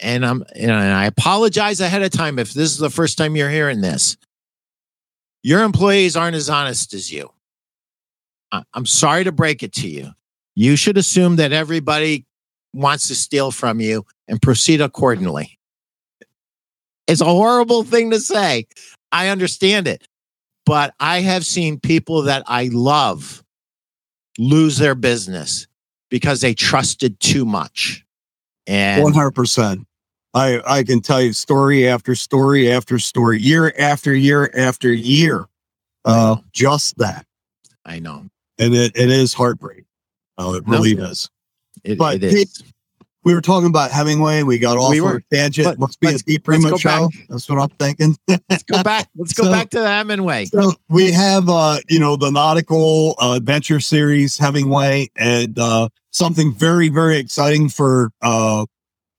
and 0.00 0.26
I'm 0.26 0.44
and 0.54 0.72
I 0.72 1.06
apologize 1.06 1.80
ahead 1.80 2.02
of 2.02 2.10
time 2.10 2.38
if 2.38 2.52
this 2.52 2.72
is 2.72 2.78
the 2.78 2.90
first 2.90 3.16
time 3.16 3.36
you're 3.36 3.50
hearing 3.50 3.80
this. 3.80 4.16
Your 5.42 5.62
employees 5.62 6.16
aren't 6.16 6.36
as 6.36 6.50
honest 6.50 6.92
as 6.92 7.12
you. 7.12 7.30
I'm 8.50 8.86
sorry 8.86 9.24
to 9.24 9.32
break 9.32 9.62
it 9.62 9.72
to 9.74 9.88
you. 9.88 10.10
You 10.54 10.76
should 10.76 10.96
assume 10.96 11.36
that 11.36 11.52
everybody 11.52 12.25
wants 12.76 13.08
to 13.08 13.14
steal 13.14 13.50
from 13.50 13.80
you 13.80 14.04
and 14.28 14.40
proceed 14.40 14.80
accordingly. 14.80 15.58
It's 17.06 17.20
a 17.20 17.24
horrible 17.24 17.84
thing 17.84 18.10
to 18.10 18.20
say. 18.20 18.66
I 19.12 19.28
understand 19.28 19.88
it. 19.88 20.06
But 20.64 20.94
I 20.98 21.20
have 21.20 21.46
seen 21.46 21.78
people 21.78 22.22
that 22.22 22.42
I 22.46 22.68
love 22.72 23.44
lose 24.38 24.78
their 24.78 24.96
business 24.96 25.68
because 26.10 26.40
they 26.40 26.54
trusted 26.54 27.20
too 27.20 27.44
much. 27.44 28.04
And 28.66 29.04
100%. 29.04 29.84
I, 30.34 30.60
I 30.66 30.82
can 30.82 31.00
tell 31.00 31.22
you 31.22 31.32
story 31.32 31.88
after 31.88 32.14
story 32.14 32.70
after 32.70 32.98
story, 32.98 33.40
year 33.40 33.72
after 33.78 34.14
year 34.14 34.50
after 34.54 34.92
year. 34.92 35.46
Uh, 36.04 36.36
just 36.52 36.98
that. 36.98 37.26
I 37.84 38.00
know. 38.00 38.26
And 38.58 38.74
it, 38.74 38.96
it 38.96 39.10
is 39.10 39.32
heartbreaking. 39.32 39.86
Oh, 40.36 40.54
it 40.54 40.64
really 40.66 40.94
no. 40.94 41.04
is. 41.04 41.30
It, 41.86 41.98
but 41.98 42.16
it 42.16 42.24
is. 42.24 42.62
we 43.24 43.34
were 43.34 43.40
talking 43.40 43.68
about 43.68 43.90
Hemingway. 43.90 44.42
We 44.42 44.58
got 44.58 44.76
off 44.76 44.90
we 44.90 45.00
were, 45.00 45.22
tangent. 45.32 45.66
But, 45.66 45.78
Must 45.78 46.00
be 46.00 46.14
a 46.14 46.18
Pete 46.18 46.44
Primeau 46.44 46.76
show. 46.76 47.08
Back. 47.08 47.10
That's 47.28 47.48
what 47.48 47.58
I'm 47.58 47.68
thinking. 47.78 48.16
let's 48.48 48.62
go 48.64 48.82
back. 48.82 49.08
Let's 49.16 49.32
go 49.32 49.44
so, 49.44 49.52
back 49.52 49.70
to 49.70 49.80
the 49.80 49.88
Hemingway. 49.88 50.46
So 50.46 50.72
we 50.88 51.12
have, 51.12 51.48
uh, 51.48 51.78
you 51.88 51.98
know, 51.98 52.16
the 52.16 52.30
nautical 52.30 53.14
uh, 53.18 53.34
adventure 53.36 53.80
series 53.80 54.36
Hemingway, 54.36 55.08
and 55.16 55.58
uh, 55.58 55.88
something 56.10 56.54
very, 56.54 56.88
very 56.88 57.18
exciting 57.18 57.68
for 57.68 58.10
uh, 58.22 58.66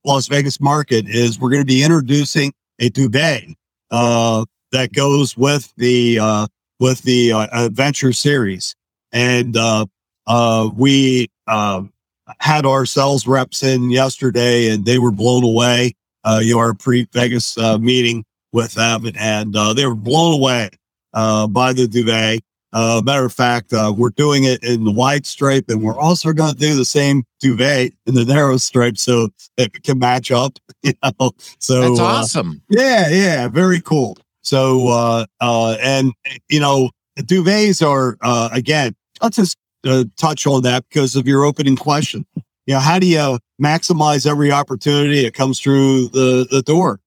Las 0.05 0.27
Vegas 0.27 0.61
market 0.61 1.07
is 1.07 1.39
we're 1.39 1.49
going 1.49 1.61
to 1.61 1.65
be 1.65 1.83
introducing 1.83 2.53
a 2.79 2.89
duvet 2.89 3.43
uh, 3.91 4.45
that 4.71 4.93
goes 4.93 5.35
with 5.37 5.73
the 5.77 6.19
uh, 6.19 6.47
with 6.79 7.01
the 7.03 7.31
uh, 7.31 7.47
adventure 7.51 8.13
series, 8.13 8.75
and 9.11 9.55
uh, 9.57 9.85
uh, 10.25 10.69
we. 10.75 11.29
Um, 11.47 11.93
had 12.39 12.65
our 12.65 12.85
sales 12.85 13.27
reps 13.27 13.63
in 13.63 13.89
yesterday 13.89 14.69
and 14.69 14.85
they 14.85 14.99
were 14.99 15.11
blown 15.11 15.43
away. 15.43 15.93
Uh, 16.23 16.39
you 16.43 16.53
know, 16.53 16.59
our 16.59 16.73
pre 16.73 17.07
Vegas 17.13 17.57
uh, 17.57 17.77
meeting 17.77 18.25
with 18.51 18.73
them 18.73 19.05
and 19.17 19.55
uh, 19.55 19.73
they 19.73 19.85
were 19.85 19.95
blown 19.95 20.33
away 20.33 20.69
uh, 21.13 21.47
by 21.47 21.73
the 21.73 21.87
duvet. 21.87 22.41
Uh, 22.73 23.01
matter 23.03 23.25
of 23.25 23.33
fact, 23.33 23.71
uh, 23.71 23.93
we're 23.95 24.09
doing 24.09 24.43
it 24.43 24.61
in 24.63 24.83
the 24.83 24.91
wide 24.91 25.25
stripe 25.25 25.65
and 25.69 25.81
we're 25.81 25.97
also 25.97 26.33
going 26.33 26.51
to 26.51 26.59
do 26.59 26.75
the 26.75 26.85
same 26.85 27.23
duvet 27.39 27.93
in 28.05 28.13
the 28.13 28.25
narrow 28.25 28.57
stripe 28.57 28.97
so 28.97 29.29
it 29.57 29.83
can 29.83 29.99
match 29.99 30.31
up. 30.31 30.59
You 30.83 30.93
know, 31.03 31.31
so 31.59 31.81
that's 31.81 31.99
awesome. 31.99 32.61
yeah, 32.69 33.09
yeah, 33.09 33.47
very 33.47 33.81
cool. 33.81 34.15
So, 34.41 34.87
uh 34.87 35.25
uh 35.41 35.75
and 35.81 36.13
you 36.49 36.59
know, 36.59 36.91
duvets 37.19 37.85
are 37.85 38.15
uh 38.21 38.49
again, 38.53 38.95
let's 39.21 39.35
just 39.35 39.57
uh, 39.85 40.05
touch 40.17 40.47
on 40.47 40.63
that 40.63 40.85
because 40.89 41.15
of 41.15 41.27
your 41.27 41.43
opening 41.43 41.75
question. 41.75 42.25
You 42.65 42.73
know, 42.73 42.79
how 42.79 42.99
do 42.99 43.07
you 43.07 43.39
maximize 43.61 44.29
every 44.29 44.51
opportunity 44.51 45.23
that 45.23 45.33
comes 45.33 45.59
through 45.59 46.09
the, 46.09 46.47
the 46.51 46.61
door? 46.61 46.99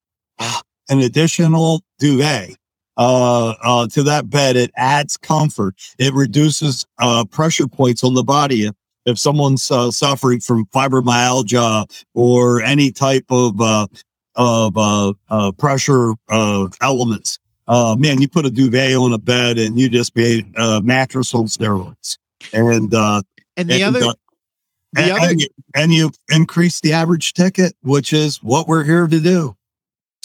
An 0.88 1.00
additional 1.00 1.83
duvet 1.98 2.56
uh, 2.96 3.54
uh, 3.62 3.87
to 3.88 4.02
that 4.02 4.28
bed. 4.28 4.56
It 4.56 4.70
adds 4.76 5.16
comfort. 5.16 5.74
It 5.98 6.12
reduces 6.14 6.85
uh, 6.98 7.24
pressure 7.24 7.68
points 7.68 8.02
on 8.02 8.14
the 8.14 8.24
body. 8.24 8.70
If, 9.06 9.18
someone's 9.18 9.70
uh, 9.70 9.90
suffering 9.90 10.40
from 10.40 10.66
fibromyalgia 10.66 12.04
or 12.14 12.62
any 12.62 12.92
type 12.92 13.24
of 13.30 13.61
uh, 13.61 13.87
of 14.37 14.76
uh, 14.76 15.12
uh, 15.28 15.52
pressure 15.52 16.14
uh, 16.28 16.68
elements, 16.80 17.38
uh, 17.66 17.96
man, 17.98 18.20
you 18.20 18.28
put 18.28 18.46
a 18.46 18.50
duvet 18.50 18.94
on 18.94 19.12
a 19.12 19.18
bed 19.18 19.59
and 19.59 19.78
you 19.78 19.88
just 19.88 20.14
be 20.14 20.46
a 20.56 20.80
mattress 20.83 21.35
on 21.35 21.46
steroids 21.46 22.18
and 22.53 22.92
uh, 22.94 23.22
and 23.57 23.68
the 23.68 23.83
and, 23.83 23.96
other. 23.96 24.07
Uh, 24.07 24.12
the 24.92 25.03
and, 25.03 25.11
other, 25.12 25.29
and 25.29 25.40
you, 25.40 25.48
and 25.74 25.92
you 25.94 26.11
increase 26.31 26.81
the 26.81 26.92
average 26.92 27.33
ticket, 27.35 27.74
which 27.83 28.12
is 28.12 28.42
what 28.42 28.66
we're 28.66 28.85
here 28.85 29.07
to 29.07 29.20
do. 29.20 29.57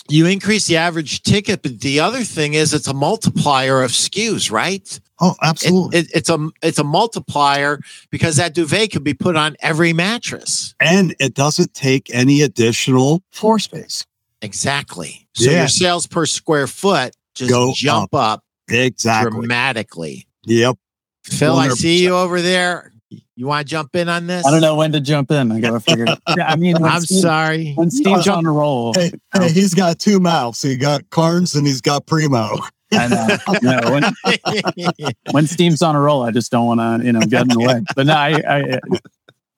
you 0.10 0.26
increase 0.26 0.66
the 0.68 0.78
average 0.78 1.22
ticket, 1.24 1.62
but 1.62 1.80
the 1.82 2.00
other 2.00 2.24
thing 2.24 2.54
is 2.56 2.74
it's 2.74 2.88
a 2.88 2.94
multiplier 2.94 3.82
of 3.84 3.92
SKUs, 3.92 4.52
right? 4.52 5.00
Oh, 5.20 5.36
absolutely. 5.42 6.00
it- 6.00 6.12
it's 6.14 6.30
a 6.30 6.50
it's 6.62 6.78
a 6.80 6.84
multiplier 6.84 7.80
because 8.10 8.36
that 8.38 8.54
duvet 8.54 8.92
could 8.92 9.04
be 9.04 9.14
put 9.14 9.36
on 9.36 9.56
every 9.62 9.94
mattress. 9.94 10.74
and 10.80 11.16
it 11.20 11.34
doesn't 11.36 11.74
take 11.74 12.10
any 12.14 12.42
additional 12.42 13.22
floor 13.32 13.60
space. 13.60 14.06
Exactly. 14.42 15.28
So 15.34 15.50
Yeah. 15.52 15.60
your 15.60 15.68
sales 15.68 16.08
per 16.08 16.26
square 16.26 16.68
foot 16.68 17.16
just 17.36 17.50
Go 17.52 17.72
jump 17.76 18.14
up, 18.16 18.44
Exactly. 18.70 19.32
dramatically. 19.32 20.28
Yep. 20.46 20.78
Phil, 21.26 21.56
I 21.56 21.70
see 21.70 22.04
you 22.04 22.16
over 22.16 22.42
there. 22.42 22.92
You 23.38 23.48
want 23.48 23.68
to 23.68 23.70
jump 23.70 23.96
in 23.96 24.08
on 24.08 24.28
this? 24.28 24.46
I 24.46 24.52
don't 24.52 24.62
know 24.62 24.76
when 24.76 24.94
to 24.94 25.02
jump 25.02 25.30
in. 25.32 25.52
I 25.52 25.60
gotta 25.60 25.80
figure. 25.82 26.06
Yeah, 26.38 26.48
I 26.48 26.56
mean, 26.56 26.82
I'm 26.84 27.02
Steve- 27.02 27.20
sorry. 27.20 27.74
When 27.74 27.92
Steve's 27.92 28.28
on 28.28 28.46
a 28.46 28.52
roll, 28.52 28.94
Hey, 28.94 29.12
hey, 29.34 29.52
he's 29.52 29.74
got 29.74 30.00
two 30.00 30.20
mouths. 30.20 30.62
He 30.62 30.78
got 30.78 31.10
Karns 31.10 31.54
and 31.56 31.68
he's 31.68 31.82
got 31.82 32.06
Primeau. 32.06 32.60
I 32.94 33.08
know. 33.08 33.38
No, 33.62 33.92
when, 33.92 35.14
when 35.32 35.48
Steve's 35.48 35.82
on 35.82 35.96
a 35.96 36.00
roll, 36.00 36.24
I 36.24 36.32
just 36.32 36.52
don't 36.52 36.66
want 36.66 37.02
to, 37.02 37.06
you 37.06 37.12
know, 37.12 37.20
get 37.22 37.42
in 37.42 37.48
the 37.50 37.60
way. 37.60 37.82
But 37.96 38.06
no, 38.06 38.14
I, 38.14 38.42
I 38.48 38.80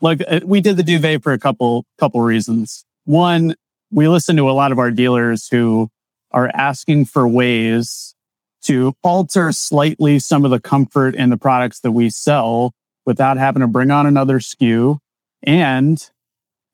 look. 0.02 0.20
uh, 0.28 0.40
We 0.44 0.60
did 0.62 0.78
the 0.78 0.84
duvet 0.84 1.22
for 1.22 1.34
a 1.34 1.40
couple 1.40 1.86
couple 2.00 2.22
reasons. 2.22 2.84
One, 3.06 3.54
we 3.92 4.08
listened 4.08 4.38
to 4.38 4.50
a 4.50 4.54
lot 4.54 4.72
of 4.72 4.80
our 4.80 4.90
dealers 4.92 5.48
who 5.50 5.90
are 6.32 6.50
asking 6.54 7.06
for 7.06 7.28
ways 7.28 8.16
to 8.68 8.94
alter 9.04 9.52
slightly 9.52 10.20
some 10.20 10.46
of 10.46 10.52
the 10.52 10.60
comfort 10.60 11.16
in 11.16 11.30
the 11.30 11.38
products 11.38 11.80
that 11.82 11.92
we 11.92 12.10
sell 12.10 12.74
without 13.06 13.38
having 13.38 13.62
to 13.62 13.68
bring 13.68 13.92
on 13.92 14.06
another 14.06 14.40
SKU. 14.40 15.00
And 15.44 16.04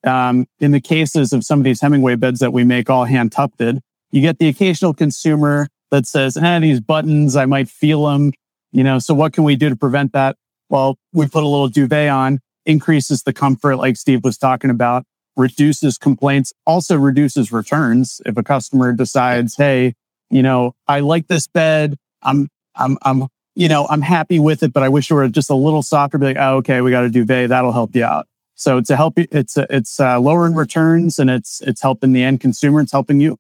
um, 0.04 0.48
in 0.60 0.72
the 0.72 0.82
cases 0.82 1.34
of 1.34 1.44
some 1.44 1.60
of 1.60 1.64
these 1.64 1.82
Hemingway 1.82 2.16
beds 2.16 2.40
that 2.40 2.52
we 2.52 2.64
make 2.64 2.90
all 2.90 3.06
hand 3.06 3.32
tufted, 3.32 3.80
you 4.12 4.22
get 4.22 4.40
the 4.40 4.48
occasional 4.48 4.94
consumer 4.94 5.68
that 5.92 6.08
says, 6.08 6.36
eh, 6.38 6.60
these 6.60 6.80
buttons, 6.80 7.36
I 7.36 7.46
might 7.46 7.70
feel 7.70 8.06
them. 8.08 8.34
You 8.72 8.84
know, 8.84 8.98
so 8.98 9.14
what 9.14 9.34
can 9.34 9.44
we 9.44 9.56
do 9.56 9.70
to 9.70 9.76
prevent 9.76 10.14
that? 10.14 10.36
Well, 10.70 10.98
we 11.14 11.28
put 11.28 11.44
a 11.44 11.48
little 11.48 11.68
duvet 11.68 12.10
on, 12.10 12.40
increases 12.66 13.22
the 13.22 13.34
comfort, 13.34 13.78
like 13.78 13.98
Steve 13.98 14.24
was 14.24 14.38
talking 14.38 14.72
about, 14.72 15.04
reduces 15.36 16.00
complaints, 16.00 16.52
also 16.66 16.98
reduces 16.98 17.52
returns. 17.52 18.22
If 18.26 18.38
a 18.38 18.44
customer 18.44 18.94
decides, 18.94 19.56
hey, 19.56 19.94
you 20.34 20.44
know, 20.44 20.74
I 20.88 21.00
like 21.02 21.28
this 21.28 21.48
bed, 21.48 21.98
I'm, 22.22 22.50
I'm, 22.76 22.98
I'm, 23.04 23.28
you 23.56 23.68
know, 23.68 23.86
I'm 23.90 24.02
happy 24.02 24.40
with 24.40 24.64
it, 24.64 24.74
but 24.74 24.84
I 24.84 24.90
wish 24.90 25.12
it 25.12 25.14
were 25.14 25.28
just 25.28 25.50
a 25.50 25.56
little 25.56 25.84
softer. 25.84 26.18
Be 26.18 26.26
like, 26.28 26.38
oh, 26.40 26.58
okay, 26.58 26.82
we 26.82 26.92
got 26.92 27.04
a 27.04 27.10
duvet, 27.10 27.50
that'll 27.50 27.72
help 27.72 27.96
you 27.96 28.04
out. 28.04 28.26
So 28.56 28.82
a 28.90 28.96
help. 28.96 29.18
you- 29.18 29.28
It's 29.32 29.58
it's 29.58 30.00
uh, 30.00 30.20
lowering 30.20 30.56
returns, 30.56 31.20
and 31.20 31.30
it's 31.30 31.62
it's 31.62 31.82
helping 31.82 32.14
the 32.14 32.24
end 32.24 32.40
consumer. 32.40 32.82
It's 32.82 32.92
helping 32.92 33.20
you. 33.20 33.38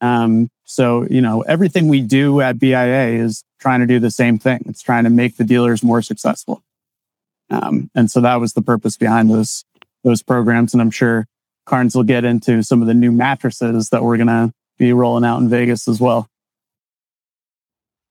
Um, 0.00 0.48
so, 0.64 1.06
you 1.08 1.20
know, 1.20 1.42
everything 1.42 1.88
we 1.88 2.00
do 2.02 2.40
at 2.40 2.58
BIA 2.58 3.22
is 3.22 3.44
trying 3.60 3.80
to 3.80 3.86
do 3.86 3.98
the 3.98 4.10
same 4.10 4.38
thing. 4.38 4.62
It's 4.66 4.82
trying 4.82 5.04
to 5.04 5.10
make 5.10 5.36
the 5.36 5.44
dealers 5.44 5.82
more 5.82 6.02
successful. 6.02 6.62
Um, 7.50 7.90
and 7.94 8.10
so 8.10 8.20
that 8.20 8.40
was 8.40 8.52
the 8.54 8.62
purpose 8.62 8.96
behind 8.96 9.30
those, 9.30 9.64
those 10.04 10.22
programs. 10.22 10.72
And 10.74 10.82
I'm 10.82 10.90
sure 10.90 11.26
Karns 11.64 11.94
will 11.94 12.02
get 12.02 12.24
into 12.24 12.62
some 12.62 12.82
of 12.82 12.88
the 12.88 12.94
new 12.94 13.12
mattresses 13.12 13.88
that 13.90 14.02
we're 14.02 14.16
going 14.16 14.26
to 14.26 14.52
be 14.78 14.92
rolling 14.92 15.24
out 15.24 15.38
in 15.40 15.48
Vegas 15.48 15.88
as 15.88 16.00
well. 16.00 16.28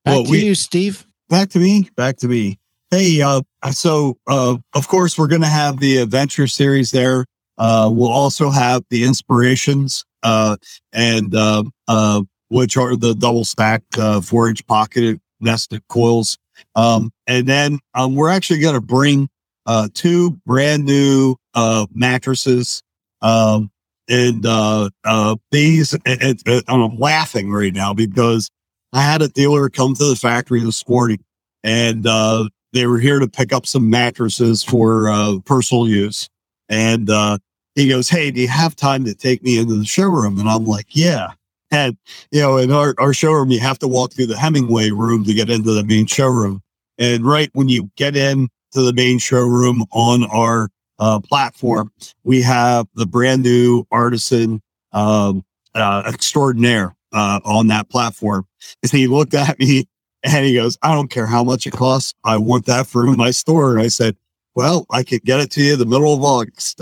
Back 0.03 0.13
Well, 0.15 0.23
to 0.25 0.31
we- 0.31 0.45
you, 0.45 0.55
Steve. 0.55 1.05
Back 1.29 1.49
to 1.49 1.59
me. 1.59 1.89
Back 1.95 2.17
to 2.17 2.27
me. 2.27 2.59
Hey, 2.91 3.21
uh, 3.21 3.41
so 3.71 4.17
uh, 4.27 4.57
of 4.73 4.87
course 4.87 5.17
we're 5.17 5.27
going 5.27 5.41
to 5.41 5.47
have 5.47 5.79
the 5.79 5.97
adventure 5.97 6.45
series 6.47 6.91
there. 6.91 7.25
Uh, 7.57 7.89
we'll 7.91 8.11
also 8.11 8.49
have 8.51 8.83
the 8.89 9.03
inspirations, 9.03 10.05
uh, 10.23 10.57
and 10.93 11.33
uh, 11.33 11.63
uh, 11.87 12.21
which 12.49 12.77
are 12.77 12.95
the 12.95 13.15
double 13.15 13.43
stacked 13.43 13.97
uh, 13.97 14.21
four 14.21 14.49
inch 14.49 14.65
pocketed 14.67 15.19
nested 15.39 15.81
coils. 15.89 16.37
Um, 16.75 17.11
and 17.27 17.47
then 17.47 17.79
um, 17.95 18.15
we're 18.15 18.29
actually 18.29 18.59
going 18.59 18.75
to 18.75 18.81
bring 18.81 19.29
uh, 19.65 19.87
two 19.93 20.31
brand 20.45 20.85
new 20.85 21.35
uh, 21.55 21.87
mattresses. 21.93 22.83
Um, 23.21 23.71
and 24.09 24.45
uh, 24.45 24.89
uh, 25.03 25.35
these, 25.51 25.93
and, 26.05 26.41
and, 26.45 26.63
I'm 26.67 26.97
laughing 26.97 27.51
right 27.51 27.73
now 27.73 27.93
because 27.93 28.49
I 28.93 29.01
had 29.01 29.21
a 29.21 29.27
dealer 29.27 29.69
come 29.69 29.95
to 29.95 30.05
the 30.05 30.15
factory 30.15 30.61
this 30.61 30.87
morning 30.87 31.23
and 31.63 32.05
uh, 32.05 32.47
they 32.73 32.85
were 32.85 32.99
here 32.99 33.19
to 33.19 33.27
pick 33.27 33.51
up 33.51 33.65
some 33.65 33.89
mattresses 33.89 34.63
for 34.63 35.09
uh, 35.09 35.39
personal 35.45 35.87
use. 35.87 36.29
And 36.69 37.09
uh, 37.09 37.39
he 37.73 37.89
goes, 37.89 38.09
Hey, 38.09 38.31
do 38.31 38.41
you 38.41 38.47
have 38.47 38.75
time 38.75 39.05
to 39.05 39.15
take 39.15 39.43
me 39.43 39.57
into 39.57 39.75
the 39.75 39.85
showroom? 39.85 40.39
And 40.39 40.47
I'm 40.47 40.65
like, 40.65 40.95
Yeah. 40.95 41.31
And, 41.71 41.97
you 42.31 42.41
know, 42.41 42.57
in 42.57 42.71
our, 42.71 42.93
our 42.99 43.13
showroom, 43.13 43.49
you 43.49 43.59
have 43.59 43.79
to 43.79 43.87
walk 43.87 44.13
through 44.13 44.27
the 44.27 44.37
Hemingway 44.37 44.91
room 44.91 45.23
to 45.25 45.33
get 45.33 45.49
into 45.49 45.73
the 45.73 45.83
main 45.83 46.05
showroom. 46.05 46.61
And 46.99 47.25
right 47.25 47.49
when 47.53 47.69
you 47.69 47.89
get 47.97 48.15
in 48.15 48.49
to 48.73 48.81
the 48.81 48.93
main 48.93 49.17
showroom 49.17 49.83
on 49.91 50.23
our 50.25 50.69
uh, 50.99 51.19
platform, 51.19 51.91
we 52.23 52.41
have 52.41 52.87
the 52.95 53.05
brand 53.05 53.43
new 53.43 53.85
artisan 53.91 54.61
um, 54.91 55.43
uh, 55.73 56.03
extraordinaire 56.07 56.95
uh, 57.11 57.39
on 57.43 57.67
that 57.67 57.89
platform. 57.89 58.47
And 58.83 58.91
he 58.91 59.07
looked 59.07 59.33
at 59.33 59.59
me 59.59 59.87
and 60.23 60.45
he 60.45 60.55
goes, 60.55 60.77
I 60.81 60.93
don't 60.93 61.09
care 61.09 61.27
how 61.27 61.43
much 61.43 61.67
it 61.67 61.73
costs. 61.73 62.13
I 62.23 62.37
want 62.37 62.65
that 62.65 62.87
for 62.87 63.03
my 63.15 63.31
store. 63.31 63.73
And 63.73 63.81
I 63.81 63.87
said, 63.87 64.15
Well, 64.55 64.85
I 64.89 65.03
could 65.03 65.23
get 65.23 65.39
it 65.39 65.51
to 65.51 65.61
you 65.61 65.75
the 65.75 65.85
middle 65.85 66.13
of 66.13 66.23
August. 66.23 66.81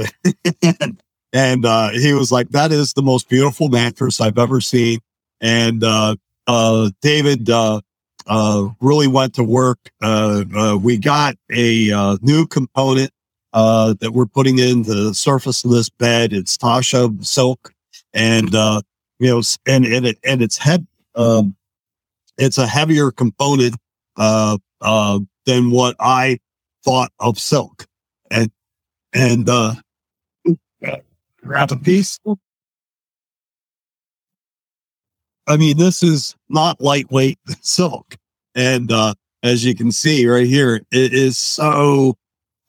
and 0.62 1.02
and 1.34 1.66
uh, 1.66 1.90
he 1.90 2.14
was 2.14 2.32
like, 2.32 2.50
That 2.50 2.72
is 2.72 2.94
the 2.94 3.02
most 3.02 3.30
beautiful 3.30 3.70
mattress 3.70 4.22
I've 4.22 4.38
ever 4.38 4.62
seen. 4.62 5.00
And 5.42 5.84
uh, 5.84 6.16
uh, 6.48 6.92
David 7.02 7.50
uh, 7.50 7.82
uh, 8.28 8.70
really 8.80 9.08
went 9.08 9.36
to 9.36 9.44
work. 9.44 9.80
Uh, 10.02 10.78
we 10.82 10.98
got 10.98 11.36
a 11.52 12.18
new 12.22 12.48
component 12.48 13.12
uh, 13.54 13.94
that 14.00 14.12
we're 14.12 14.26
putting 14.26 14.60
in 14.60 14.84
the 14.84 15.14
surface 15.14 15.64
of 15.64 15.72
this 15.72 15.90
bed. 15.90 16.34
It's 16.34 16.58
Tussah 16.58 17.10
silk. 17.22 17.72
And, 18.14 18.54
uh, 18.54 18.82
you 19.20 19.30
know, 19.30 19.42
and, 19.68 19.86
and 19.86 20.06
it, 20.06 20.18
and 20.24 20.42
it's 20.42 20.58
head, 20.58 20.86
um, 21.16 21.56
it's 22.38 22.58
a 22.58 22.68
heavier 22.68 23.12
component, 23.12 23.76
uh, 24.18 24.58
uh, 24.82 25.20
than 25.46 25.72
what 25.72 25.96
I 26.00 26.40
thought 26.84 27.12
of 27.20 27.40
silk. 27.40 27.86
And, 28.32 28.52
and, 29.14 29.48
uh, 29.48 29.76
grab 31.42 31.72
a 31.72 31.76
piece. 31.78 32.20
I 35.46 35.58
mean, 35.58 35.78
this 35.78 36.02
is 36.02 36.36
not 36.50 36.82
lightweight 36.82 37.38
silk. 37.62 38.18
And, 38.56 38.92
uh, 38.92 39.14
as 39.44 39.66
you 39.66 39.76
can 39.76 39.92
see 39.92 40.26
right 40.26 40.48
here, 40.48 40.78
it 40.92 41.14
is 41.14 41.38
so 41.38 42.16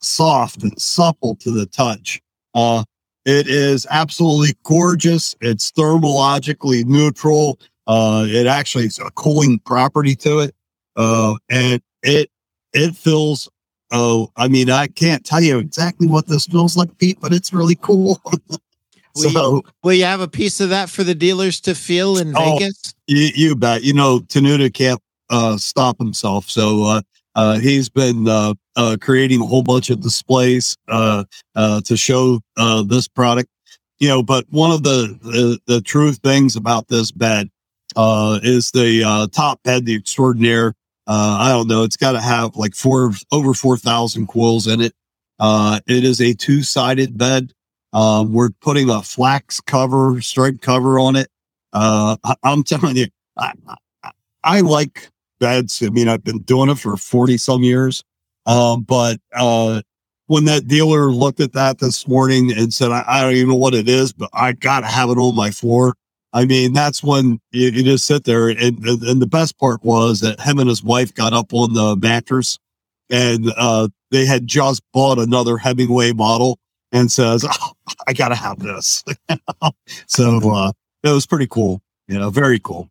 soft 0.05 0.63
and 0.63 0.79
supple 0.79 1.35
to 1.37 1.51
the 1.51 1.65
touch. 1.65 2.21
Uh, 2.53 2.83
it 3.25 3.47
is 3.47 3.87
absolutely 3.89 4.55
gorgeous. 4.63 5.35
It's 5.41 5.71
thermologically 5.71 6.85
neutral. 6.85 7.59
Uh, 7.87 8.25
it 8.27 8.47
actually 8.47 8.85
has 8.85 8.99
a 8.99 9.09
cooling 9.11 9.59
property 9.59 10.15
to 10.17 10.39
it. 10.39 10.55
Uh, 10.95 11.35
and 11.49 11.81
it, 12.03 12.29
it 12.73 12.95
feels, 12.95 13.49
oh, 13.91 14.29
I 14.37 14.47
mean, 14.47 14.69
I 14.69 14.87
can't 14.87 15.25
tell 15.25 15.41
you 15.41 15.57
exactly 15.59 16.07
what 16.07 16.27
this 16.27 16.45
feels 16.45 16.77
like, 16.77 16.95
Pete, 16.99 17.17
but 17.19 17.33
it's 17.33 17.51
really 17.51 17.75
cool. 17.75 18.21
Will 19.15 19.29
so 19.31 19.63
Will 19.83 19.93
you 19.93 20.03
have 20.03 20.19
a 20.19 20.27
piece 20.27 20.59
of 20.59 20.69
that 20.69 20.89
for 20.89 21.03
the 21.03 21.15
dealers 21.15 21.61
to 21.61 21.73
feel 21.73 22.17
in 22.17 22.33
Oh. 22.35 22.57
Vegas? 22.59 22.93
you, 23.07 23.29
you 23.33 23.55
bet, 23.55 23.81
you 23.83 23.93
know, 23.93 24.19
Tanuta 24.19 24.71
can't, 24.73 24.99
uh, 25.29 25.57
stop 25.57 25.97
himself. 25.97 26.49
So, 26.49 26.83
uh, 26.83 27.01
uh, 27.35 27.59
he's 27.59 27.87
been, 27.89 28.27
uh, 28.27 28.53
uh, 28.75 28.97
creating 28.99 29.41
a 29.41 29.45
whole 29.45 29.63
bunch 29.63 29.89
of 29.89 30.01
displays, 30.01 30.77
uh, 30.87 31.23
uh, 31.55 31.81
to 31.81 31.95
show, 31.95 32.39
uh, 32.57 32.83
this 32.83 33.07
product, 33.07 33.49
you 33.99 34.07
know, 34.07 34.21
but 34.21 34.45
one 34.49 34.71
of 34.71 34.83
the, 34.83 35.17
the, 35.21 35.59
the 35.67 35.81
true 35.81 36.11
things 36.11 36.55
about 36.55 36.87
this 36.87 37.11
bed, 37.11 37.49
uh, 37.95 38.39
is 38.43 38.71
the, 38.71 39.03
uh, 39.03 39.27
top 39.27 39.61
bed, 39.63 39.85
the 39.85 39.95
extraordinaire. 39.95 40.73
I 41.07 41.49
don't 41.49 41.67
know. 41.67 41.83
It's 41.83 41.97
got 41.97 42.13
to 42.13 42.21
have 42.21 42.55
like 42.55 42.73
four, 42.73 43.11
over 43.31 43.53
4,000 43.53 44.27
coils 44.27 44.67
in 44.67 44.81
it. 44.81 44.93
It 45.39 46.03
is 46.03 46.19
a 46.19 46.33
two 46.33 46.63
sided 46.63 47.17
bed. 47.17 47.53
Um, 47.93 48.33
we're 48.33 48.49
putting 48.59 48.89
a 48.89 49.01
flax 49.01 49.61
cover, 49.61 50.19
stripe 50.19 50.61
cover 50.61 50.99
on 50.99 51.15
it. 51.15 51.29
I, 51.73 52.17
I'm 52.43 52.63
telling 52.65 52.97
you, 52.97 53.07
I, 53.37 53.53
I, 54.03 54.11
I 54.43 54.61
like 54.61 55.09
beds. 55.39 55.81
I 55.83 55.89
mean, 55.89 56.07
I've 56.07 56.23
been 56.23 56.39
doing 56.39 56.69
it 56.69 56.79
for 56.79 56.97
40 56.97 57.37
some 57.37 57.63
years. 57.63 58.03
Um, 58.45 58.83
but, 58.83 59.19
uh, 59.33 59.81
when 60.27 60.45
that 60.45 60.67
dealer 60.67 61.11
looked 61.11 61.39
at 61.39 61.53
that 61.53 61.77
this 61.79 62.07
morning 62.07 62.51
and 62.51 62.73
said, 62.73 62.91
I, 62.91 63.03
I 63.07 63.21
don't 63.21 63.33
even 63.33 63.49
know 63.49 63.55
what 63.55 63.75
it 63.75 63.87
is, 63.87 64.11
but 64.11 64.29
I 64.33 64.53
got 64.53 64.79
to 64.81 64.87
have 64.87 65.09
it 65.09 65.17
on 65.19 65.35
my 65.35 65.51
floor. 65.51 65.95
I 66.33 66.45
mean, 66.45 66.73
that's 66.73 67.03
when 67.03 67.39
you, 67.51 67.69
you 67.69 67.83
just 67.83 68.05
sit 68.05 68.23
there. 68.23 68.49
And, 68.49 68.59
and, 68.59 69.03
and 69.03 69.21
the 69.21 69.27
best 69.27 69.57
part 69.59 69.83
was 69.83 70.21
that 70.21 70.41
him 70.41 70.59
and 70.59 70.67
his 70.67 70.83
wife 70.83 71.13
got 71.13 71.33
up 71.33 71.53
on 71.53 71.73
the 71.73 71.95
mattress 71.95 72.57
and, 73.09 73.51
uh, 73.55 73.87
they 74.11 74.25
had 74.25 74.47
just 74.47 74.81
bought 74.93 75.19
another 75.19 75.57
Hemingway 75.57 76.11
model 76.13 76.57
and 76.91 77.11
says, 77.11 77.45
oh, 77.49 77.71
I 78.07 78.13
got 78.13 78.29
to 78.29 78.35
have 78.35 78.59
this. 78.59 79.03
so, 80.07 80.39
uh, 80.51 80.71
it 81.03 81.09
was 81.09 81.25
pretty 81.27 81.47
cool. 81.47 81.81
You 82.07 82.17
know, 82.19 82.29
very 82.31 82.59
cool. 82.59 82.89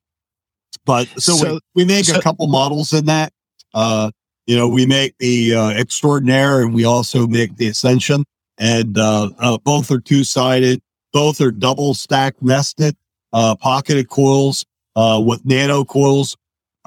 But 0.86 1.08
so, 1.18 1.32
So- 1.34 1.52
we, 1.54 1.60
we 1.74 1.84
make 1.84 2.04
so- 2.04 2.18
a 2.18 2.22
couple 2.22 2.46
models 2.46 2.92
in 2.92 3.06
that. 3.06 3.32
Uh, 3.72 4.10
you 4.46 4.56
know, 4.56 4.68
we 4.68 4.86
make 4.86 5.16
the 5.18 5.54
uh, 5.54 5.70
Extraordinaire 5.70 6.60
and 6.62 6.74
we 6.74 6.84
also 6.84 7.26
make 7.26 7.56
the 7.56 7.68
Ascension, 7.68 8.24
and 8.58 8.98
uh, 8.98 9.30
uh, 9.38 9.58
both 9.58 9.90
are 9.90 10.00
two 10.00 10.24
sided. 10.24 10.80
Both 11.12 11.40
are 11.40 11.52
double 11.52 11.94
stack 11.94 12.34
nested, 12.42 12.96
uh, 13.32 13.54
pocketed 13.56 14.08
coils 14.08 14.64
uh, 14.96 15.22
with 15.24 15.44
nano 15.44 15.84
coils 15.84 16.36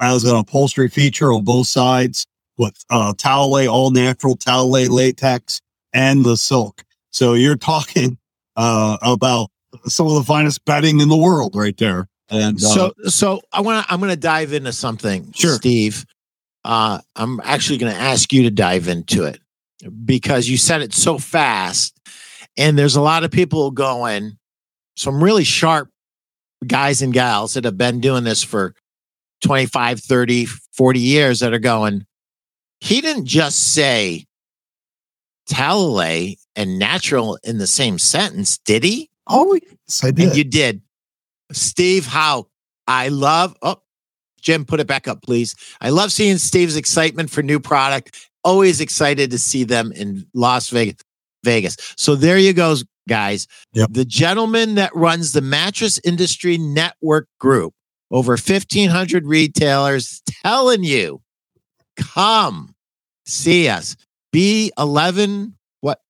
as 0.00 0.24
an 0.24 0.36
upholstery 0.36 0.88
feature 0.88 1.32
on 1.32 1.44
both 1.44 1.66
sides 1.66 2.26
with 2.56 2.84
uh, 2.90 3.14
Talalay 3.14 3.70
all 3.70 3.90
natural 3.90 4.36
Talalay 4.36 4.88
latex 4.88 5.60
and 5.92 6.24
the 6.24 6.36
silk. 6.36 6.84
So 7.10 7.34
you're 7.34 7.56
talking 7.56 8.18
uh, 8.56 8.98
about 9.02 9.50
some 9.86 10.06
of 10.06 10.14
the 10.14 10.24
finest 10.24 10.64
bedding 10.64 11.00
in 11.00 11.08
the 11.08 11.16
world 11.16 11.54
right 11.54 11.76
there. 11.76 12.08
And 12.30 12.56
uh, 12.56 12.60
So, 12.60 12.92
so 13.06 13.40
I 13.52 13.62
want 13.62 13.86
to. 13.86 13.92
I'm 13.92 14.00
going 14.00 14.10
to 14.10 14.16
dive 14.16 14.52
into 14.52 14.72
something, 14.72 15.32
Sure. 15.32 15.54
Steve. 15.54 16.04
Uh, 16.64 17.00
I'm 17.16 17.40
actually 17.44 17.78
going 17.78 17.92
to 17.92 17.98
ask 17.98 18.32
you 18.32 18.42
to 18.44 18.50
dive 18.50 18.88
into 18.88 19.24
it 19.24 19.40
because 20.04 20.48
you 20.48 20.56
said 20.56 20.82
it 20.82 20.92
so 20.92 21.18
fast, 21.18 21.98
and 22.56 22.78
there's 22.78 22.96
a 22.96 23.00
lot 23.00 23.24
of 23.24 23.30
people 23.30 23.70
going. 23.70 24.38
Some 24.96 25.22
really 25.22 25.44
sharp 25.44 25.90
guys 26.66 27.02
and 27.02 27.12
gals 27.12 27.54
that 27.54 27.64
have 27.64 27.78
been 27.78 28.00
doing 28.00 28.24
this 28.24 28.42
for 28.42 28.74
25, 29.44 30.00
30, 30.00 30.46
40 30.76 30.98
years 31.00 31.40
that 31.40 31.54
are 31.54 31.60
going. 31.60 32.04
He 32.80 33.00
didn't 33.00 33.26
just 33.26 33.72
say 33.74 34.26
Talalay 35.48 36.36
and 36.56 36.78
natural 36.78 37.38
in 37.44 37.58
the 37.58 37.66
same 37.66 37.98
sentence, 37.98 38.58
did 38.58 38.82
he? 38.84 39.08
oh, 39.28 39.54
yes, 39.54 40.02
I 40.02 40.08
And 40.08 40.16
did. 40.16 40.36
you 40.36 40.44
did. 40.44 40.82
Steve, 41.52 42.06
how 42.06 42.48
I 42.86 43.08
love 43.08 43.54
oh 43.62 43.80
Jim, 44.40 44.64
put 44.64 44.80
it 44.80 44.86
back 44.86 45.08
up, 45.08 45.22
please. 45.22 45.54
I 45.80 45.90
love 45.90 46.12
seeing 46.12 46.38
Steve's 46.38 46.76
excitement 46.76 47.30
for 47.30 47.42
new 47.42 47.60
product. 47.60 48.28
Always 48.44 48.80
excited 48.80 49.30
to 49.30 49.38
see 49.38 49.64
them 49.64 49.92
in 49.92 50.26
Las 50.34 50.70
Vegas. 50.70 51.02
Vegas. 51.44 51.76
So 51.96 52.14
there 52.16 52.38
you 52.38 52.52
go, 52.52 52.76
guys. 53.08 53.46
Yep. 53.72 53.90
The 53.92 54.04
gentleman 54.04 54.74
that 54.76 54.94
runs 54.94 55.32
the 55.32 55.40
Mattress 55.40 56.00
Industry 56.04 56.58
Network 56.58 57.28
Group, 57.38 57.74
over 58.10 58.32
1,500 58.32 59.26
retailers 59.26 60.22
telling 60.26 60.84
you, 60.84 61.20
come 61.96 62.74
see 63.24 63.68
us. 63.68 63.96
B11, 64.34 65.52
what? 65.80 66.00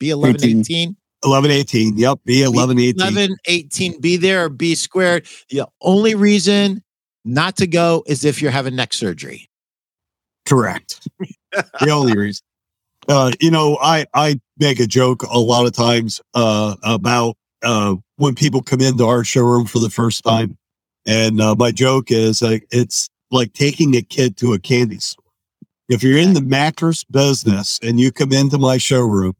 B11, 0.00 0.34
18. 0.34 0.60
18? 0.60 0.96
1118. 1.22 1.98
Yep. 1.98 2.18
B 2.24 2.42
1118. 2.42 3.00
11, 3.00 3.36
18, 3.46 4.00
be 4.00 4.16
there 4.16 4.44
or 4.44 4.48
be 4.48 4.74
squared. 4.74 5.26
The 5.50 5.66
only 5.82 6.14
reason 6.14 6.82
not 7.24 7.56
to 7.56 7.66
go 7.66 8.02
is 8.06 8.24
if 8.24 8.40
you're 8.40 8.50
having 8.50 8.76
neck 8.76 8.92
surgery. 8.92 9.48
Correct. 10.46 11.08
the 11.52 11.90
only 11.90 12.16
reason. 12.16 12.42
Uh, 13.08 13.32
you 13.40 13.50
know, 13.50 13.78
I, 13.80 14.06
I 14.14 14.40
make 14.58 14.78
a 14.78 14.86
joke 14.86 15.22
a 15.22 15.38
lot 15.38 15.66
of 15.66 15.72
times 15.72 16.20
uh, 16.34 16.76
about 16.82 17.36
uh, 17.62 17.96
when 18.16 18.34
people 18.34 18.62
come 18.62 18.80
into 18.80 19.04
our 19.04 19.24
showroom 19.24 19.66
for 19.66 19.78
the 19.78 19.90
first 19.90 20.22
time. 20.24 20.56
And 21.06 21.40
uh, 21.40 21.54
my 21.56 21.72
joke 21.72 22.10
is 22.10 22.42
like, 22.42 22.66
it's 22.70 23.08
like 23.30 23.52
taking 23.52 23.96
a 23.96 24.02
kid 24.02 24.36
to 24.38 24.52
a 24.52 24.58
candy 24.58 24.98
store. 24.98 25.24
If 25.88 26.02
you're 26.02 26.18
in 26.18 26.34
the 26.34 26.42
mattress 26.42 27.04
business 27.04 27.80
and 27.82 27.98
you 27.98 28.12
come 28.12 28.32
into 28.32 28.58
my 28.58 28.76
showroom, 28.76 29.34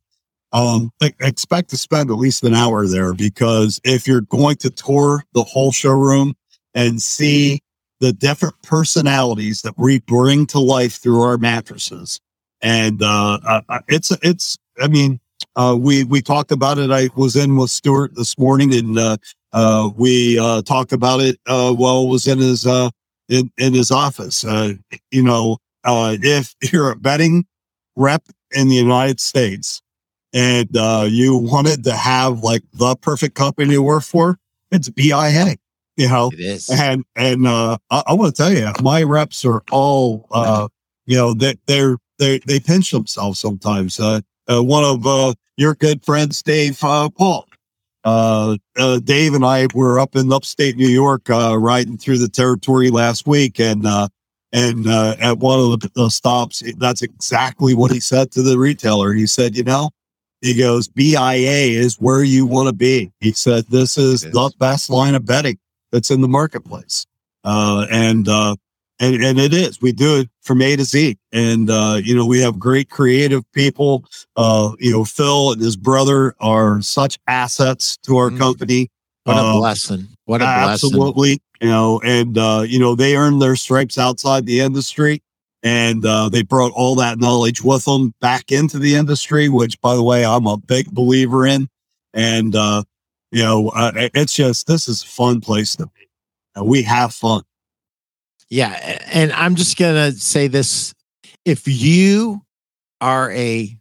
um, 0.52 0.90
expect 1.20 1.70
to 1.70 1.76
spend 1.76 2.10
at 2.10 2.16
least 2.16 2.42
an 2.42 2.54
hour 2.54 2.86
there 2.86 3.14
because 3.14 3.80
if 3.84 4.08
you're 4.08 4.22
going 4.22 4.56
to 4.56 4.70
tour 4.70 5.24
the 5.32 5.44
whole 5.44 5.70
showroom 5.70 6.34
and 6.74 7.00
see 7.00 7.60
the 8.00 8.12
different 8.12 8.60
personalities 8.62 9.62
that 9.62 9.78
we 9.78 10.00
bring 10.00 10.46
to 10.46 10.58
life 10.58 10.94
through 10.94 11.20
our 11.20 11.38
mattresses. 11.38 12.20
And 12.62 13.02
uh, 13.02 13.62
it's 13.88 14.10
it's. 14.22 14.58
I 14.80 14.88
mean, 14.88 15.20
uh, 15.56 15.76
we 15.78 16.04
we 16.04 16.20
talked 16.20 16.52
about 16.52 16.78
it. 16.78 16.90
I 16.90 17.08
was 17.16 17.36
in 17.36 17.56
with 17.56 17.70
Stuart 17.70 18.14
this 18.14 18.38
morning, 18.38 18.74
and 18.74 18.98
uh, 18.98 19.16
uh, 19.52 19.90
we 19.96 20.38
uh, 20.38 20.62
talked 20.62 20.92
about 20.92 21.20
it 21.20 21.38
uh, 21.46 21.72
while 21.72 22.06
I 22.06 22.10
was 22.10 22.26
in 22.26 22.38
his 22.38 22.66
uh, 22.66 22.90
in 23.28 23.50
in 23.56 23.74
his 23.74 23.90
office. 23.90 24.44
You 24.44 25.22
know, 25.22 25.58
if 25.84 26.54
you're 26.72 26.92
a 26.92 26.96
bedding 26.96 27.46
rep 27.96 28.24
in 28.52 28.68
the 28.68 28.76
United 28.76 29.20
States 29.20 29.80
and 30.32 30.68
you 31.10 31.36
wanted 31.36 31.84
to 31.84 31.94
have 31.94 32.40
like 32.40 32.62
the 32.74 32.94
perfect 32.96 33.34
company 33.34 33.74
to 33.74 33.82
work 33.82 34.02
for, 34.02 34.38
it's 34.70 34.88
BIA. 34.88 35.56
You 36.00 36.08
know, 36.08 36.30
It 36.32 36.40
is. 36.40 36.70
and 36.70 37.04
and 37.14 37.46
uh, 37.46 37.76
I, 37.90 38.02
I 38.06 38.14
want 38.14 38.34
to 38.34 38.42
tell 38.42 38.50
you, 38.50 38.72
my 38.82 39.02
reps 39.02 39.44
are 39.44 39.62
all 39.70 40.26
uh, 40.30 40.68
you 41.04 41.14
know 41.14 41.34
that 41.34 41.58
they're 41.66 41.98
they 42.18 42.38
they 42.46 42.58
pinch 42.58 42.90
themselves 42.90 43.38
sometimes. 43.38 44.00
Uh, 44.00 44.22
uh, 44.50 44.62
one 44.62 44.82
of 44.82 45.06
uh, 45.06 45.34
your 45.58 45.74
good 45.74 46.02
friends, 46.02 46.42
Dave 46.42 46.82
uh, 46.82 47.10
Paul. 47.10 47.46
Uh, 48.02 48.56
uh, 48.78 48.98
Dave 49.00 49.34
and 49.34 49.44
I 49.44 49.66
were 49.74 50.00
up 50.00 50.16
in 50.16 50.32
upstate 50.32 50.78
New 50.78 50.88
York 50.88 51.28
uh, 51.28 51.58
riding 51.58 51.98
through 51.98 52.16
the 52.16 52.30
territory 52.30 52.88
last 52.88 53.26
week, 53.26 53.60
and 53.60 53.86
uh, 53.86 54.08
and 54.54 54.86
uh, 54.86 55.16
at 55.20 55.36
one 55.36 55.60
of 55.60 55.80
the, 55.80 55.90
the 55.94 56.08
stops, 56.08 56.62
that's 56.78 57.02
exactly 57.02 57.74
what 57.74 57.90
he 57.90 58.00
said 58.00 58.30
to 58.32 58.42
the 58.42 58.58
retailer. 58.58 59.12
He 59.12 59.26
said, 59.26 59.54
"You 59.54 59.64
know." 59.64 59.90
He 60.42 60.56
goes, 60.56 60.88
BIA 60.88 61.78
is 61.78 61.96
where 62.00 62.22
you 62.22 62.46
want 62.46 62.68
to 62.68 62.72
be. 62.72 63.12
He 63.20 63.32
said, 63.32 63.66
this 63.66 63.98
is 63.98 64.24
is. 64.24 64.32
the 64.32 64.50
best 64.58 64.88
line 64.88 65.14
of 65.14 65.26
bedding 65.26 65.58
that's 65.92 66.10
in 66.10 66.20
the 66.20 66.28
marketplace. 66.28 67.06
Uh, 67.44 67.86
and, 67.90 68.28
uh, 68.28 68.54
and, 68.98 69.22
and 69.24 69.40
it 69.40 69.54
is, 69.54 69.80
we 69.80 69.92
do 69.92 70.18
it 70.20 70.28
from 70.42 70.60
A 70.60 70.76
to 70.76 70.84
Z. 70.84 71.16
And, 71.32 71.70
uh, 71.70 72.00
you 72.02 72.14
know, 72.14 72.26
we 72.26 72.40
have 72.40 72.58
great 72.58 72.90
creative 72.90 73.50
people. 73.52 74.04
Uh, 74.36 74.72
you 74.78 74.92
know, 74.92 75.04
Phil 75.04 75.52
and 75.52 75.60
his 75.62 75.76
brother 75.76 76.34
are 76.40 76.82
such 76.82 77.18
assets 77.26 77.96
to 78.02 78.18
our 78.18 78.30
Mhm. 78.30 78.38
company. 78.38 78.88
What 79.24 79.36
a 79.36 79.40
uh, 79.40 79.58
blessing. 79.58 80.08
What 80.26 80.42
a 80.42 80.44
blessing. 80.44 80.70
Absolutely. 80.70 81.40
You 81.62 81.68
know, 81.68 82.00
and, 82.04 82.36
uh, 82.36 82.64
you 82.66 82.78
know, 82.78 82.94
they 82.94 83.16
earned 83.16 83.40
their 83.40 83.56
stripes 83.56 83.96
outside 83.96 84.44
the 84.44 84.60
industry 84.60 85.22
and, 85.62 86.04
uh, 86.04 86.28
they 86.28 86.42
brought 86.42 86.72
all 86.72 86.94
that 86.96 87.18
knowledge 87.18 87.62
with 87.62 87.84
them 87.86 88.12
back 88.20 88.50
into 88.52 88.78
the 88.78 88.94
industry, 88.94 89.48
which 89.48 89.80
by 89.80 89.94
the 89.94 90.02
way, 90.02 90.24
I'm 90.26 90.46
a 90.46 90.56
big 90.58 90.90
believer 90.90 91.46
in. 91.46 91.68
And, 92.12 92.54
uh, 92.54 92.82
you 93.30 93.42
know, 93.42 93.68
uh, 93.70 93.92
it's 94.14 94.34
just, 94.34 94.66
this 94.66 94.88
is 94.88 95.02
a 95.02 95.06
fun 95.06 95.40
place 95.40 95.76
to 95.76 95.86
be. 95.86 96.08
And 96.54 96.66
we 96.66 96.82
have 96.82 97.14
fun. 97.14 97.42
Yeah. 98.48 98.98
And 99.06 99.32
I'm 99.32 99.54
just 99.54 99.78
going 99.78 99.94
to 100.12 100.18
say 100.18 100.48
this 100.48 100.92
if 101.44 101.66
you 101.68 102.42
are 103.00 103.30
a 103.32 103.76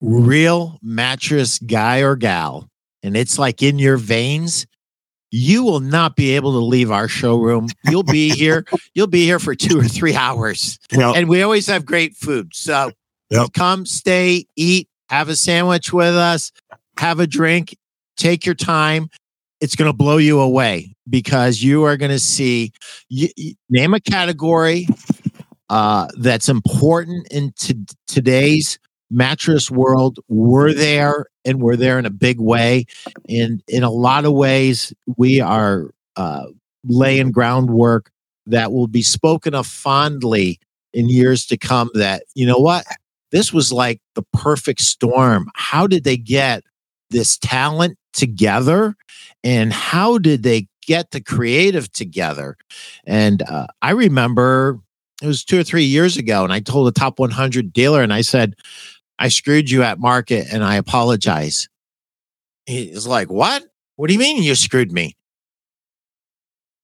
real 0.00 0.78
mattress 0.82 1.58
guy 1.58 2.00
or 2.00 2.16
gal, 2.16 2.68
and 3.02 3.16
it's 3.16 3.38
like 3.38 3.62
in 3.62 3.78
your 3.78 3.96
veins, 3.96 4.66
you 5.32 5.64
will 5.64 5.80
not 5.80 6.16
be 6.16 6.36
able 6.36 6.52
to 6.52 6.64
leave 6.64 6.90
our 6.90 7.08
showroom. 7.08 7.68
You'll 7.84 8.02
be 8.04 8.30
here. 8.34 8.64
You'll 8.94 9.06
be 9.08 9.24
here 9.24 9.38
for 9.38 9.54
two 9.54 9.78
or 9.78 9.84
three 9.84 10.14
hours. 10.14 10.78
Know, 10.92 11.14
And 11.14 11.28
we 11.28 11.42
always 11.42 11.66
have 11.66 11.84
great 11.84 12.14
food. 12.14 12.54
So 12.54 12.92
Yep. 13.30 13.54
come, 13.54 13.86
stay, 13.86 14.46
eat, 14.54 14.88
have 15.08 15.28
a 15.28 15.34
sandwich 15.34 15.92
with 15.92 16.14
us, 16.14 16.52
have 16.98 17.18
a 17.18 17.26
drink, 17.26 17.76
take 18.16 18.44
your 18.46 18.54
time. 18.54 19.08
It's 19.60 19.74
going 19.76 19.90
to 19.90 19.96
blow 19.96 20.18
you 20.18 20.40
away 20.40 20.94
because 21.08 21.62
you 21.62 21.84
are 21.84 21.96
going 21.96 22.10
to 22.10 22.18
see, 22.18 22.72
you, 23.08 23.28
you- 23.36 23.54
name 23.70 23.94
a 23.94 24.00
category 24.00 24.86
uh, 25.70 26.08
that's 26.18 26.48
important 26.48 27.26
in 27.30 27.52
to, 27.58 27.76
today's 28.06 28.78
mattress 29.10 29.70
world. 29.70 30.18
We're 30.28 30.72
there 30.72 31.26
and 31.44 31.60
we're 31.62 31.76
there 31.76 31.98
in 31.98 32.06
a 32.06 32.10
big 32.10 32.40
way. 32.40 32.86
And 33.28 33.62
in 33.68 33.82
a 33.82 33.90
lot 33.90 34.24
of 34.24 34.32
ways, 34.32 34.92
we 35.16 35.40
are 35.40 35.90
uh, 36.16 36.46
laying 36.84 37.30
groundwork 37.30 38.10
that 38.46 38.72
will 38.72 38.86
be 38.86 39.02
spoken 39.02 39.54
of 39.54 39.66
fondly 39.66 40.58
in 40.92 41.08
years 41.08 41.44
to 41.46 41.56
come 41.56 41.90
that 41.94 42.22
you 42.34 42.46
know 42.46 42.58
what 42.58 42.84
this 43.32 43.52
was 43.52 43.72
like 43.72 44.00
the 44.14 44.22
perfect 44.32 44.80
storm 44.80 45.50
how 45.54 45.86
did 45.86 46.04
they 46.04 46.16
get 46.16 46.62
this 47.10 47.36
talent 47.38 47.98
together? 48.16 48.96
And 49.44 49.72
how 49.72 50.18
did 50.18 50.42
they 50.42 50.66
get 50.86 51.12
the 51.12 51.20
creative 51.20 51.92
together? 51.92 52.56
And 53.06 53.42
uh, 53.42 53.66
i 53.82 53.90
remember 53.90 54.80
it 55.22 55.26
was 55.26 55.44
two 55.44 55.58
or 55.58 55.64
three 55.64 55.84
years 55.84 56.16
ago 56.16 56.44
and 56.44 56.52
i 56.52 56.60
told 56.60 56.88
a 56.88 56.92
top 56.92 57.18
100 57.18 57.72
dealer 57.72 58.02
and 58.02 58.12
i 58.12 58.20
said 58.20 58.54
i 59.18 59.28
screwed 59.28 59.70
you 59.70 59.82
at 59.82 59.98
market 59.98 60.46
and 60.52 60.62
i 60.64 60.76
apologize. 60.76 61.68
He's 62.66 63.06
like 63.06 63.30
what? 63.30 63.64
What 63.96 64.08
do 64.08 64.12
you 64.12 64.18
mean 64.18 64.42
you 64.42 64.54
screwed 64.54 64.92
me? 64.92 65.16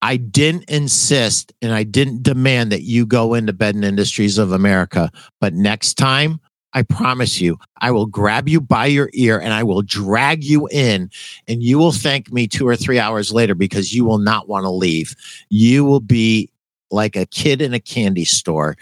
I 0.03 0.17
didn't 0.17 0.65
insist 0.69 1.53
and 1.61 1.71
I 1.71 1.83
didn't 1.83 2.23
demand 2.23 2.73
that 2.73 2.81
you 2.81 3.05
go 3.05 3.35
into 3.35 3.53
Bedding 3.53 3.85
Industries 3.85 4.37
of 4.37 4.51
America. 4.51 5.09
But 5.39 5.53
next 5.53 5.93
time, 5.93 6.41
I 6.73 6.81
promise 6.81 7.39
you, 7.39 7.57
I 7.81 7.91
will 7.91 8.07
grab 8.07 8.49
you 8.49 8.59
by 8.59 8.87
your 8.87 9.09
ear 9.13 9.39
and 9.39 9.53
I 9.53 9.63
will 9.63 9.81
drag 9.83 10.43
you 10.43 10.67
in, 10.71 11.09
and 11.47 11.61
you 11.61 11.77
will 11.77 11.91
thank 11.91 12.31
me 12.31 12.47
two 12.47 12.67
or 12.67 12.75
three 12.75 12.99
hours 12.99 13.31
later 13.31 13.55
because 13.55 13.93
you 13.93 14.05
will 14.05 14.17
not 14.17 14.47
want 14.47 14.63
to 14.63 14.69
leave. 14.69 15.15
You 15.49 15.85
will 15.85 15.99
be 15.99 16.49
like 16.89 17.15
a 17.15 17.25
kid 17.25 17.61
in 17.61 17.73
a 17.73 17.79
candy 17.79 18.25
store 18.25 18.75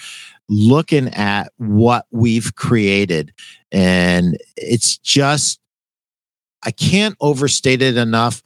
looking 0.50 1.08
at 1.10 1.52
what 1.58 2.06
we've 2.12 2.56
created. 2.56 3.34
And 3.72 4.38
it's 4.58 4.98
just, 4.98 5.60
I 6.64 6.72
can't 6.72 7.16
overstate 7.22 7.82
it 7.82 7.98
enough. 7.98 8.44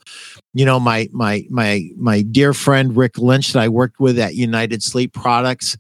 You 0.56 0.64
know, 0.64 0.80
my 0.80 1.10
my 1.12 1.45
my 1.49 1.89
my 1.97 2.22
dear 2.22 2.53
friend 2.53 2.95
Rick 2.95 3.18
Lynch 3.18 3.51
that 3.51 3.60
I 3.62 3.68
worked 3.68 3.99
with 3.99 4.18
at 4.18 4.36
United 4.36 4.82
Sleep 4.82 5.12
Products 5.12 5.76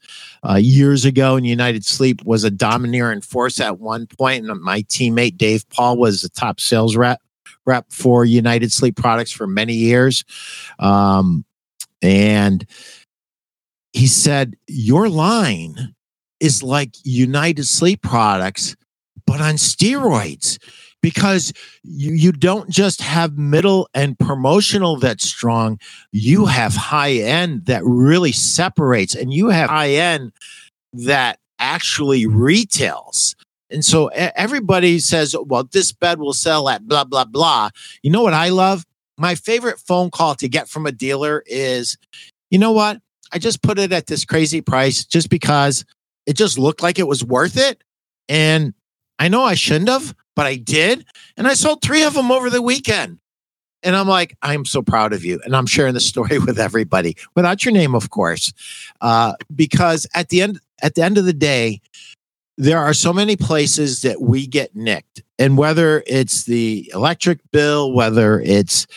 uh, 0.47 0.55
years 0.55 1.05
ago, 1.05 1.37
and 1.37 1.47
United 1.47 1.85
Sleep 1.85 2.21
was 2.25 2.43
a 2.43 2.51
domineering 2.51 3.21
force 3.21 3.61
at 3.61 3.79
one 3.79 4.05
point. 4.05 4.45
And 4.45 4.61
my 4.61 4.81
teammate 4.81 5.37
Dave 5.37 5.63
Paul 5.69 5.95
was 5.95 6.21
the 6.21 6.29
top 6.29 6.59
sales 6.59 6.97
rep 6.97 7.21
rep 7.65 7.85
for 7.89 8.25
United 8.25 8.73
Sleep 8.73 8.97
Products 8.97 9.31
for 9.31 9.47
many 9.47 9.75
years, 9.75 10.25
um, 10.79 11.45
and 12.01 12.65
he 13.93 14.07
said, 14.07 14.57
"Your 14.67 15.07
line 15.07 15.95
is 16.41 16.61
like 16.61 16.95
United 17.05 17.63
Sleep 17.65 18.01
Products, 18.01 18.75
but 19.25 19.39
on 19.39 19.53
steroids." 19.53 20.57
Because 21.01 21.53
you, 21.83 22.13
you 22.13 22.31
don't 22.31 22.69
just 22.69 23.01
have 23.01 23.37
middle 23.37 23.87
and 23.93 24.17
promotional 24.17 24.97
that's 24.97 25.27
strong, 25.27 25.79
you 26.11 26.39
mm-hmm. 26.41 26.49
have 26.49 26.75
high 26.75 27.13
end 27.13 27.65
that 27.65 27.83
really 27.85 28.31
separates, 28.31 29.15
and 29.15 29.33
you 29.33 29.49
have 29.49 29.69
high 29.69 29.91
end 29.91 30.31
that 30.93 31.39
actually 31.59 32.25
retails. 32.25 33.35
And 33.69 33.83
so 33.83 34.07
everybody 34.07 34.99
says, 34.99 35.35
well, 35.47 35.63
this 35.71 35.91
bed 35.91 36.19
will 36.19 36.33
sell 36.33 36.69
at 36.69 36.87
blah, 36.87 37.03
blah, 37.03 37.25
blah. 37.25 37.69
You 38.03 38.11
know 38.11 38.21
what 38.21 38.33
I 38.33 38.49
love? 38.49 38.85
My 39.17 39.35
favorite 39.35 39.79
phone 39.79 40.11
call 40.11 40.35
to 40.35 40.47
get 40.47 40.69
from 40.69 40.85
a 40.85 40.91
dealer 40.91 41.43
is, 41.45 41.97
you 42.51 42.59
know 42.59 42.71
what? 42.71 42.99
I 43.31 43.39
just 43.39 43.63
put 43.63 43.79
it 43.79 43.91
at 43.91 44.07
this 44.07 44.23
crazy 44.23 44.61
price 44.61 45.03
just 45.03 45.29
because 45.29 45.83
it 46.25 46.33
just 46.37 46.57
looked 46.57 46.83
like 46.83 46.99
it 46.99 47.07
was 47.07 47.23
worth 47.23 47.57
it. 47.57 47.83
And 48.29 48.73
I 49.19 49.27
know 49.27 49.43
I 49.43 49.55
shouldn't 49.55 49.89
have, 49.89 50.13
but 50.35 50.45
I 50.45 50.55
did. 50.55 51.05
And 51.37 51.47
I 51.47 51.53
sold 51.53 51.81
three 51.81 52.03
of 52.03 52.13
them 52.13 52.31
over 52.31 52.49
the 52.49 52.61
weekend. 52.61 53.19
And 53.83 53.95
I'm 53.95 54.07
like, 54.07 54.35
I'm 54.41 54.65
so 54.65 54.81
proud 54.81 55.13
of 55.13 55.23
you. 55.23 55.39
And 55.45 55.55
I'm 55.55 55.67
sharing 55.67 55.93
the 55.93 55.99
story 56.11 56.39
with 56.39 56.59
everybody 56.59 57.15
without 57.35 57.63
your 57.63 57.73
name, 57.73 57.95
of 57.95 58.09
course. 58.09 58.51
Uh, 59.01 59.33
because 59.55 60.07
at 60.13 60.29
the 60.29 60.41
end, 60.41 60.59
at 60.81 60.95
the 60.95 61.03
end 61.03 61.17
of 61.17 61.25
the 61.25 61.33
day, 61.33 61.81
there 62.57 62.79
are 62.79 62.93
so 62.93 63.11
many 63.11 63.35
places 63.35 64.01
that 64.01 64.21
we 64.21 64.47
get 64.47 64.75
nicked. 64.75 65.21
And 65.37 65.57
whether 65.57 66.03
it's 66.07 66.45
the 66.45 66.89
electric 66.93 67.39
bill, 67.51 67.91
whether 67.91 68.39
it's 68.39 68.87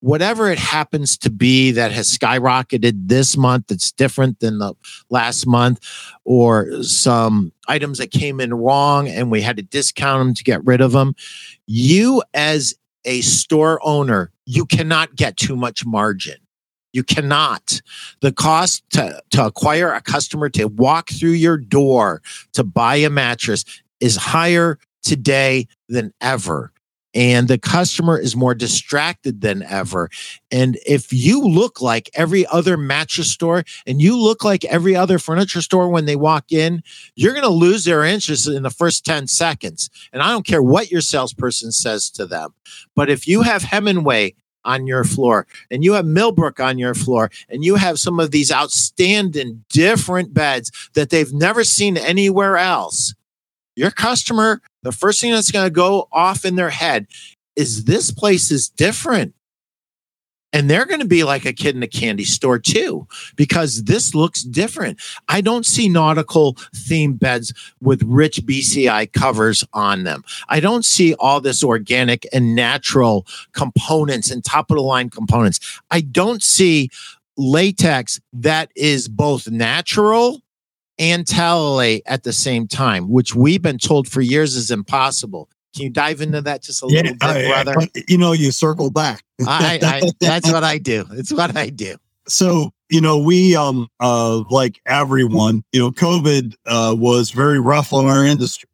whatever 0.00 0.50
it 0.50 0.58
happens 0.58 1.16
to 1.18 1.30
be 1.30 1.70
that 1.72 1.92
has 1.92 2.08
skyrocketed 2.16 3.08
this 3.08 3.36
month 3.36 3.66
that's 3.68 3.92
different 3.92 4.40
than 4.40 4.58
the 4.58 4.74
last 5.10 5.46
month 5.46 5.86
or 6.24 6.82
some 6.82 7.52
items 7.68 7.98
that 7.98 8.10
came 8.10 8.40
in 8.40 8.52
wrong 8.52 9.08
and 9.08 9.30
we 9.30 9.40
had 9.40 9.56
to 9.56 9.62
discount 9.62 10.20
them 10.20 10.34
to 10.34 10.44
get 10.44 10.64
rid 10.64 10.80
of 10.80 10.92
them 10.92 11.14
you 11.66 12.22
as 12.34 12.74
a 13.04 13.20
store 13.20 13.80
owner 13.82 14.32
you 14.46 14.66
cannot 14.66 15.14
get 15.16 15.36
too 15.36 15.56
much 15.56 15.86
margin 15.86 16.36
you 16.92 17.04
cannot. 17.04 17.80
The 18.20 18.32
cost 18.32 18.82
to, 18.90 19.22
to 19.30 19.46
acquire 19.46 19.92
a 19.92 20.00
customer 20.00 20.48
to 20.50 20.66
walk 20.66 21.10
through 21.10 21.30
your 21.30 21.56
door 21.56 22.22
to 22.52 22.64
buy 22.64 22.96
a 22.96 23.10
mattress 23.10 23.64
is 24.00 24.16
higher 24.16 24.78
today 25.02 25.66
than 25.88 26.12
ever 26.20 26.72
and 27.14 27.48
the 27.48 27.58
customer 27.58 28.18
is 28.18 28.36
more 28.36 28.54
distracted 28.54 29.40
than 29.40 29.62
ever. 29.64 30.08
And 30.50 30.78
if 30.86 31.12
you 31.12 31.42
look 31.42 31.80
like 31.80 32.10
every 32.14 32.46
other 32.46 32.76
mattress 32.76 33.30
store 33.30 33.64
and 33.86 34.00
you 34.00 34.16
look 34.16 34.44
like 34.44 34.64
every 34.66 34.94
other 34.94 35.18
furniture 35.18 35.62
store 35.62 35.88
when 35.88 36.04
they 36.04 36.16
walk 36.16 36.52
in, 36.52 36.82
you're 37.16 37.32
going 37.34 37.42
to 37.42 37.48
lose 37.48 37.84
their 37.84 38.04
interest 38.04 38.48
in 38.48 38.62
the 38.62 38.70
first 38.70 39.04
10 39.04 39.26
seconds. 39.26 39.90
And 40.12 40.22
I 40.22 40.30
don't 40.30 40.46
care 40.46 40.62
what 40.62 40.90
your 40.90 41.00
salesperson 41.00 41.72
says 41.72 42.10
to 42.10 42.26
them. 42.26 42.54
But 42.94 43.10
if 43.10 43.26
you 43.26 43.42
have 43.42 43.62
Hemingway 43.62 44.34
on 44.64 44.86
your 44.86 45.04
floor 45.04 45.46
and 45.70 45.82
you 45.82 45.94
have 45.94 46.04
Millbrook 46.04 46.60
on 46.60 46.78
your 46.78 46.94
floor 46.94 47.30
and 47.48 47.64
you 47.64 47.76
have 47.76 47.98
some 47.98 48.20
of 48.20 48.30
these 48.30 48.52
outstanding 48.52 49.64
different 49.70 50.34
beds 50.34 50.70
that 50.94 51.10
they've 51.10 51.32
never 51.32 51.64
seen 51.64 51.96
anywhere 51.96 52.56
else, 52.56 53.14
your 53.80 53.90
customer, 53.90 54.60
the 54.82 54.92
first 54.92 55.22
thing 55.22 55.32
that's 55.32 55.50
going 55.50 55.66
to 55.66 55.70
go 55.70 56.06
off 56.12 56.44
in 56.44 56.56
their 56.56 56.68
head 56.68 57.06
is 57.56 57.84
this 57.84 58.10
place 58.10 58.50
is 58.50 58.68
different. 58.68 59.34
And 60.52 60.68
they're 60.68 60.84
going 60.84 61.00
to 61.00 61.06
be 61.06 61.24
like 61.24 61.46
a 61.46 61.52
kid 61.52 61.76
in 61.76 61.82
a 61.82 61.88
candy 61.88 62.24
store 62.24 62.58
too, 62.58 63.06
because 63.36 63.84
this 63.84 64.14
looks 64.14 64.42
different. 64.42 65.00
I 65.28 65.40
don't 65.40 65.64
see 65.64 65.88
nautical 65.88 66.54
themed 66.74 67.20
beds 67.20 67.54
with 67.80 68.02
rich 68.02 68.42
BCI 68.44 69.12
covers 69.12 69.64
on 69.72 70.04
them. 70.04 70.24
I 70.48 70.60
don't 70.60 70.84
see 70.84 71.14
all 71.14 71.40
this 71.40 71.64
organic 71.64 72.26
and 72.34 72.54
natural 72.54 73.26
components 73.52 74.30
and 74.30 74.44
top 74.44 74.70
of 74.70 74.76
the 74.76 74.82
line 74.82 75.08
components. 75.08 75.80
I 75.90 76.02
don't 76.02 76.42
see 76.42 76.90
latex 77.38 78.20
that 78.34 78.70
is 78.76 79.08
both 79.08 79.48
natural 79.48 80.42
and 81.00 81.24
Talalay 81.24 82.02
at 82.06 82.22
the 82.22 82.32
same 82.32 82.68
time, 82.68 83.10
which 83.10 83.34
we've 83.34 83.62
been 83.62 83.78
told 83.78 84.06
for 84.06 84.20
years 84.20 84.54
is 84.54 84.70
impossible. 84.70 85.48
Can 85.74 85.84
you 85.84 85.90
dive 85.90 86.20
into 86.20 86.42
that 86.42 86.62
just 86.62 86.82
a 86.82 86.86
yeah, 86.88 87.02
little 87.02 87.16
bit, 87.16 87.22
I, 87.22 87.48
brother? 87.48 87.80
I, 87.80 87.88
you 88.06 88.18
know, 88.18 88.32
you 88.32 88.52
circle 88.52 88.90
back. 88.90 89.24
I, 89.46 89.78
I, 89.82 90.02
that's 90.20 90.52
what 90.52 90.62
I 90.62 90.78
do. 90.78 91.06
It's 91.12 91.32
what 91.32 91.56
I 91.56 91.70
do. 91.70 91.96
So, 92.28 92.72
you 92.90 93.00
know, 93.00 93.18
we, 93.18 93.56
um, 93.56 93.88
uh, 93.98 94.42
like 94.50 94.80
everyone, 94.84 95.64
you 95.72 95.80
know, 95.80 95.90
COVID, 95.90 96.54
uh, 96.66 96.94
was 96.98 97.30
very 97.30 97.58
rough 97.58 97.92
on 97.92 98.06
our 98.06 98.24
industry. 98.24 98.68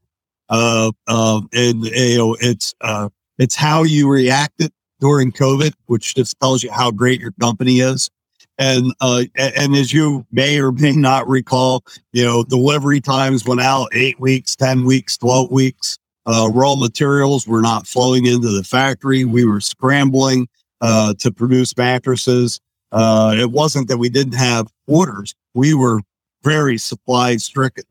Uh, 0.49 0.91
uh, 1.07 1.43
and, 1.53 1.85
you 1.85 2.19
know, 2.19 2.37
it's, 2.41 2.75
uh, 2.81 3.09
it's 3.39 3.55
how 3.55 3.85
you 3.85 4.11
reacted 4.11 4.73
during 5.01 5.31
COVID, 5.31 5.75
which 5.87 6.15
just 6.15 6.39
tells 6.41 6.63
you 6.63 6.73
how 6.73 6.91
great 6.91 7.21
your 7.21 7.33
company 7.41 7.81
is. 7.81 8.11
And 8.59 8.95
uh, 9.01 9.25
and 9.37 9.75
as 9.75 9.93
you 9.93 10.27
may 10.33 10.59
or 10.59 10.73
may 10.73 10.93
not 10.93 11.29
recall, 11.29 11.85
you 12.13 12.25
know, 12.25 12.43
delivery 12.43 13.01
times 13.01 13.45
went 13.45 13.61
out 13.61 13.89
eight 13.93 14.19
weeks, 14.19 14.57
ten 14.57 14.85
weeks, 14.85 15.19
twelve 15.19 15.51
weeks. 15.51 15.99
Uh, 16.25 16.51
raw 16.53 16.75
materials 16.75 17.47
were 17.47 17.61
not 17.61 17.87
flowing 17.87 18.27
into 18.27 18.49
the 18.49 18.65
factory. 18.65 19.25
We 19.25 19.45
were 19.45 19.61
scrambling 19.61 20.49
uh, 20.81 21.15
to 21.19 21.31
produce 21.31 21.77
mattresses. 21.77 22.61
Uh, 22.91 23.37
it 23.39 23.51
wasn't 23.51 23.89
that 23.89 23.99
we 23.99 24.09
didn't 24.09 24.35
have 24.35 24.69
orders; 24.87 25.35
we 25.53 25.75
were 25.75 26.01
very 26.43 26.79
supply 26.79 27.37
stricken. 27.37 27.85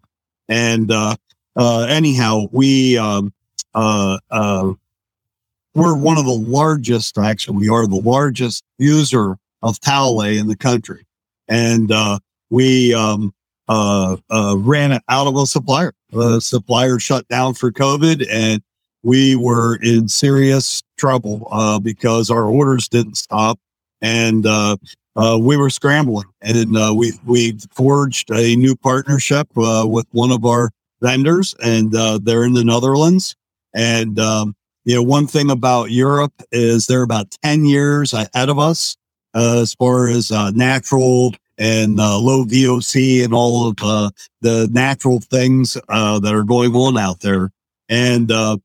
And 0.49 0.91
uh, 0.91 1.15
uh, 1.55 1.81
anyhow, 1.81 2.47
we 2.51 2.97
um, 2.97 3.31
we're 3.75 5.95
one 5.95 6.17
of 6.17 6.25
the 6.25 6.31
largest. 6.31 7.19
Actually, 7.19 7.57
we 7.57 7.69
are 7.69 7.85
the 7.85 8.01
largest 8.01 8.63
user 8.79 9.37
of 9.65 9.79
Talalay 9.79 10.39
in 10.39 10.47
the 10.47 10.55
country. 10.55 11.05
And 11.47 11.91
uh, 11.91 12.19
we 12.49 12.93
um, 12.93 13.33
uh, 13.67 14.17
uh, 14.29 14.55
ran 14.59 15.01
out 15.09 15.27
of 15.27 15.35
a 15.35 15.45
supplier. 15.47 15.93
The 16.11 16.39
supplier 16.39 16.99
shut 16.99 17.27
down 17.27 17.55
for 17.55 17.71
COVID, 17.71 18.25
and 18.31 18.61
we 19.03 19.35
were 19.35 19.75
in 19.77 20.07
serious 20.07 20.83
trouble 20.97 21.47
uh, 21.51 21.79
because 21.79 22.29
our 22.29 22.45
orders 22.45 22.87
didn't 22.87 23.17
stop, 23.17 23.59
and 24.01 24.45
uh, 24.45 24.77
uh, 25.15 25.37
we 25.41 25.57
were 25.57 25.71
scrambling. 25.71 26.27
And 26.41 26.73
we 26.95 27.13
we 27.25 27.57
forged 27.73 28.29
a 28.31 28.55
new 28.55 28.75
partnership 28.75 29.47
with 29.55 30.05
one 30.11 30.31
of 30.31 30.45
our 30.45 30.71
vendors, 31.01 31.55
and 31.61 31.91
they're 31.91 32.45
in 32.45 32.53
the 32.53 32.63
Netherlands. 32.63 33.35
And 33.73 34.19
um, 34.19 34.55
you 34.85 34.95
know, 34.95 35.03
one 35.03 35.27
thing 35.27 35.49
about 35.49 35.91
Europe 35.91 36.33
is 36.51 36.85
they're 36.85 37.01
about 37.01 37.35
ten 37.43 37.65
years 37.65 38.13
ahead 38.13 38.49
of 38.49 38.59
us 38.59 38.95
uh, 39.35 39.59
as 39.61 39.73
far 39.73 40.07
as 40.07 40.31
uh, 40.31 40.49
natural 40.51 41.33
and 41.57 41.99
uh, 41.99 42.17
low 42.17 42.45
VOC 42.45 43.23
and 43.23 43.33
all 43.33 43.67
of 43.67 43.77
uh, 43.81 44.09
the 44.41 44.67
natural 44.71 45.19
things 45.19 45.77
uh, 45.89 46.19
that 46.19 46.33
are 46.33 46.43
going 46.43 46.73
on 46.73 46.97
out 46.97 47.19
there. 47.19 47.51
And 47.89 48.31
uh, 48.31 48.57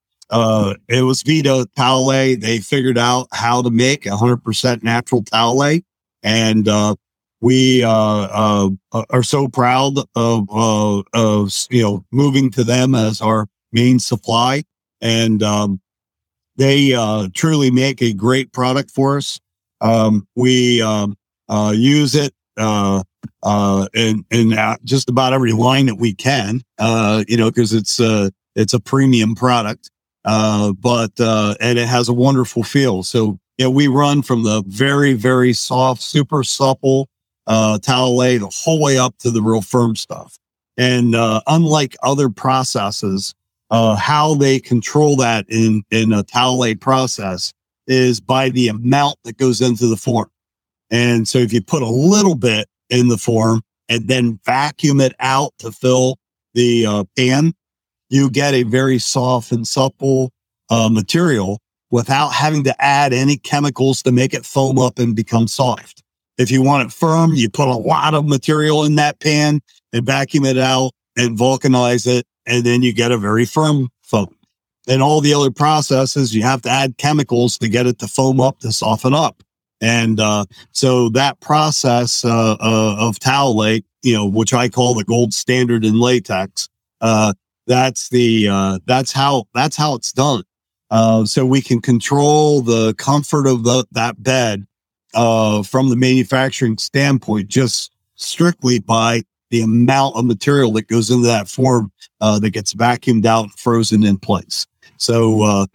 it 0.89 1.03
was 1.03 1.23
Vita 1.23 1.68
Talalay. 1.77 2.41
They 2.41 2.59
figured 2.59 2.99
out 2.99 3.27
how 3.33 3.62
to 3.62 3.71
make 3.71 4.05
100% 4.05 4.83
natural 4.83 5.23
Talalay. 5.23 5.83
And 6.23 6.68
we 7.41 7.83
are 7.83 9.23
so 9.23 9.49
proud 9.49 9.99
of, 10.14 11.07
of, 11.12 11.53
you 11.71 11.83
know, 11.83 12.05
moving 12.12 12.51
to 12.53 12.64
them 12.64 12.95
as 12.95 13.21
our 13.21 13.49
main 13.73 13.99
supply. 13.99 14.62
And 15.01 15.43
um, 15.43 15.81
they 16.57 16.93
truly 17.35 17.71
make 17.71 18.03
a 18.03 18.12
great 18.12 18.53
product 18.53 18.91
for 18.91 19.16
us. 19.16 19.41
Um, 19.81 20.26
we 20.37 20.83
um, 20.83 21.16
uh, 21.49 21.72
use 21.74 22.14
it 22.14 22.33
uh, 22.57 23.03
uh, 23.43 23.89
in 23.95 24.24
in 24.31 24.57
just 24.85 25.09
about 25.09 25.33
every 25.33 25.53
line 25.53 25.87
that 25.87 25.97
we 25.97 26.14
can. 26.14 26.62
Uh, 26.78 27.24
you 27.28 27.37
know, 27.37 27.51
because 27.51 27.72
it's 27.72 28.01
uh, 28.01 28.31
it's 28.55 28.74
a 28.74 28.81
premium 28.81 29.35
product, 29.35 29.91
uh, 30.24 30.72
but 30.72 31.12
uh, 31.18 31.55
and 31.61 31.78
it 31.78 31.89
has 31.89 32.09
a 32.09 32.12
wonderful 32.12 32.62
feel. 32.62 33.03
So 33.03 33.39
yeah, 33.59 33.68
we 33.68 33.89
run 33.89 34.22
from 34.22 34.43
the 34.43 34.62
very 34.66 35.14
very 35.14 35.53
soft, 35.53 36.03
super 36.03 36.45
supple 36.45 37.09
uh, 37.47 37.78
Talalay 37.78 38.39
the 38.39 38.49
whole 38.49 38.81
way 38.81 38.99
up 38.99 39.16
to 39.18 39.31
the 39.31 39.43
real 39.43 39.62
firm 39.62 39.97
stuff. 39.97 40.39
And 40.76 41.14
uh, 41.14 41.41
unlike 41.47 41.97
other 42.03 42.31
processes, 42.31 43.35
uh, 43.70 43.97
how 43.97 44.35
they 44.35 44.61
control 44.61 45.16
that 45.16 45.47
in 45.49 45.83
in 45.91 46.12
a 46.12 46.22
Talalay 46.22 46.78
process 46.81 47.53
is 47.91 48.20
by 48.20 48.49
the 48.49 48.68
amount 48.68 49.16
that 49.24 49.36
goes 49.36 49.61
into 49.61 49.86
the 49.86 49.97
form. 49.97 50.30
And 50.91 51.28
so 51.28 51.38
if 51.38 51.53
you 51.53 51.62
put 51.62 51.82
a 51.82 51.88
little 51.88 52.34
bit 52.34 52.68
in 52.88 53.09
the 53.09 53.18
form 53.18 53.62
and 53.88 54.09
then 54.09 54.38
vacuum 54.45 55.01
it 55.01 55.14
out 55.20 55.53
to 55.59 55.72
fill 55.72 56.18
the 56.55 56.86
uh, 56.86 57.05
pan, 57.16 57.53
you 58.09 58.30
get 58.30 58.55
a 58.55 58.64
very 58.64 58.99
soft 58.99 59.53
and 59.53 59.66
supple 59.66 60.32
uh, 60.68 60.88
material 60.88 61.61
without 61.91 62.28
having 62.28 62.64
to 62.64 62.82
add 62.82 63.12
any 63.12 63.36
chemicals 63.36 64.03
to 64.03 64.12
make 64.12 64.34
it 64.34 64.45
foam 64.45 64.78
up 64.78 64.99
and 64.99 65.14
become 65.16 65.49
soft. 65.49 66.03
If 66.38 66.51
you 66.51 66.62
want 66.62 66.86
it 66.86 66.93
firm, 66.93 67.34
you 67.34 67.51
put 67.51 67.68
a 67.68 67.74
lot 67.74 68.14
of 68.14 68.26
material 68.26 68.84
in 68.84 68.95
that 68.97 69.20
pan 69.20 69.61
and 69.93 70.07
vacuum 70.07 70.45
it 70.45 70.59
out 70.59 70.93
and 71.16 71.36
vulcanize 71.36 72.07
it. 72.07 72.24
And 72.47 72.64
then 72.64 72.82
you 72.82 72.93
get 72.93 73.12
a 73.12 73.18
very 73.18 73.45
firm 73.45 73.88
foam. 74.03 74.34
And 74.89 75.03
all 75.03 75.20
the 75.20 75.35
other 75.35 75.51
processes, 75.51 76.35
you 76.35 76.43
have 76.43 76.62
to 76.62 76.70
add 76.70 76.97
chemicals 76.97 77.59
to 77.59 77.68
get 77.68 77.87
it 77.87 77.99
to 77.99 78.09
foam 78.09 78.41
up 78.41 78.61
to 78.61 78.72
soften 78.72 79.14
up. 79.14 79.43
And 79.81 80.20
uh, 80.20 80.45
so 80.72 81.09
that 81.11 81.41
process 81.41 82.24
uh, 82.24 82.57
uh, 82.61 82.97
of 82.99 83.18
Talalay, 83.18 83.83
you 84.03 84.14
know, 84.14 84.26
which 84.26 84.53
I 84.53 84.68
call 84.68 84.95
the 84.95 85.05
gold 85.05 85.33
standard 85.33 85.85
in 85.85 85.99
latex, 85.99 86.68
uh, 87.01 87.33
that's 87.66 88.09
the 88.11 88.49
uh, 88.49 88.78
that's 88.87 89.12
how 89.12 89.45
that's 89.55 89.76
how 89.76 89.95
it's 89.95 90.12
done. 90.12 90.43
Uh, 90.91 91.24
so 91.24 91.47
we 91.47 91.62
can 91.62 91.81
control 91.81 92.62
the 92.62 92.95
comfort 92.95 93.47
of 93.47 93.62
the, 93.64 93.87
that 93.93 94.20
bed 94.22 94.66
from 95.12 95.89
the 95.89 95.97
manufacturing 95.97 96.76
standpoint, 96.78 97.49
just 97.49 97.93
strictly 98.16 98.81
by 98.81 99.22
the 99.51 99.62
amount 99.62 100.16
of 100.16 100.24
material 100.24 100.72
that 100.72 100.89
goes 100.89 101.11
into 101.11 101.26
that 101.26 101.49
form 101.49 101.93
that 102.20 102.51
gets 102.51 102.74
vacuumed 102.74 103.24
out 103.24 103.45
and 103.45 103.53
frozen 103.53 104.03
in 104.05 104.18
place. 104.18 104.66
So 105.01 105.66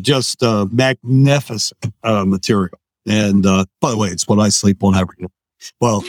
just 0.00 0.42
magnificent 0.42 1.94
material. 2.04 2.78
And 3.06 3.44
uh, 3.46 3.64
by 3.80 3.90
the 3.90 3.96
way, 3.96 4.08
it's 4.08 4.28
what 4.28 4.38
I 4.38 4.48
sleep 4.48 4.84
on 4.84 4.94
every 4.94 5.16
night. 5.18 5.30
Well, 5.80 6.04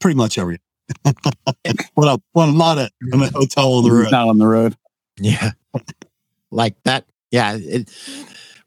pretty 0.00 0.16
much 0.16 0.38
every 0.38 0.58
night. 1.04 1.16
when, 1.94 2.08
I, 2.08 2.16
when 2.32 2.50
I'm 2.50 2.56
not 2.56 2.78
at 2.78 2.92
I'm 3.12 3.22
at 3.22 3.34
a 3.34 3.38
hotel 3.38 3.74
on 3.74 3.84
the 3.84 3.90
road. 3.90 4.10
Not 4.10 4.28
on 4.28 4.38
the 4.38 4.46
road. 4.46 4.76
Yeah. 5.20 5.50
like 6.50 6.76
that. 6.84 7.04
Yeah. 7.30 7.58
It, 7.60 7.90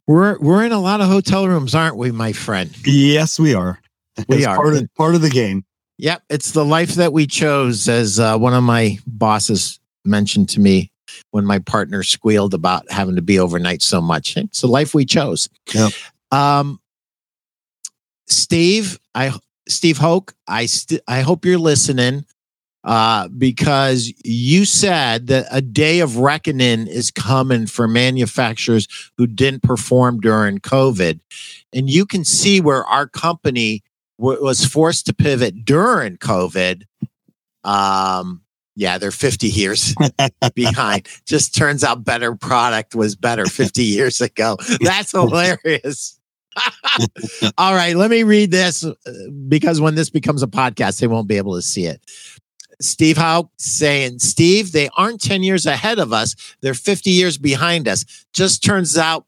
we're 0.08 0.38
we're 0.40 0.66
in 0.66 0.72
a 0.72 0.80
lot 0.80 1.00
of 1.00 1.08
hotel 1.08 1.48
rooms, 1.48 1.74
aren't 1.74 1.96
we, 1.96 2.12
my 2.12 2.34
friend? 2.34 2.76
Yes, 2.86 3.40
we 3.40 3.54
are. 3.54 3.80
We 4.28 4.38
it's 4.38 4.46
are. 4.46 4.56
Part 4.56 4.76
of, 4.76 4.94
part 4.96 5.16
of 5.16 5.22
the 5.22 5.30
game. 5.30 5.64
Yep. 5.98 6.24
It's 6.30 6.52
the 6.52 6.66
life 6.66 6.96
that 6.96 7.14
we 7.14 7.28
chose, 7.28 7.88
as 7.88 8.20
uh, 8.20 8.38
one 8.38 8.54
of 8.54 8.64
my 8.64 8.98
bosses 9.06 9.80
mentioned 10.04 10.50
to 10.50 10.60
me 10.60 10.92
when 11.32 11.46
my 11.46 11.60
partner 11.60 12.04
squealed 12.04 12.54
about 12.54 12.90
having 12.92 13.16
to 13.16 13.22
be 13.22 13.40
overnight 13.40 13.82
so 13.82 14.02
much. 14.02 14.38
It's 14.38 14.62
the 14.62 14.68
life 14.68 14.94
we 14.94 15.06
chose. 15.06 15.50
Yep. 15.74 15.92
Um, 16.32 16.80
Steve, 18.28 19.00
I 19.14 19.34
Steve 19.68 19.98
Hoke, 19.98 20.34
I 20.48 20.66
st- 20.66 21.02
I 21.08 21.22
hope 21.22 21.46
you're 21.46 21.58
listening 21.58 22.26
uh, 22.84 23.28
because 23.28 24.12
you 24.24 24.66
said 24.66 25.28
that 25.28 25.48
a 25.52 25.62
day 25.62 26.00
of 26.00 26.18
reckoning 26.18 26.88
is 26.88 27.12
coming 27.12 27.68
for 27.68 27.88
manufacturers 27.88 28.88
who 29.18 29.28
didn't 29.28 29.64
perform 29.64 30.20
during 30.20 30.60
COVID, 30.60 31.20
and 31.74 31.90
you 31.90 32.06
can 32.06 32.24
see 32.24 32.60
where 32.62 32.84
our 32.86 33.08
company 33.08 33.84
w- 34.20 34.44
was 34.44 34.66
forced 34.66 35.06
to 35.08 35.14
pivot 35.14 35.66
during 35.66 36.18
COVID. 36.18 36.84
Um, 37.64 38.42
yeah, 38.76 38.98
they're 38.98 39.12
50 39.12 39.48
years 39.48 39.96
behind. 40.56 41.08
Just 41.26 41.56
turns 41.56 41.84
out 41.84 42.04
better 42.04 42.36
product 42.36 42.96
was 42.96 43.16
better 43.16 43.46
50 43.46 43.84
years 43.84 44.22
ago. 44.22 44.58
That's 44.82 45.12
hilarious. 45.12 46.20
All 47.58 47.74
right, 47.74 47.96
let 47.96 48.10
me 48.10 48.24
read 48.24 48.52
this 48.52 48.84
uh, 48.84 48.94
because 49.48 49.80
when 49.80 49.96
this 49.96 50.10
becomes 50.10 50.44
a 50.44 50.48
podcast, 50.48 51.00
they 51.00 51.08
won't 51.08 51.28
be 51.28 51.38
able 51.38 51.56
to 51.56 51.62
see 51.62 51.86
it. 51.86 52.02
Steve 52.82 53.18
Howe 53.18 53.50
saying, 53.58 54.20
Steve, 54.20 54.72
they 54.72 54.90
aren't 54.98 55.22
10 55.22 55.44
years 55.44 55.66
ahead 55.66 56.00
of 56.00 56.12
us. 56.12 56.36
They're 56.62 56.74
50 56.74 57.12
years 57.12 57.38
behind 57.38 57.88
us. 57.88 58.26
Just 58.34 58.64
turns 58.64 58.98
out 58.98 59.26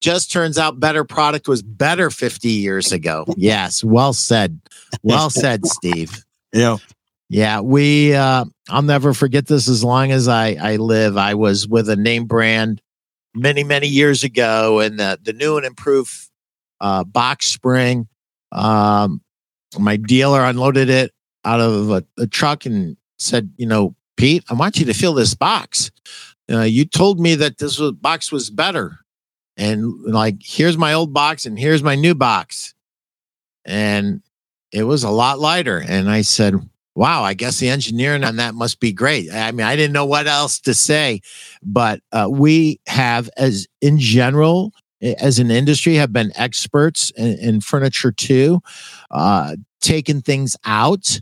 just 0.00 0.32
turns 0.32 0.58
out 0.58 0.80
better 0.80 1.04
product 1.04 1.46
was 1.46 1.62
better 1.62 2.10
50 2.10 2.48
years 2.48 2.90
ago. 2.90 3.24
Yes, 3.36 3.82
well 3.84 4.12
said. 4.12 4.60
Well 5.02 5.30
said, 5.30 5.64
Steve. 5.64 6.24
Yeah. 6.52 6.78
Yeah, 7.30 7.60
we 7.60 8.12
uh 8.12 8.44
I'll 8.68 8.82
never 8.82 9.14
forget 9.14 9.46
this 9.46 9.68
as 9.68 9.84
long 9.84 10.10
as 10.10 10.26
I 10.26 10.56
I 10.60 10.76
live. 10.76 11.16
I 11.16 11.34
was 11.34 11.66
with 11.68 11.88
a 11.88 11.94
name 11.94 12.24
brand 12.24 12.82
many 13.36 13.62
many 13.62 13.86
years 13.86 14.24
ago, 14.24 14.80
and 14.80 14.98
the 14.98 15.16
the 15.22 15.32
new 15.32 15.56
and 15.56 15.64
improved 15.64 16.12
uh, 16.80 17.04
box 17.04 17.46
spring. 17.46 18.08
Um, 18.50 19.22
my 19.78 19.96
dealer 19.96 20.42
unloaded 20.42 20.90
it 20.90 21.12
out 21.44 21.60
of 21.60 21.90
a, 21.90 22.04
a, 22.18 22.26
truck 22.26 22.66
and 22.66 22.96
said, 23.16 23.52
"You 23.56 23.66
know, 23.66 23.94
Pete, 24.16 24.42
I 24.50 24.54
want 24.54 24.80
you 24.80 24.86
to 24.86 24.92
fill 24.92 25.14
this 25.14 25.34
box. 25.34 25.92
Uh, 26.50 26.62
you 26.62 26.84
told 26.84 27.20
me 27.20 27.36
that 27.36 27.58
this 27.58 27.78
was, 27.78 27.92
box 27.92 28.32
was 28.32 28.50
better, 28.50 28.98
and 29.56 30.02
like 30.02 30.38
here's 30.42 30.76
my 30.76 30.94
old 30.94 31.14
box 31.14 31.46
and 31.46 31.56
here's 31.56 31.84
my 31.84 31.94
new 31.94 32.16
box, 32.16 32.74
and 33.64 34.20
it 34.72 34.82
was 34.82 35.04
a 35.04 35.10
lot 35.10 35.38
lighter." 35.38 35.78
And 35.78 36.10
I 36.10 36.22
said, 36.22 36.69
wow, 36.94 37.22
I 37.22 37.34
guess 37.34 37.58
the 37.58 37.68
engineering 37.68 38.24
on 38.24 38.36
that 38.36 38.54
must 38.54 38.80
be 38.80 38.92
great. 38.92 39.32
I 39.32 39.52
mean, 39.52 39.66
I 39.66 39.76
didn't 39.76 39.92
know 39.92 40.06
what 40.06 40.26
else 40.26 40.60
to 40.60 40.74
say, 40.74 41.20
but 41.62 42.00
uh, 42.12 42.28
we 42.30 42.80
have, 42.86 43.30
as 43.36 43.66
in 43.80 43.98
general, 43.98 44.72
as 45.00 45.38
an 45.38 45.50
industry, 45.50 45.94
have 45.94 46.12
been 46.12 46.32
experts 46.34 47.10
in, 47.16 47.38
in 47.38 47.60
furniture 47.60 48.12
too, 48.12 48.60
uh, 49.10 49.56
taking 49.80 50.20
things 50.20 50.56
out. 50.64 51.20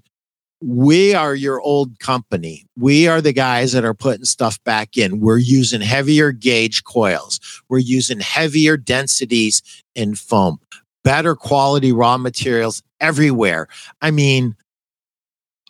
We 0.60 1.14
are 1.14 1.36
your 1.36 1.60
old 1.60 2.00
company. 2.00 2.66
We 2.76 3.06
are 3.06 3.20
the 3.20 3.32
guys 3.32 3.72
that 3.72 3.84
are 3.84 3.94
putting 3.94 4.24
stuff 4.24 4.58
back 4.64 4.96
in. 4.96 5.20
We're 5.20 5.38
using 5.38 5.80
heavier 5.80 6.32
gauge 6.32 6.82
coils. 6.82 7.38
We're 7.68 7.78
using 7.78 8.18
heavier 8.18 8.76
densities 8.76 9.62
in 9.94 10.16
foam, 10.16 10.58
better 11.04 11.36
quality 11.36 11.92
raw 11.92 12.16
materials 12.16 12.82
everywhere. 13.00 13.68
I 14.02 14.10
mean, 14.10 14.56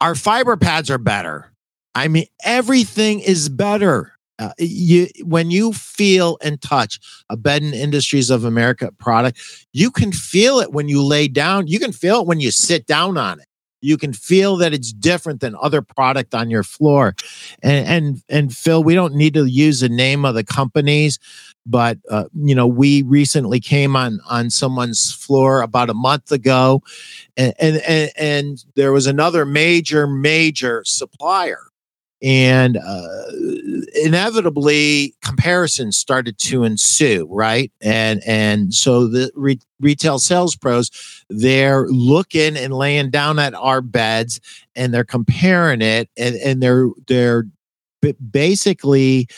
our 0.00 0.14
fiber 0.14 0.56
pads 0.56 0.90
are 0.90 0.98
better. 0.98 1.52
I 1.94 2.08
mean, 2.08 2.26
everything 2.44 3.20
is 3.20 3.48
better. 3.48 4.12
Uh, 4.38 4.52
you 4.58 5.08
when 5.24 5.50
you 5.50 5.72
feel 5.72 6.38
and 6.42 6.62
touch 6.62 7.00
a 7.28 7.36
Bedding 7.36 7.74
Industries 7.74 8.30
of 8.30 8.44
America 8.44 8.92
product, 8.92 9.40
you 9.72 9.90
can 9.90 10.12
feel 10.12 10.60
it 10.60 10.72
when 10.72 10.88
you 10.88 11.02
lay 11.04 11.26
down. 11.26 11.66
You 11.66 11.80
can 11.80 11.90
feel 11.90 12.20
it 12.20 12.26
when 12.26 12.38
you 12.38 12.52
sit 12.52 12.86
down 12.86 13.16
on 13.16 13.40
it. 13.40 13.48
You 13.80 13.96
can 13.96 14.12
feel 14.12 14.56
that 14.56 14.72
it's 14.74 14.92
different 14.92 15.40
than 15.40 15.54
other 15.60 15.82
product 15.82 16.34
on 16.34 16.50
your 16.50 16.62
floor. 16.62 17.14
And 17.62 17.86
and 17.86 18.22
and 18.28 18.56
Phil, 18.56 18.82
we 18.82 18.94
don't 18.94 19.14
need 19.14 19.34
to 19.34 19.46
use 19.46 19.80
the 19.80 19.88
name 19.88 20.24
of 20.24 20.34
the 20.34 20.44
companies, 20.44 21.18
but 21.64 21.98
uh, 22.10 22.24
you 22.34 22.54
know 22.54 22.66
we 22.66 23.02
recently 23.02 23.60
came 23.60 23.94
on 23.96 24.20
on 24.28 24.50
someone's 24.50 25.12
floor 25.12 25.62
about 25.62 25.90
a 25.90 25.94
month 25.94 26.32
ago 26.32 26.82
and 27.36 27.54
and 27.58 28.10
and, 28.16 28.64
there 28.74 28.92
was 28.92 29.06
another 29.06 29.44
major 29.44 30.06
major 30.06 30.82
supplier 30.84 31.60
and 32.22 32.76
uh, 32.76 33.22
inevitably 34.02 35.14
comparisons 35.24 35.96
started 35.96 36.36
to 36.38 36.64
ensue 36.64 37.26
right 37.30 37.70
and 37.80 38.20
and 38.26 38.74
so 38.74 39.06
the 39.06 39.30
re- 39.34 39.60
retail 39.80 40.18
sales 40.18 40.56
pros 40.56 40.90
they're 41.30 41.86
looking 41.88 42.56
and 42.56 42.74
laying 42.74 43.10
down 43.10 43.38
at 43.38 43.54
our 43.54 43.80
beds 43.80 44.40
and 44.74 44.92
they're 44.92 45.04
comparing 45.04 45.80
it 45.80 46.08
and 46.16 46.34
and 46.36 46.62
they're 46.62 46.88
they're 47.06 47.44
basically 48.30 49.28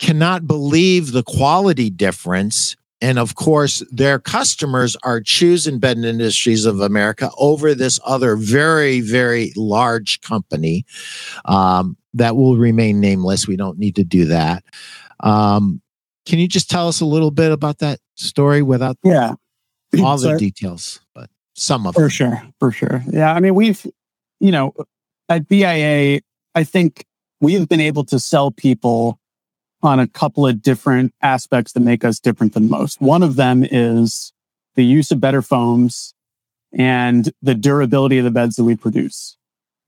cannot 0.00 0.46
believe 0.46 1.12
the 1.12 1.22
quality 1.22 1.90
difference. 1.90 2.74
And 3.02 3.18
of 3.18 3.34
course, 3.34 3.82
their 3.90 4.18
customers 4.18 4.96
are 5.02 5.20
choosing 5.20 5.78
Bedding 5.78 6.04
Industries 6.04 6.66
of 6.66 6.80
America 6.80 7.30
over 7.38 7.74
this 7.74 7.98
other 8.04 8.36
very, 8.36 9.00
very 9.00 9.52
large 9.56 10.20
company 10.20 10.84
um, 11.46 11.96
that 12.14 12.36
will 12.36 12.56
remain 12.56 13.00
nameless. 13.00 13.48
We 13.48 13.56
don't 13.56 13.78
need 13.78 13.96
to 13.96 14.04
do 14.04 14.26
that. 14.26 14.64
Um, 15.20 15.80
can 16.26 16.38
you 16.38 16.48
just 16.48 16.70
tell 16.70 16.88
us 16.88 17.00
a 17.00 17.06
little 17.06 17.30
bit 17.30 17.52
about 17.52 17.78
that 17.78 17.98
story 18.14 18.62
without 18.62 18.96
yeah 19.02 19.34
all 19.98 20.18
the 20.18 20.36
details, 20.36 21.00
but 21.14 21.30
some 21.54 21.86
of 21.86 21.94
it 21.94 21.96
for 21.96 22.02
them. 22.02 22.10
sure, 22.10 22.42
for 22.58 22.70
sure. 22.70 23.02
Yeah, 23.10 23.32
I 23.32 23.40
mean, 23.40 23.54
we've 23.54 23.86
you 24.38 24.52
know 24.52 24.74
at 25.28 25.48
BIA, 25.48 26.20
I 26.54 26.64
think 26.64 27.04
we 27.40 27.54
have 27.54 27.68
been 27.68 27.80
able 27.80 28.04
to 28.04 28.18
sell 28.18 28.50
people 28.50 29.19
on 29.82 29.98
a 29.98 30.06
couple 30.06 30.46
of 30.46 30.62
different 30.62 31.14
aspects 31.22 31.72
that 31.72 31.80
make 31.80 32.04
us 32.04 32.18
different 32.18 32.54
than 32.54 32.68
most. 32.68 33.00
One 33.00 33.22
of 33.22 33.36
them 33.36 33.64
is 33.68 34.32
the 34.74 34.84
use 34.84 35.10
of 35.10 35.20
better 35.20 35.42
foams 35.42 36.14
and 36.72 37.30
the 37.42 37.54
durability 37.54 38.18
of 38.18 38.24
the 38.24 38.30
beds 38.30 38.56
that 38.56 38.64
we 38.64 38.76
produce. 38.76 39.36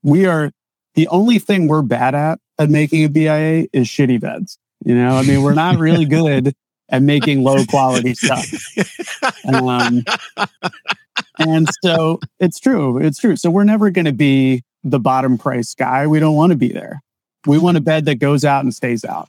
We 0.01 0.25
are 0.25 0.51
the 0.95 1.07
only 1.07 1.39
thing 1.39 1.67
we're 1.67 1.81
bad 1.81 2.15
at 2.15 2.39
at 2.59 2.69
making 2.69 3.03
a 3.03 3.09
BIA 3.09 3.67
is 3.73 3.87
shitty 3.87 4.19
beds. 4.19 4.57
You 4.85 4.95
know, 4.95 5.15
I 5.15 5.23
mean, 5.23 5.41
we're 5.43 5.53
not 5.53 5.77
really 5.77 6.05
good 6.05 6.53
at 6.89 7.01
making 7.01 7.43
low 7.43 7.65
quality 7.65 8.13
stuff. 8.13 8.45
Um, 9.45 10.03
and 11.39 11.67
so 11.83 12.19
it's 12.39 12.59
true. 12.59 12.97
It's 12.99 13.19
true. 13.19 13.35
So 13.35 13.49
we're 13.49 13.63
never 13.63 13.89
going 13.89 14.05
to 14.05 14.13
be 14.13 14.63
the 14.83 14.99
bottom 14.99 15.37
price 15.37 15.73
guy. 15.73 16.07
We 16.07 16.19
don't 16.19 16.35
want 16.35 16.51
to 16.51 16.57
be 16.57 16.69
there. 16.69 17.01
We 17.45 17.57
want 17.57 17.77
a 17.77 17.81
bed 17.81 18.05
that 18.05 18.15
goes 18.15 18.45
out 18.45 18.63
and 18.63 18.73
stays 18.73 19.03
out. 19.03 19.27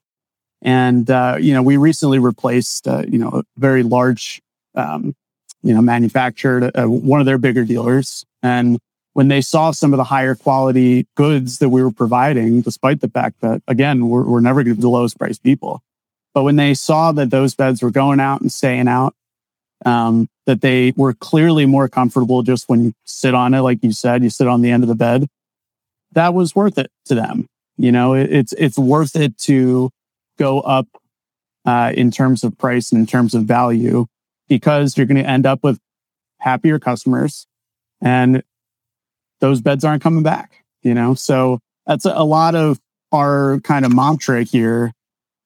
And, 0.65 1.09
uh, 1.11 1.37
you 1.39 1.53
know, 1.53 1.63
we 1.63 1.77
recently 1.77 2.19
replaced, 2.19 2.89
uh, 2.89 3.05
you 3.07 3.19
know, 3.19 3.29
a 3.29 3.43
very 3.59 3.83
large, 3.83 4.41
um, 4.75 5.15
you 5.63 5.75
know, 5.75 5.83
manufactured 5.83 6.71
uh, 6.75 6.87
one 6.87 7.21
of 7.21 7.27
their 7.27 7.39
bigger 7.39 7.65
dealers. 7.65 8.25
And 8.43 8.79
when 9.13 9.29
they 9.29 9.43
saw 9.43 9.71
some 9.71 9.93
of 9.93 9.99
the 9.99 10.05
higher 10.05 10.35
quality 10.35 11.07
goods 11.17 11.59
that 11.59 11.69
we 11.69 11.83
were 11.83 11.93
providing, 11.93 12.63
despite 12.63 13.01
the 13.01 13.09
fact 13.11 13.43
that, 13.43 13.63
again, 13.69 14.09
we're, 14.09 14.25
we're 14.25 14.41
never 14.41 14.65
going 14.65 14.75
to 14.75 14.79
be 14.79 14.83
the 14.83 14.89
lowest 14.89 15.19
price 15.19 15.39
people. 15.39 15.83
But 16.33 16.43
when 16.43 16.57
they 16.57 16.75
saw 16.75 17.13
that 17.13 17.31
those 17.31 17.55
beds 17.55 17.83
were 17.83 17.91
going 17.93 18.19
out 18.19 18.41
and 18.41 18.51
staying 18.51 18.89
out, 18.89 19.15
um, 19.85 20.29
that 20.47 20.63
they 20.63 20.93
were 20.97 21.13
clearly 21.15 21.67
more 21.67 21.89
comfortable 21.89 22.43
just 22.43 22.69
when 22.69 22.85
you 22.85 22.93
sit 23.05 23.35
on 23.35 23.55
it, 23.55 23.61
like 23.61 23.85
you 23.85 23.93
said, 23.93 24.23
you 24.25 24.31
sit 24.31 24.49
on 24.49 24.63
the 24.63 24.71
end 24.71 24.83
of 24.83 24.89
the 24.89 24.95
bed. 24.95 25.29
That 26.13 26.33
was 26.33 26.55
worth 26.55 26.79
it 26.79 26.91
to 27.07 27.15
them. 27.15 27.47
You 27.77 27.93
know, 27.93 28.15
it, 28.15 28.33
it's 28.33 28.53
it's 28.55 28.79
worth 28.79 29.17
it 29.17 29.37
to 29.39 29.91
go 30.39 30.61
up 30.61 30.87
uh, 31.65 31.93
in 31.95 32.11
terms 32.11 32.45
of 32.45 32.57
price 32.59 32.93
and 32.93 33.01
in 33.01 33.07
terms 33.07 33.35
of 33.35 33.45
value 33.45 34.07
because 34.49 34.97
you're 34.97 35.07
going 35.07 35.23
to 35.23 35.29
end 35.29 35.47
up 35.47 35.63
with 35.63 35.79
happier 36.39 36.79
customers, 36.79 37.47
and 38.01 38.43
those 39.41 39.61
beds 39.61 39.85
aren't 39.85 40.03
coming 40.03 40.23
back. 40.23 40.65
You 40.83 40.95
know, 40.95 41.15
so 41.15 41.61
that's 41.87 42.05
a, 42.05 42.25
lot 42.25 42.55
of 42.55 42.79
our 43.13 43.61
kind 43.61 43.87
of 43.87 43.95
mantra 43.95 44.43
here 44.43 44.93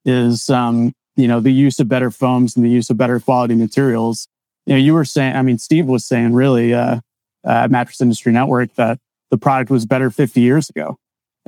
is 0.03 0.49
um, 0.49 0.93
you 1.15 1.27
know 1.27 1.39
the 1.39 1.53
use 1.53 1.79
of 1.79 1.87
better 1.87 2.11
foams 2.11 2.55
and 2.55 2.65
the 2.65 2.69
use 2.69 2.89
of 2.89 2.97
better 2.97 3.19
quality 3.19 3.55
materials. 3.55 4.27
You 4.65 4.73
know, 4.73 4.79
you 4.79 4.93
were 4.93 5.05
saying, 5.05 5.35
I 5.35 5.41
mean, 5.41 5.57
Steve 5.57 5.85
was 5.85 6.05
saying 6.05 6.33
really 6.33 6.73
uh, 6.73 6.99
uh, 7.43 7.67
Mattress 7.71 8.01
Industry 8.01 8.31
Network 8.33 8.73
that 8.75 8.99
the 9.31 9.37
product 9.37 9.71
was 9.71 9.85
better 9.85 10.09
50 10.09 10.41
years 10.41 10.69
ago. 10.69 10.97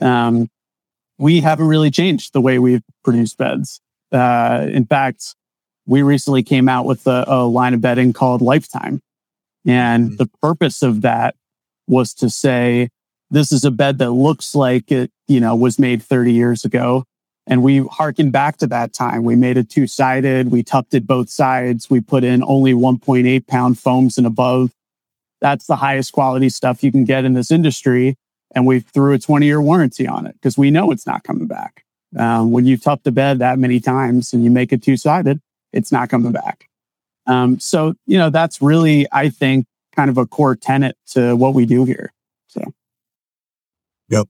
Um, 0.02 0.50
we 1.22 1.40
haven't 1.40 1.68
really 1.68 1.92
changed 1.92 2.34
the 2.34 2.42
way 2.42 2.58
we've 2.58 2.82
produced 3.04 3.38
beds. 3.38 3.80
Uh, 4.12 4.66
in 4.72 4.86
fact, 4.86 5.36
we 5.86 6.02
recently 6.02 6.42
came 6.42 6.68
out 6.68 6.86
with 6.88 7.06
a, 7.06 7.24
a 7.28 7.46
line 7.46 7.76
of 7.76 7.82
bedding 7.82 8.12
called 8.12 8.42
Lifetime. 8.42 9.02
And 9.66 10.08
mm-hmm. 10.08 10.16
the 10.16 10.30
purpose 10.42 10.82
of 10.82 11.02
that 11.02 11.36
was 11.88 12.16
to 12.16 12.30
say, 12.30 12.90
this 13.30 13.52
is 13.52 13.64
a 13.64 13.70
bed 13.70 14.00
that 14.00 14.12
looks 14.12 14.56
like 14.56 14.92
it, 14.92 15.12
you 15.28 15.40
know, 15.40 15.56
was 15.56 15.78
made 15.78 16.02
30 16.02 16.34
years 16.34 16.66
ago. 16.66 17.06
And 17.46 17.62
we 17.62 17.86
harkened 17.86 18.32
back 18.32 18.58
to 18.58 18.68
that 18.68 18.92
time. 18.92 19.24
We 19.24 19.36
made 19.36 19.58
it 19.58 19.70
two 19.70 19.86
sided. 19.86 20.50
We 20.50 20.64
tufted 20.64 21.06
both 21.06 21.30
sides. 21.30 21.88
We 21.88 22.02
put 22.02 22.24
in 22.24 22.44
only 22.44 22.74
1.8 22.74 23.46
pound 23.46 23.78
foams 23.78 24.18
and 24.18 24.26
above. 24.26 24.72
That's 25.40 25.68
the 25.68 25.76
highest 25.76 26.14
quality 26.14 26.50
stuff 26.50 26.84
you 26.84 26.92
can 26.92 27.06
get 27.06 27.26
in 27.26 27.34
this 27.34 27.52
industry. 27.52 28.16
And 28.54 28.66
we 28.66 28.82
threw 28.82 29.14
a 29.14 29.20
20 29.20 29.46
year 29.46 29.62
warranty 29.62 30.08
on 30.08 30.26
it 30.26 30.34
because 30.34 30.58
we 30.58 30.72
know 30.72 30.92
it's 30.92 31.08
not 31.08 31.24
coming 31.24 31.48
back. 31.48 31.86
Um, 32.18 32.52
when 32.52 32.66
you've 32.66 32.84
tuff 32.84 33.04
the 33.04 33.12
bed 33.12 33.40
that 33.40 33.58
many 33.58 33.80
times 33.80 34.34
and 34.34 34.44
you 34.44 34.52
make 34.52 34.74
it 34.74 34.84
two 34.84 34.98
sided, 34.98 35.40
it's 35.72 35.92
not 35.92 36.10
coming 36.10 36.34
back. 36.34 36.68
Um, 37.28 37.60
so, 37.60 37.94
you 38.06 38.18
know, 38.18 38.30
that's 38.30 38.62
really, 38.62 39.08
I 39.12 39.30
think, 39.30 39.66
kind 39.96 40.10
of 40.10 40.18
a 40.18 40.26
core 40.26 40.56
tenet 40.56 40.98
to 41.12 41.36
what 41.36 41.54
we 41.54 41.66
do 41.66 41.86
here. 41.86 42.12
So, 42.48 42.62
yep. 44.10 44.28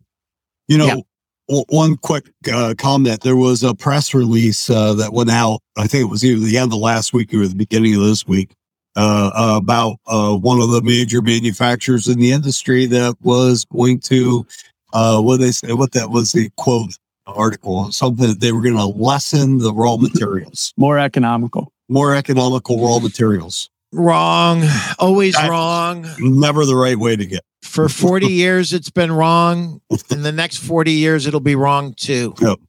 You 0.68 0.78
know, 0.78 1.04
one 1.48 1.98
quick 1.98 2.30
uh, 2.52 2.76
comment. 2.78 3.22
There 3.22 3.36
was 3.36 3.64
a 3.64 3.74
press 3.74 4.14
release 4.14 4.70
uh, 4.70 4.94
that 4.96 5.12
went 5.12 5.32
out. 5.32 5.62
I 5.76 5.88
think 5.88 6.04
it 6.04 6.12
was 6.12 6.24
either 6.24 6.40
the 6.40 6.58
end 6.58 6.72
of 6.72 6.80
last 6.80 7.14
week 7.14 7.34
or 7.34 7.48
the 7.48 7.56
beginning 7.56 7.96
of 7.96 8.02
this 8.02 8.28
week 8.28 8.52
uh, 8.96 9.32
about 9.62 9.98
uh, 10.08 10.36
one 10.36 10.62
of 10.62 10.72
the 10.72 10.82
major 10.82 11.22
manufacturers 11.22 12.08
in 12.08 12.20
the 12.20 12.32
industry 12.32 12.86
that 12.88 13.16
was 13.22 13.66
going 13.66 14.00
to 14.00 14.46
uh, 14.94 15.22
what 15.22 15.40
they 15.40 15.52
say. 15.52 15.74
What 15.74 15.94
that 15.94 16.10
was 16.10 16.32
the 16.34 16.50
quote 16.58 16.98
article. 17.26 17.92
Something 17.92 18.28
that 18.28 18.40
they 18.40 18.52
were 18.52 18.62
going 18.62 18.76
to 18.76 18.86
lessen 18.86 19.60
the 19.60 19.74
raw 19.74 19.98
materials, 19.98 20.74
more 20.78 21.00
economical, 21.00 21.72
more 21.90 22.16
economical 22.16 22.84
raw 22.84 23.00
materials. 23.00 23.70
Wrong. 23.94 24.64
Always 25.00 25.36
wrong. 25.36 26.08
Never 26.20 26.66
the 26.66 26.76
right 26.76 26.98
way 26.98 27.18
to 27.18 27.26
get. 27.26 27.42
For 27.62 27.90
40 27.90 28.28
years, 28.28 28.74
it's 28.74 28.90
been 28.90 29.12
wrong. 29.12 29.82
In 30.10 30.24
the 30.24 30.32
next 30.32 30.58
40 30.58 30.92
years, 30.92 31.28
it'll 31.28 31.40
be 31.40 31.56
wrong 31.56 31.94
too. 31.94 32.34
Yep. 32.42 32.60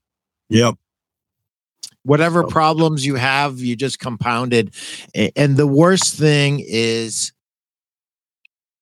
Yep. 0.49 0.75
Whatever 2.05 2.45
problems 2.45 3.07
you 3.07 3.15
have, 3.15 3.61
you 3.61 3.77
just 3.77 3.99
compounded. 3.99 4.75
And 5.37 5.57
the 5.57 5.67
worst 5.67 6.17
thing 6.17 6.63
is 6.67 7.33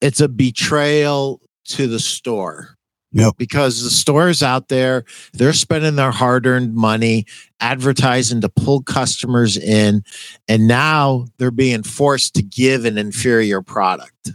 it's 0.00 0.20
a 0.20 0.28
betrayal 0.28 1.40
to 1.66 1.86
the 1.86 2.00
store. 2.00 2.76
Yep. 3.12 3.34
Because 3.38 3.82
the 3.82 3.90
stores 3.90 4.40
out 4.40 4.68
there, 4.68 5.04
they're 5.32 5.52
spending 5.52 5.96
their 5.96 6.12
hard 6.12 6.46
earned 6.46 6.74
money 6.74 7.26
advertising 7.58 8.40
to 8.42 8.48
pull 8.48 8.82
customers 8.82 9.56
in. 9.56 10.04
And 10.46 10.68
now 10.68 11.26
they're 11.38 11.50
being 11.50 11.82
forced 11.82 12.34
to 12.34 12.42
give 12.42 12.84
an 12.84 12.98
inferior 12.98 13.62
product. 13.62 14.30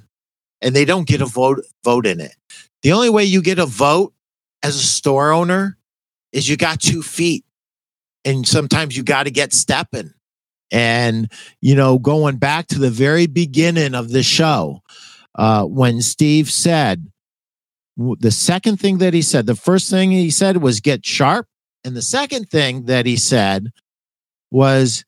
And 0.61 0.75
they 0.75 0.83
don't 0.83 1.07
get 1.07 1.21
a 1.21 1.25
vote 1.25 1.63
vote 1.85 2.05
in 2.05 2.19
it. 2.19 2.35
The 2.81 2.91
only 2.91 3.09
way 3.09 3.23
you 3.23 3.41
get 3.41 3.59
a 3.59 3.65
vote 3.65 4.13
as 4.61 4.75
a 4.75 4.79
store 4.79 5.31
owner 5.31 5.77
is 6.33 6.49
you 6.49 6.57
got 6.57 6.81
two 6.81 7.01
feet. 7.01 7.44
And 8.25 8.47
sometimes 8.47 8.97
you 8.97 9.03
got 9.03 9.23
to 9.23 9.31
get 9.31 9.53
stepping. 9.53 10.13
And, 10.71 11.31
you 11.61 11.75
know, 11.75 11.99
going 11.99 12.37
back 12.37 12.67
to 12.67 12.79
the 12.79 12.89
very 12.89 13.27
beginning 13.27 13.93
of 13.93 14.09
the 14.09 14.23
show, 14.23 14.81
uh, 15.35 15.63
when 15.63 16.01
Steve 16.01 16.49
said, 16.51 17.07
the 17.97 18.31
second 18.31 18.79
thing 18.79 18.97
that 18.97 19.13
he 19.13 19.21
said, 19.21 19.45
the 19.45 19.55
first 19.55 19.89
thing 19.89 20.11
he 20.11 20.31
said 20.31 20.57
was 20.57 20.81
get 20.81 21.05
sharp. 21.05 21.47
And 21.83 21.95
the 21.95 22.01
second 22.01 22.49
thing 22.49 22.85
that 22.85 23.05
he 23.05 23.15
said 23.15 23.71
was, 24.51 25.05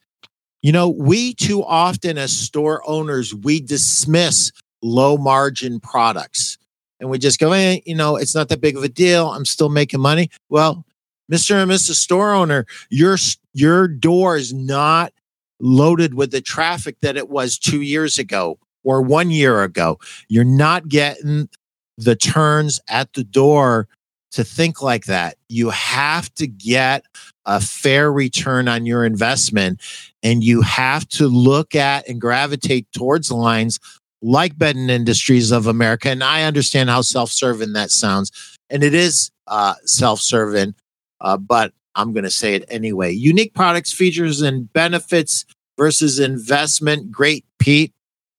you 0.61 0.71
know, 0.71 0.89
we 0.89 1.33
too 1.33 1.63
often 1.63 2.17
as 2.17 2.37
store 2.37 2.87
owners, 2.87 3.33
we 3.33 3.59
dismiss 3.59 4.51
low 4.81 5.17
margin 5.17 5.79
products 5.79 6.57
and 6.99 7.09
we 7.09 7.17
just 7.17 7.39
go, 7.39 7.51
hey, 7.51 7.81
you 7.85 7.95
know, 7.95 8.15
it's 8.15 8.35
not 8.35 8.49
that 8.49 8.61
big 8.61 8.77
of 8.77 8.83
a 8.83 8.89
deal. 8.89 9.29
I'm 9.29 9.45
still 9.45 9.69
making 9.69 9.99
money. 9.99 10.29
Well, 10.49 10.85
Mr. 11.31 11.61
and 11.61 11.71
Mrs. 11.71 11.95
Store 11.95 12.33
owner, 12.33 12.65
your, 12.89 13.17
your 13.53 13.87
door 13.87 14.37
is 14.37 14.53
not 14.53 15.13
loaded 15.59 16.13
with 16.13 16.31
the 16.31 16.41
traffic 16.41 16.97
that 17.01 17.17
it 17.17 17.29
was 17.29 17.57
two 17.57 17.81
years 17.81 18.19
ago 18.19 18.59
or 18.83 19.01
one 19.01 19.31
year 19.31 19.63
ago. 19.63 19.99
You're 20.29 20.43
not 20.43 20.87
getting 20.87 21.49
the 21.97 22.15
turns 22.15 22.79
at 22.87 23.13
the 23.13 23.23
door 23.23 23.87
to 24.31 24.43
think 24.43 24.81
like 24.81 25.05
that. 25.05 25.35
You 25.49 25.69
have 25.71 26.33
to 26.35 26.47
get 26.47 27.03
a 27.45 27.59
fair 27.59 28.11
return 28.11 28.67
on 28.67 28.85
your 28.85 29.05
investment 29.05 29.81
and 30.21 30.43
you 30.43 30.61
have 30.61 31.07
to 31.09 31.27
look 31.27 31.75
at 31.75 32.07
and 32.07 32.21
gravitate 32.21 32.87
towards 32.91 33.31
lines 33.31 33.79
like 34.21 34.57
Bedding 34.57 34.89
Industries 34.89 35.51
of 35.51 35.67
America. 35.67 36.09
And 36.09 36.23
I 36.23 36.43
understand 36.43 36.89
how 36.89 37.01
self 37.01 37.31
serving 37.31 37.73
that 37.73 37.91
sounds. 37.91 38.31
And 38.69 38.83
it 38.83 38.93
is 38.93 39.31
uh, 39.47 39.75
self 39.85 40.19
serving, 40.19 40.75
uh, 41.21 41.37
but 41.37 41.73
I'm 41.95 42.13
going 42.13 42.23
to 42.23 42.31
say 42.31 42.53
it 42.53 42.65
anyway. 42.69 43.11
Unique 43.11 43.53
products, 43.53 43.91
features, 43.91 44.41
and 44.41 44.71
benefits 44.71 45.45
versus 45.77 46.19
investment. 46.19 47.11
Great, 47.11 47.45
Pete. 47.59 47.93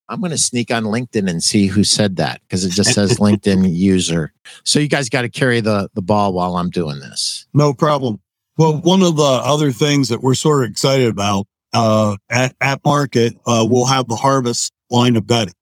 I'm 0.07 0.21
going 0.21 0.31
to 0.31 0.37
sneak 0.37 0.71
on 0.71 0.85
LinkedIn 0.85 1.29
and 1.29 1.43
see 1.43 1.67
who 1.67 1.83
said 1.83 2.15
that 2.15 2.41
because 2.41 2.65
it 2.65 2.71
just 2.71 2.93
says 2.93 3.17
LinkedIn 3.19 3.71
user. 3.71 4.33
So 4.63 4.79
you 4.79 4.87
guys 4.87 5.07
got 5.07 5.21
to 5.21 5.29
carry 5.29 5.61
the 5.61 5.89
the 5.93 6.01
ball 6.01 6.33
while 6.33 6.57
I'm 6.57 6.69
doing 6.71 6.99
this. 6.99 7.47
No 7.53 7.73
problem. 7.73 8.19
Well, 8.57 8.77
one 8.81 9.03
of 9.03 9.15
the 9.15 9.23
other 9.23 9.71
things 9.71 10.09
that 10.09 10.21
we're 10.21 10.33
sort 10.33 10.63
of 10.63 10.71
excited 10.71 11.07
about 11.07 11.45
uh, 11.73 12.17
at 12.29 12.55
at 12.59 12.83
market, 12.83 13.35
uh, 13.45 13.65
we'll 13.69 13.85
have 13.85 14.07
the 14.07 14.15
harvest 14.15 14.73
line 14.89 15.15
of 15.15 15.27
bedding, 15.27 15.53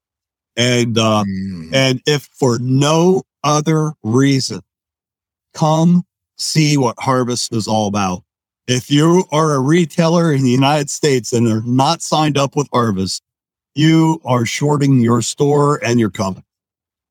and 0.55 0.97
uh, 0.97 1.23
mm. 1.27 1.73
and 1.73 2.01
if 2.05 2.29
for 2.39 2.57
no 2.59 3.23
other 3.43 3.93
reason, 4.03 4.61
come 5.53 6.05
see 6.37 6.77
what 6.77 6.95
harvest 6.99 7.53
is 7.53 7.67
all 7.67 7.87
about. 7.87 8.23
If 8.67 8.91
you 8.91 9.23
are 9.31 9.53
a 9.53 9.59
retailer 9.59 10.33
in 10.33 10.43
the 10.43 10.49
United 10.49 10.89
States 10.89 11.31
and 11.31 11.47
are 11.47 11.61
not 11.61 12.01
signed 12.01 12.37
up 12.37 12.55
with 12.55 12.67
Harvest, 12.73 13.23
you 13.75 14.21
are 14.25 14.45
shorting 14.45 14.99
your 14.99 15.21
store 15.21 15.83
and 15.83 15.99
your 15.99 16.09
company. 16.09 16.43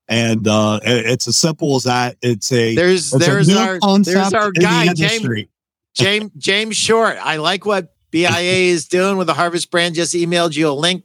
And 0.08 0.46
uh, 0.46 0.80
it's 0.84 1.26
as 1.26 1.36
simple 1.36 1.76
as 1.76 1.84
that. 1.84 2.16
It's 2.22 2.52
a 2.52 2.74
There's 2.74 3.12
it's 3.12 3.26
a 3.26 3.30
there's 3.30 3.48
new 3.48 3.56
our 3.56 3.78
there's 4.02 4.34
our 4.34 4.48
in 4.48 4.52
the 4.54 4.60
guy 4.60 4.92
James. 4.94 5.48
James 5.94 6.30
James 6.36 6.76
Short. 6.76 7.16
I 7.20 7.36
like 7.36 7.64
what 7.64 7.94
BIA 8.10 8.28
is 8.72 8.86
doing 8.86 9.16
with 9.16 9.26
the 9.26 9.34
Harvest 9.34 9.70
brand. 9.70 9.94
Just 9.94 10.14
emailed 10.14 10.54
you 10.54 10.68
a 10.68 10.72
link, 10.72 11.04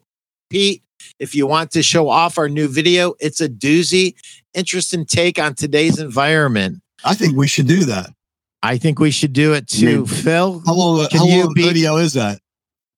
Pete. 0.49 0.84
If 1.17 1.34
you 1.34 1.47
want 1.47 1.72
to 1.72 1.82
show 1.82 2.09
off 2.09 2.38
our 2.38 2.49
new 2.49 2.67
video, 2.67 3.15
it's 3.19 3.41
a 3.41 3.49
doozy. 3.49 4.15
Interesting 4.53 5.05
take 5.05 5.39
on 5.39 5.55
today's 5.55 5.97
environment. 5.97 6.82
I 7.03 7.13
think 7.15 7.35
we 7.35 7.47
should 7.47 7.67
do 7.67 7.85
that. 7.85 8.09
I 8.63 8.77
think 8.77 8.99
we 8.99 9.11
should 9.11 9.33
do 9.33 9.53
it 9.53 9.67
too. 9.67 10.05
Phil, 10.05 10.61
How 10.65 10.73
long, 10.73 11.07
Can 11.07 11.19
how 11.19 11.25
you 11.25 11.45
long 11.45 11.53
be- 11.53 11.63
video 11.63 11.97
is 11.97 12.13
that? 12.13 12.39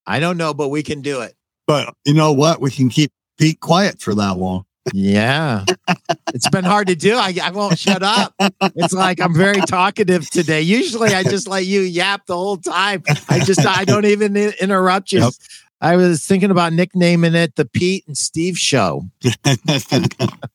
I 0.06 0.20
don't 0.20 0.38
know, 0.38 0.54
but 0.54 0.70
we 0.70 0.84
can 0.84 1.02
do 1.02 1.22
it. 1.22 1.34
But 1.68 1.94
you 2.06 2.14
know 2.14 2.34
what? 2.34 2.60
We 2.60 2.72
can 2.72 2.90
keep 2.90 3.12
Pete 3.40 3.60
quiet 3.62 4.02
for 4.02 4.14
that 4.16 4.38
long. 4.38 4.66
Yeah. 4.94 5.64
it's 6.34 6.50
been 6.50 6.66
hard 6.66 6.88
to 6.88 6.96
do. 6.96 7.16
I, 7.16 7.34
I 7.42 7.52
won't 7.52 7.80
shut 7.80 8.04
up. 8.04 8.34
It's 8.76 8.94
like 8.94 9.22
I'm 9.22 9.34
very 9.34 9.62
talkative 9.62 10.30
today. 10.30 10.62
Usually 10.62 11.14
I 11.14 11.24
just 11.24 11.48
let 11.48 11.66
you 11.66 11.80
yap 11.80 12.26
the 12.26 12.36
whole 12.36 12.58
time. 12.58 13.04
I 13.30 13.40
just, 13.40 13.66
I 13.66 13.86
don't 13.86 14.06
even 14.06 14.36
interrupt 14.36 15.14
you. 15.14 15.22
Yep. 15.22 15.34
I 15.80 15.96
was 15.96 16.26
thinking 16.26 16.52
about 16.52 16.74
nicknaming 16.74 17.34
it 17.36 17.56
the 17.56 17.66
Pete 17.66 18.06
and 18.08 18.18
Steve 18.18 18.58
Show. 18.58 19.04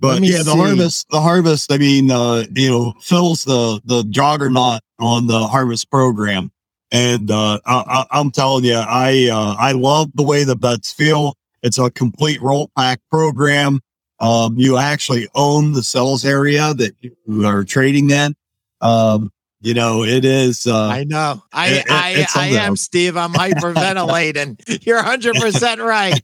but 0.00 0.22
yeah, 0.22 0.38
the 0.38 0.52
see. 0.52 0.58
harvest, 0.58 1.06
the 1.10 1.20
harvest. 1.20 1.72
I 1.72 1.78
mean, 1.78 2.10
uh, 2.10 2.44
you 2.54 2.70
know, 2.70 2.94
Phil's 3.00 3.44
the 3.44 3.80
the 3.84 4.04
juggernaut 4.04 4.80
on 4.98 5.26
the 5.26 5.46
harvest 5.46 5.90
program, 5.90 6.50
and 6.92 7.30
uh, 7.30 7.58
I, 7.64 7.74
I, 8.10 8.18
I'm 8.18 8.30
telling 8.30 8.64
you, 8.64 8.76
I 8.76 9.28
uh, 9.32 9.56
I 9.58 9.72
love 9.72 10.10
the 10.14 10.22
way 10.22 10.44
the 10.44 10.56
bets 10.56 10.92
feel. 10.92 11.36
It's 11.62 11.78
a 11.78 11.90
complete 11.90 12.42
roll 12.42 12.70
pack 12.76 13.00
program. 13.10 13.80
Um, 14.20 14.56
you 14.58 14.76
actually 14.76 15.28
own 15.34 15.72
the 15.72 15.82
sales 15.82 16.24
area 16.24 16.72
that 16.74 16.94
you 17.00 17.46
are 17.46 17.64
trading 17.64 18.10
in. 18.10 18.34
Um, 18.80 19.32
you 19.60 19.72
know, 19.72 20.04
it 20.04 20.26
is. 20.26 20.66
Uh, 20.66 20.88
I 20.88 21.04
know. 21.04 21.42
I, 21.52 21.68
it- 21.68 21.86
I, 21.88 22.26
I 22.34 22.46
am. 22.48 22.76
Steve. 22.76 23.16
I'm 23.16 23.32
hyperventilating. 23.32 24.60
You're 24.86 25.02
100% 25.02 25.78
right. 25.84 26.20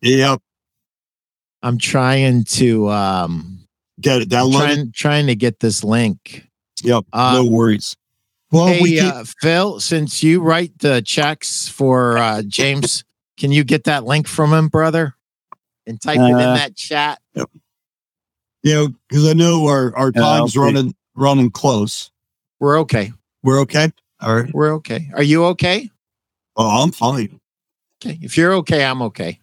yep, 0.02 0.40
I'm 1.66 1.78
trying 1.78 2.44
to, 2.44 2.88
um, 2.90 3.58
get 4.00 4.22
it 4.22 4.28
downloaded. 4.28 4.52
trying, 4.58 4.92
trying 4.92 5.26
to 5.26 5.34
get 5.34 5.58
this 5.60 5.82
link. 5.82 6.48
Yep, 6.82 7.04
Uh, 7.12 7.42
no 7.42 7.50
worries. 7.50 7.96
Well, 8.52 8.68
hey, 8.68 8.80
we 8.80 8.90
keep, 8.92 9.12
uh, 9.12 9.24
Phil, 9.40 9.80
since 9.80 10.22
you 10.22 10.40
write 10.40 10.78
the 10.78 11.02
checks 11.02 11.66
for 11.68 12.18
uh, 12.18 12.42
James, 12.42 13.02
can 13.36 13.50
you 13.50 13.64
get 13.64 13.84
that 13.84 14.04
link 14.04 14.28
from 14.28 14.52
him, 14.52 14.68
brother? 14.68 15.14
And 15.86 16.00
type 16.00 16.18
it 16.20 16.22
in 16.24 16.34
Uh, 16.34 16.54
that 16.54 16.76
chat. 16.76 17.20
you 17.34 17.44
know, 18.74 18.88
because 19.08 19.26
I 19.28 19.32
know 19.32 19.66
our 19.66 19.94
our 19.96 20.12
Yeah, 20.14 20.20
time's 20.22 20.52
see. 20.52 20.58
running 20.60 20.94
running 21.16 21.50
close. 21.50 22.10
We're 22.60 22.78
okay. 22.80 23.12
We're 23.42 23.60
okay. 23.60 23.92
All 24.20 24.34
right. 24.34 24.52
We're 24.54 24.74
okay. 24.76 25.10
Are 25.14 25.22
you 25.22 25.44
okay? 25.46 25.90
Oh, 26.56 26.82
I'm 26.82 26.92
fine. 26.92 27.40
Okay. 28.04 28.18
If 28.22 28.36
you're 28.36 28.52
okay, 28.54 28.84
I'm 28.84 29.02
okay. 29.02 29.40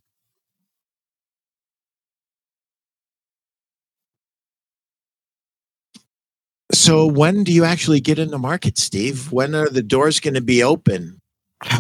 So, 6.84 7.06
when 7.06 7.44
do 7.44 7.54
you 7.54 7.64
actually 7.64 8.02
get 8.02 8.20
in 8.20 8.30
the 8.30 8.38
market, 8.38 8.78
Steve? 8.78 9.32
When 9.32 9.56
are 9.56 9.70
the 9.70 9.82
doors 9.82 10.20
going 10.20 10.34
to 10.34 10.42
be 10.42 10.62
open? 10.64 11.22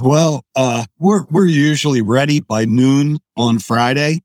Well, 0.02 0.46
uh, 0.56 0.86
we're 0.98 1.26
we're 1.30 1.46
usually 1.46 2.02
ready 2.02 2.40
by 2.40 2.64
noon 2.64 3.20
on 3.36 3.60
Friday. 3.60 4.22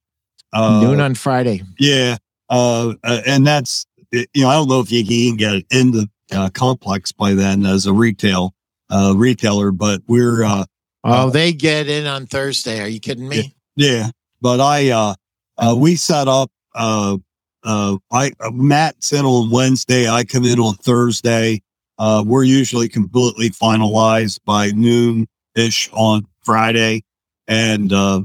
Uh, 0.53 0.81
Noon 0.83 1.01
on 1.01 1.15
Friday. 1.15 1.63
Yeah. 1.79 2.17
Uh, 2.49 2.95
uh, 3.03 3.21
and 3.27 3.47
that's 3.47 3.87
you 4.13 4.27
know 4.37 4.49
I 4.49 4.55
don't 4.55 4.69
know 4.69 4.81
if 4.81 4.91
you 4.93 5.05
can 5.05 5.37
get 5.37 5.55
it 5.55 5.67
in 5.71 5.91
the 5.91 6.09
uh, 6.33 6.49
complex 6.51 7.11
by 7.11 7.35
then 7.35 7.67
as 7.67 7.87
a 7.87 7.93
retail 7.93 8.55
uh, 8.89 9.15
retailer, 9.17 9.73
but 9.73 10.01
we're 10.07 10.45
uh, 10.45 10.65
Oh, 11.05 11.11
Uh, 11.13 11.31
they 11.31 11.53
get 11.53 11.89
in 11.89 12.07
on 12.07 12.27
Thursday. 12.27 12.81
Are 12.81 12.89
you 12.89 13.01
kidding 13.01 13.29
me? 13.29 13.55
Yeah, 13.77 14.11
but 14.41 14.61
I 14.61 14.91
uh, 14.91 15.15
uh 15.57 15.75
we 15.77 15.97
set 15.97 16.29
up 16.29 16.51
uh 16.75 17.19
uh 17.65 17.97
I 18.13 18.33
uh, 18.41 18.51
Matt's 18.51 19.13
in 19.13 19.25
on 19.25 19.51
Wednesday. 19.51 20.09
I 20.09 20.25
come 20.25 20.45
in 20.45 20.59
on 20.59 20.75
Thursday. 20.77 21.63
Uh, 21.99 22.23
we're 22.25 22.45
usually 22.45 22.89
completely 22.89 23.51
finalized 23.51 24.39
by 24.45 24.71
noon 24.71 25.27
ish 25.57 25.91
on 25.93 26.27
Friday, 26.45 27.03
and 27.49 27.93
uh, 27.93 28.21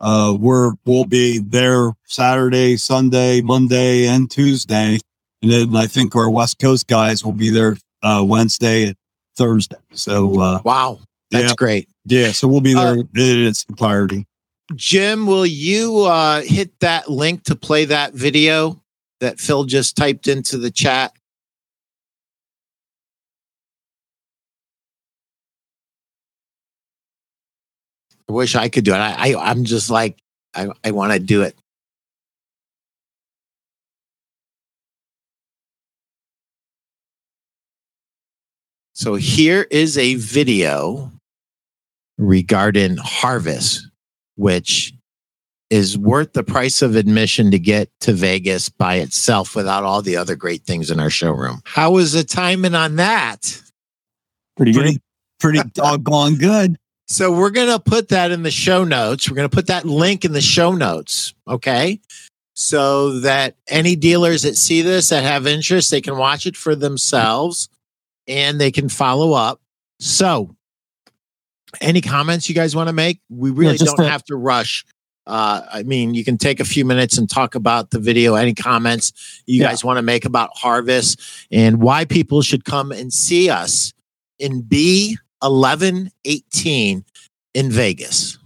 uh, 0.00 0.36
we're 0.38 0.72
we'll 0.84 1.04
be 1.04 1.38
there 1.38 1.92
Saturday, 2.04 2.76
Sunday, 2.76 3.40
Monday, 3.40 4.06
and 4.08 4.28
Tuesday, 4.30 4.98
and 5.42 5.50
then 5.50 5.76
I 5.76 5.86
think 5.86 6.16
our 6.16 6.28
West 6.28 6.58
Coast 6.58 6.88
guys 6.88 7.24
will 7.24 7.32
be 7.32 7.50
there 7.50 7.76
uh, 8.02 8.24
Wednesday 8.26 8.86
and 8.88 8.96
Thursday. 9.36 9.76
So 9.92 10.40
uh, 10.40 10.60
Wow. 10.64 10.98
That's 11.30 11.50
Yeah. 11.50 11.54
great. 11.56 11.88
yeah, 12.04 12.32
so 12.32 12.46
we'll 12.48 12.60
be 12.60 12.74
there 12.74 12.94
Uh, 12.98 13.04
in 13.16 13.46
its 13.46 13.64
entirety. 13.68 14.26
Jim, 14.74 15.26
will 15.26 15.46
you 15.46 16.00
uh, 16.00 16.42
hit 16.42 16.78
that 16.80 17.10
link 17.10 17.44
to 17.44 17.56
play 17.56 17.84
that 17.86 18.14
video 18.14 18.82
that 19.20 19.38
Phil 19.40 19.64
just 19.64 19.96
typed 19.96 20.28
into 20.28 20.58
the 20.58 20.70
chat? 20.70 21.12
I 28.28 28.32
wish 28.32 28.54
I 28.54 28.68
could 28.68 28.84
do 28.84 28.94
it. 28.94 28.98
I, 28.98 29.34
I 29.34 29.50
I'm 29.50 29.64
just 29.64 29.90
like 29.90 30.18
I, 30.54 30.68
I 30.84 30.90
want 30.92 31.12
to 31.12 31.18
do 31.18 31.42
it. 31.42 31.56
So 38.94 39.16
here 39.16 39.66
is 39.70 39.98
a 39.98 40.14
video 40.14 41.10
regarding 42.18 42.96
Harvest, 42.98 43.88
which 44.42 44.92
is 45.70 45.96
worth 45.96 46.32
the 46.32 46.42
price 46.42 46.82
of 46.82 46.96
admission 46.96 47.52
to 47.52 47.58
get 47.58 47.88
to 48.00 48.12
Vegas 48.12 48.68
by 48.68 48.96
itself 48.96 49.54
without 49.54 49.84
all 49.84 50.02
the 50.02 50.16
other 50.16 50.34
great 50.34 50.64
things 50.64 50.90
in 50.90 50.98
our 50.98 51.08
showroom. 51.08 51.62
How 51.64 51.92
was 51.92 52.12
the 52.12 52.24
timing 52.24 52.74
on 52.74 52.96
that? 52.96 53.62
Pretty 54.56 54.72
good. 54.72 54.82
Pretty 54.82 55.00
pretty 55.38 55.60
doggone 55.74 56.34
good. 56.36 56.76
So 57.06 57.30
we're 57.32 57.50
going 57.50 57.70
to 57.70 57.78
put 57.78 58.08
that 58.08 58.32
in 58.32 58.42
the 58.42 58.50
show 58.50 58.84
notes. 58.84 59.30
We're 59.30 59.36
going 59.36 59.48
to 59.48 59.54
put 59.54 59.68
that 59.68 59.84
link 59.84 60.24
in 60.24 60.32
the 60.32 60.40
show 60.40 60.72
notes. 60.72 61.34
Okay. 61.46 62.00
So 62.54 63.20
that 63.20 63.56
any 63.68 63.96
dealers 63.96 64.42
that 64.42 64.56
see 64.56 64.82
this 64.82 65.08
that 65.10 65.22
have 65.22 65.46
interest, 65.46 65.90
they 65.90 66.00
can 66.00 66.16
watch 66.16 66.46
it 66.46 66.56
for 66.56 66.74
themselves 66.74 67.68
and 68.26 68.60
they 68.60 68.70
can 68.70 68.88
follow 68.88 69.32
up. 69.32 69.60
So, 70.00 70.56
any 71.80 72.00
comments 72.00 72.48
you 72.48 72.54
guys 72.54 72.76
want 72.76 72.88
to 72.88 72.92
make? 72.92 73.20
We 73.30 73.50
really 73.50 73.78
just 73.78 73.96
don't 73.96 74.06
a- 74.06 74.10
have 74.10 74.24
to 74.24 74.36
rush. 74.36 74.84
Uh, 75.26 75.62
I 75.72 75.82
mean, 75.84 76.14
you 76.14 76.24
can 76.24 76.36
take 76.36 76.58
a 76.58 76.64
few 76.64 76.84
minutes 76.84 77.16
and 77.16 77.30
talk 77.30 77.54
about 77.54 77.90
the 77.90 78.00
video. 78.00 78.34
Any 78.34 78.54
comments 78.54 79.12
you 79.46 79.60
Yeah. 79.60 79.68
guys 79.68 79.84
want 79.84 79.98
to 79.98 80.02
make 80.02 80.24
about 80.24 80.50
Harvest 80.54 81.20
and 81.50 81.80
why 81.80 82.04
people 82.04 82.42
should 82.42 82.64
come 82.64 82.90
and 82.90 83.12
see 83.12 83.48
us 83.48 83.92
in 84.38 84.62
B 84.62 85.16
eleven 85.42 86.10
eighteen 86.24 87.04
in 87.54 87.70
Vegas? 87.70 88.36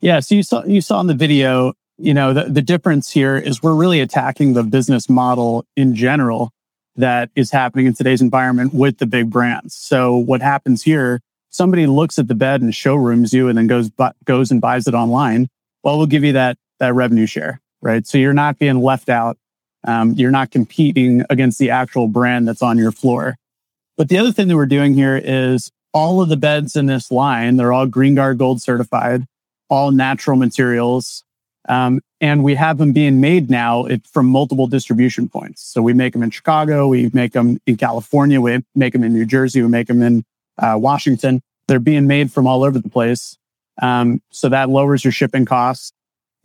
Yeah. 0.00 0.20
So 0.20 0.36
you 0.36 0.44
saw 0.44 0.64
you 0.64 0.80
saw 0.80 1.00
in 1.00 1.08
the 1.08 1.14
video, 1.14 1.72
you 1.98 2.14
know, 2.14 2.32
the, 2.32 2.44
the 2.44 2.62
difference 2.62 3.10
here 3.10 3.36
is 3.36 3.62
we're 3.62 3.74
really 3.74 4.00
attacking 4.00 4.52
the 4.52 4.62
business 4.62 5.08
model 5.10 5.64
in 5.76 5.96
general 5.96 6.52
that 6.96 7.30
is 7.34 7.50
happening 7.50 7.86
in 7.86 7.94
today's 7.94 8.20
environment 8.20 8.72
with 8.72 8.98
the 8.98 9.06
big 9.06 9.30
brands. 9.30 9.74
So 9.74 10.16
what 10.16 10.42
happens 10.42 10.82
here, 10.84 11.20
somebody 11.54 11.86
looks 11.86 12.18
at 12.18 12.28
the 12.28 12.34
bed 12.34 12.62
and 12.62 12.74
showrooms 12.74 13.32
you 13.32 13.48
and 13.48 13.56
then 13.56 13.66
goes 13.66 13.88
bu- 13.88 14.10
goes 14.24 14.50
and 14.50 14.60
buys 14.60 14.86
it 14.86 14.94
online. 14.94 15.48
Well, 15.82 15.98
we'll 15.98 16.06
give 16.06 16.24
you 16.24 16.32
that 16.32 16.58
that 16.80 16.94
revenue 16.94 17.26
share, 17.26 17.60
right? 17.82 18.06
So 18.06 18.18
you're 18.18 18.32
not 18.32 18.58
being 18.58 18.80
left 18.80 19.08
out. 19.08 19.38
Um, 19.86 20.12
you're 20.14 20.30
not 20.30 20.50
competing 20.50 21.24
against 21.28 21.58
the 21.58 21.70
actual 21.70 22.08
brand 22.08 22.48
that's 22.48 22.62
on 22.62 22.78
your 22.78 22.92
floor. 22.92 23.36
But 23.96 24.08
the 24.08 24.18
other 24.18 24.32
thing 24.32 24.48
that 24.48 24.56
we're 24.56 24.66
doing 24.66 24.94
here 24.94 25.16
is 25.22 25.70
all 25.92 26.20
of 26.20 26.28
the 26.28 26.36
beds 26.36 26.74
in 26.74 26.86
this 26.86 27.10
line, 27.10 27.56
they're 27.56 27.72
all 27.72 27.86
Green 27.86 28.14
Guard 28.14 28.38
Gold 28.38 28.60
certified 28.60 29.26
all 29.74 29.90
natural 29.90 30.36
materials. 30.36 31.24
Um, 31.68 32.00
and 32.20 32.44
we 32.44 32.54
have 32.54 32.78
them 32.78 32.92
being 32.92 33.20
made 33.20 33.50
now 33.50 33.86
it, 33.86 34.06
from 34.06 34.26
multiple 34.26 34.66
distribution 34.66 35.28
points. 35.28 35.62
So 35.62 35.80
we 35.82 35.92
make 35.92 36.12
them 36.12 36.22
in 36.22 36.30
Chicago, 36.30 36.88
we 36.88 37.10
make 37.12 37.32
them 37.32 37.58
in 37.66 37.76
California, 37.76 38.40
we 38.40 38.62
make 38.74 38.92
them 38.92 39.02
in 39.02 39.12
New 39.12 39.24
Jersey, 39.24 39.62
we 39.62 39.68
make 39.68 39.88
them 39.88 40.02
in 40.02 40.24
uh, 40.58 40.76
Washington. 40.78 41.40
They're 41.68 41.78
being 41.78 42.06
made 42.06 42.32
from 42.32 42.46
all 42.46 42.64
over 42.64 42.78
the 42.78 42.88
place. 42.88 43.36
Um, 43.80 44.22
so 44.30 44.48
that 44.48 44.68
lowers 44.68 45.04
your 45.04 45.12
shipping 45.12 45.44
costs. 45.44 45.92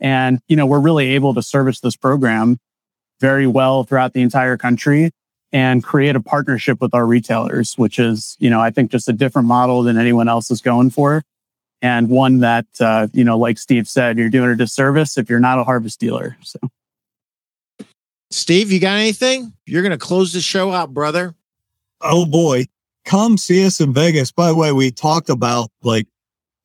And, 0.00 0.40
you 0.48 0.56
know, 0.56 0.66
we're 0.66 0.80
really 0.80 1.10
able 1.10 1.34
to 1.34 1.42
service 1.42 1.80
this 1.80 1.96
program 1.96 2.58
very 3.20 3.46
well 3.46 3.84
throughout 3.84 4.14
the 4.14 4.22
entire 4.22 4.56
country 4.56 5.10
and 5.52 5.84
create 5.84 6.16
a 6.16 6.20
partnership 6.20 6.80
with 6.80 6.94
our 6.94 7.06
retailers, 7.06 7.74
which 7.74 7.98
is, 7.98 8.36
you 8.40 8.48
know, 8.48 8.60
I 8.60 8.70
think 8.70 8.90
just 8.90 9.08
a 9.08 9.12
different 9.12 9.46
model 9.46 9.82
than 9.82 9.98
anyone 9.98 10.28
else 10.28 10.50
is 10.50 10.62
going 10.62 10.90
for 10.90 11.22
and 11.82 12.08
one 12.08 12.40
that 12.40 12.66
uh, 12.80 13.08
you 13.12 13.24
know, 13.24 13.38
like 13.38 13.58
Steve 13.58 13.88
said, 13.88 14.18
you're 14.18 14.28
doing 14.28 14.50
a 14.50 14.56
disservice 14.56 15.16
if 15.16 15.30
you're 15.30 15.40
not 15.40 15.58
a 15.58 15.64
harvest 15.64 16.00
dealer. 16.00 16.36
So, 16.42 16.58
Steve, 18.30 18.70
you 18.70 18.80
got 18.80 18.98
anything? 18.98 19.52
You're 19.66 19.82
going 19.82 19.90
to 19.92 19.98
close 19.98 20.32
the 20.32 20.40
show 20.40 20.72
out, 20.72 20.92
brother. 20.94 21.34
Oh 22.00 22.26
boy, 22.26 22.66
come 23.04 23.38
see 23.38 23.64
us 23.64 23.80
in 23.80 23.92
Vegas. 23.92 24.32
By 24.32 24.48
the 24.48 24.54
way, 24.54 24.72
we 24.72 24.90
talked 24.90 25.30
about 25.30 25.70
like 25.82 26.06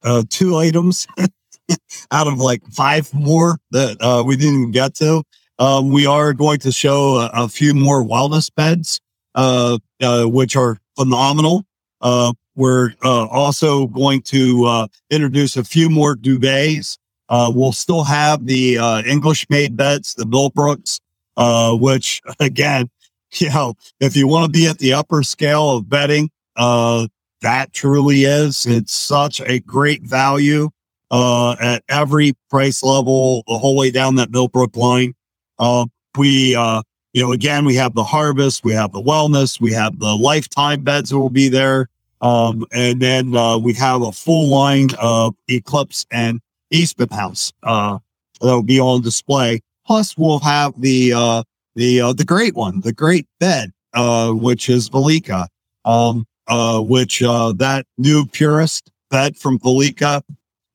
uh, 0.03 0.23
two 0.29 0.57
items 0.57 1.07
out 2.11 2.27
of 2.27 2.39
like 2.39 2.63
five 2.67 3.13
more 3.13 3.57
that 3.71 3.97
uh, 4.01 4.23
we 4.25 4.35
didn't 4.35 4.71
get 4.71 4.95
to. 4.95 5.23
Um, 5.57 5.91
we 5.91 6.05
are 6.05 6.33
going 6.33 6.59
to 6.59 6.71
show 6.71 7.15
a, 7.15 7.29
a 7.33 7.47
few 7.47 7.73
more 7.73 8.03
wellness 8.03 8.53
beds, 8.53 8.99
uh, 9.35 9.77
uh, 10.01 10.25
which 10.25 10.55
are 10.55 10.77
phenomenal. 10.97 11.63
Uh, 12.01 12.33
we're 12.55 12.93
uh, 13.03 13.25
also 13.27 13.87
going 13.87 14.21
to 14.23 14.65
uh, 14.65 14.87
introduce 15.09 15.57
a 15.57 15.63
few 15.63 15.89
more 15.89 16.15
duvets. 16.15 16.97
Uh, 17.27 17.51
we'll 17.53 17.73
still 17.73 18.03
have 18.03 18.45
the 18.45 18.77
uh, 18.77 19.01
English 19.03 19.49
made 19.49 19.75
beds, 19.75 20.13
the 20.13 20.25
Millbrooks, 20.25 20.99
uh, 21.37 21.75
which 21.75 22.21
again, 22.39 22.89
you 23.33 23.49
know, 23.49 23.75
if 23.99 24.15
you 24.15 24.27
want 24.27 24.45
to 24.45 24.51
be 24.51 24.67
at 24.67 24.79
the 24.79 24.93
upper 24.93 25.23
scale 25.23 25.71
of 25.71 25.89
bedding, 25.89 26.29
uh, 26.55 27.07
that 27.41 27.73
truly 27.73 28.23
is. 28.23 28.65
It's 28.65 28.93
such 28.93 29.41
a 29.41 29.59
great 29.59 30.03
value 30.03 30.69
uh, 31.11 31.55
at 31.59 31.83
every 31.89 32.33
price 32.49 32.81
level, 32.83 33.43
the 33.47 33.57
whole 33.57 33.75
way 33.75 33.91
down 33.91 34.15
that 34.15 34.31
Millbrook 34.31 34.75
line. 34.75 35.13
Uh, 35.59 35.85
we, 36.17 36.55
uh, 36.55 36.81
you 37.13 37.23
know, 37.23 37.31
again, 37.31 37.65
we 37.65 37.75
have 37.75 37.93
the 37.93 38.03
harvest, 38.03 38.63
we 38.63 38.73
have 38.73 38.91
the 38.91 39.01
wellness, 39.01 39.59
we 39.59 39.71
have 39.73 39.99
the 39.99 40.15
lifetime 40.15 40.83
beds 40.83 41.09
that 41.09 41.19
will 41.19 41.29
be 41.29 41.49
there. 41.49 41.87
Um, 42.21 42.65
and 42.71 43.01
then 43.01 43.35
uh, 43.35 43.57
we 43.57 43.73
have 43.73 44.01
a 44.01 44.11
full 44.11 44.47
line 44.47 44.89
of 44.99 45.35
Eclipse 45.47 46.05
and 46.11 46.41
Eastman 46.71 47.09
House 47.09 47.53
uh, 47.63 47.99
that 48.41 48.47
will 48.47 48.63
be 48.63 48.79
on 48.79 49.01
display. 49.01 49.61
Plus, 49.85 50.17
we'll 50.17 50.39
have 50.39 50.73
the 50.81 51.13
uh, 51.13 51.43
the 51.75 52.01
uh, 52.01 52.13
the 52.13 52.25
great 52.25 52.55
one, 52.55 52.81
the 52.81 52.93
great 52.93 53.27
bed, 53.39 53.71
uh, 53.93 54.31
which 54.31 54.69
is 54.69 54.89
Valika, 54.89 55.47
um, 55.85 56.25
uh, 56.47 56.79
which 56.81 57.21
uh, 57.21 57.51
that 57.53 57.85
new 57.97 58.25
Purist 58.25 58.91
bed 59.09 59.37
from 59.37 59.59
Valika 59.59 60.21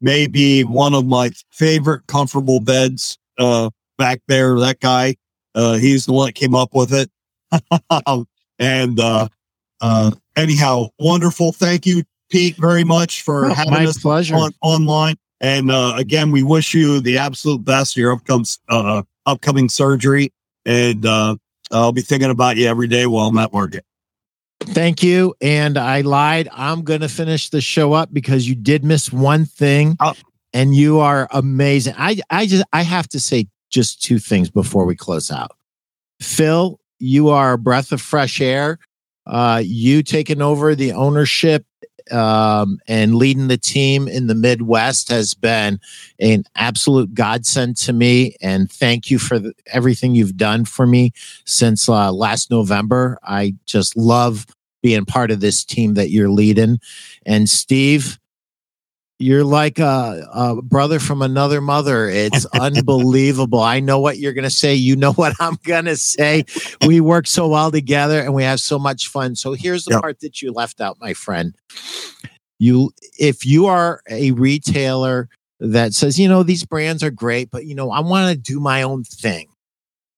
may 0.01 0.27
be 0.27 0.63
one 0.65 0.95
of 0.95 1.07
my 1.07 1.31
favorite 1.51 2.07
comfortable 2.07 2.61
beds 2.61 3.19
uh, 3.39 3.71
back 3.99 4.21
there. 4.29 4.59
That 4.59 4.81
guy, 4.81 5.17
uh, 5.55 5.75
he's 5.75 6.07
the 6.07 6.13
one 6.13 6.27
that 6.27 6.35
came 6.35 6.55
up 6.55 6.75
with 6.75 6.93
it. 6.93 7.11
and 8.59 9.01
uh, 9.01 9.29
uh, 9.81 10.11
anyhow, 10.37 10.87
wonderful. 10.99 11.53
Thank 11.53 11.87
you, 11.87 12.05
Pete, 12.31 12.57
very 12.57 12.85
much 12.85 13.23
for 13.23 13.47
Oh, 13.51 13.55
having 13.55 13.87
us 13.87 13.99
pleasure. 13.99 14.37
on, 14.37 14.53
online. 14.63 15.17
And 15.41 15.71
uh, 15.71 15.95
again, 15.97 16.31
we 16.31 16.43
wish 16.43 16.75
you 16.75 17.01
the 17.01 17.17
absolute 17.19 17.65
best 17.65 17.95
for 17.95 18.01
your 18.01 18.13
upcoming, 18.13 18.45
uh, 18.69 19.03
upcoming 19.27 19.69
surgery. 19.69 20.33
And 20.67 21.05
uh, 21.07 21.37
I'll 21.71 21.93
be 21.93 22.03
thinking 22.03 22.31
about 22.31 22.57
you 22.57 22.67
every 22.67 22.87
day 22.89 23.07
while 23.07 23.29
I'm 23.29 23.39
at 23.39 23.53
work. 23.53 23.75
Thank 24.61 25.03
you. 25.03 25.35
And 25.41 25.79
I 25.79 26.03
lied. 26.03 26.49
I'm 26.53 26.83
going 26.83 27.01
to 27.01 27.09
finish 27.09 27.49
the 27.49 27.61
show 27.61 27.93
up 27.95 28.13
because 28.13 28.47
you 28.49 28.55
did 28.55 28.85
miss 28.85 29.11
one 29.13 29.47
thing 29.47 29.97
Oh. 30.01 30.15
and 30.53 30.75
you 30.75 31.01
are 31.01 31.29
amazing. 31.33 31.95
I, 31.97 32.21
I 32.29 32.47
just, 32.47 32.65
I 32.73 32.83
have 32.83 33.09
to 33.09 33.21
say 33.21 33.47
just 33.71 34.03
two 34.03 34.19
things 34.19 34.51
before 34.51 34.85
we 34.85 34.97
close 34.97 35.31
out. 35.31 35.53
Phil, 36.21 36.79
you 36.99 37.31
are 37.31 37.55
a 37.55 37.59
breath 37.59 37.93
of 37.93 38.03
fresh 38.03 38.41
air. 38.41 38.79
Uh, 39.27 39.63
you 39.65 40.03
taking 40.03 40.43
over 40.43 40.75
the 40.75 40.93
ownership 40.93 41.65
um, 42.13 42.79
and 42.87 43.15
leading 43.15 43.49
the 43.49 43.59
team 43.59 44.07
in 44.07 44.27
the 44.27 44.35
Midwest 44.35 45.09
has 45.09 45.35
been 45.35 45.81
an 46.21 46.45
absolute 46.55 47.15
godsend 47.15 47.77
to 47.79 47.93
me. 47.93 48.37
And 48.41 48.71
thank 48.71 49.11
you 49.11 49.19
for 49.19 49.39
the, 49.39 49.55
everything 49.67 50.15
you've 50.15 50.37
done 50.37 50.65
for 50.65 50.87
me 50.87 51.13
since 51.47 51.89
uh, 51.89 52.13
last 52.13 52.51
November. 52.51 53.19
I 53.23 53.55
just 53.67 53.97
love 53.97 54.47
being 54.83 55.05
part 55.05 55.31
of 55.31 55.41
this 55.41 55.65
team 55.65 55.95
that 55.95 56.11
you're 56.11 56.31
leading. 56.31 56.79
And 57.27 57.49
Steve, 57.49 58.20
you're 59.21 59.45
like 59.45 59.79
a, 59.79 60.27
a 60.33 60.63
brother 60.63 60.99
from 60.99 61.23
another 61.23 61.61
mother. 61.61 62.09
It's 62.09 62.47
unbelievable. 62.55 63.61
I 63.61 63.81
know 63.81 64.01
what 64.01 64.19
you're 64.19 64.33
going 64.33 64.45
to 64.45 64.51
say. 64.51 64.75
You 64.75 64.97
know 64.97 65.13
what 65.15 65.35
I'm 65.41 65.59
going 65.65 65.85
to 65.85 65.97
say. 65.97 66.45
We 66.87 67.01
work 67.01 67.27
so 67.27 67.47
well 67.49 67.71
together 67.71 68.21
and 68.21 68.35
we 68.35 68.43
have 68.43 68.61
so 68.61 68.79
much 68.79 69.09
fun. 69.09 69.37
So 69.37 69.53
here's 69.53 69.85
the 69.85 69.93
Yep. 69.93 70.01
part 70.01 70.21
that 70.21 70.43
you 70.43 70.53
left 70.53 70.81
out, 70.81 70.99
my 71.01 71.15
friend. 71.15 71.55
You, 72.59 72.93
if 73.19 73.47
you 73.47 73.67
are 73.67 74.03
a 74.11 74.33
retailer 74.33 75.29
that 75.61 75.95
says, 75.95 76.19
you 76.19 76.29
know, 76.29 76.43
these 76.43 76.65
brands 76.65 77.03
are 77.03 77.11
great, 77.11 77.51
but 77.51 77.67
you 77.67 77.75
know, 77.75 77.91
I 77.91 78.01
want 78.01 78.33
to 78.33 78.37
do 78.39 78.61
my 78.61 78.83
own 78.83 79.05
thing 79.05 79.49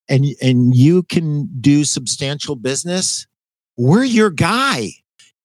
and 0.08 0.26
and 0.42 0.74
you 0.74 1.02
can 1.04 1.48
do 1.60 1.84
substantial 1.84 2.56
business, 2.56 3.26
we're 3.76 4.04
your 4.04 4.30
guy. 4.30 4.90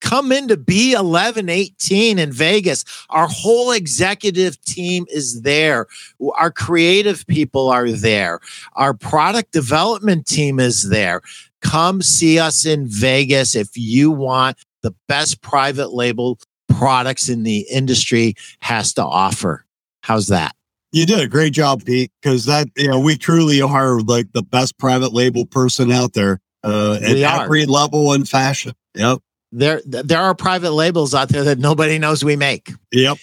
Come 0.08 0.32
into 0.32 0.56
B1118 0.56 2.18
in 2.18 2.32
Vegas. 2.32 2.86
Our 3.10 3.28
whole 3.28 3.72
executive 3.72 4.60
team 4.62 5.06
is 5.10 5.42
there. 5.42 5.88
Our 6.36 6.50
creative 6.50 7.28
people 7.28 7.70
are 7.70 7.92
there. 7.92 8.40
Our 8.76 8.94
product 8.94 9.52
development 9.52 10.26
team 10.26 10.62
is 10.62 10.88
there. 10.88 11.20
Come 11.62 12.02
see 12.02 12.40
us 12.40 12.66
in 12.66 12.88
Vegas 12.88 13.54
if 13.54 13.72
you 13.76 14.10
want 14.10 14.58
the 14.82 14.96
best 15.10 15.42
private 15.42 15.92
label 15.92 16.40
products 16.70 17.28
in 17.28 17.44
the 17.44 17.66
industry 17.70 18.36
has 18.62 18.94
to 18.94 19.04
offer. 19.04 19.66
How's 20.04 20.28
that? 20.28 20.56
You 20.94 21.06
did 21.06 21.20
a 21.20 21.28
great 21.28 21.52
job, 21.52 21.84
Pete, 21.84 22.14
because 22.22 22.46
that, 22.46 22.70
you 22.78 22.88
know, 22.88 23.02
we 23.02 23.18
truly 23.18 23.62
are 23.62 24.00
like 24.00 24.32
the 24.32 24.42
best 24.42 24.78
private 24.78 25.12
label 25.12 25.46
person 25.46 25.92
out 25.92 26.14
there 26.14 26.40
uh, 26.64 26.94
at 27.04 27.18
every 27.18 27.66
level 27.66 28.14
in 28.14 28.24
fashion. 28.24 28.72
Yep. 28.96 29.20
There 29.52 29.82
there 29.86 30.22
are 30.22 30.36
private 30.36 30.72
labels 30.72 31.14
out 31.16 31.30
there 31.30 31.44
that 31.46 31.60
nobody 31.60 31.98
knows 32.00 32.24
we 32.24 32.36
make. 32.36 32.72
Yep. 32.92 33.18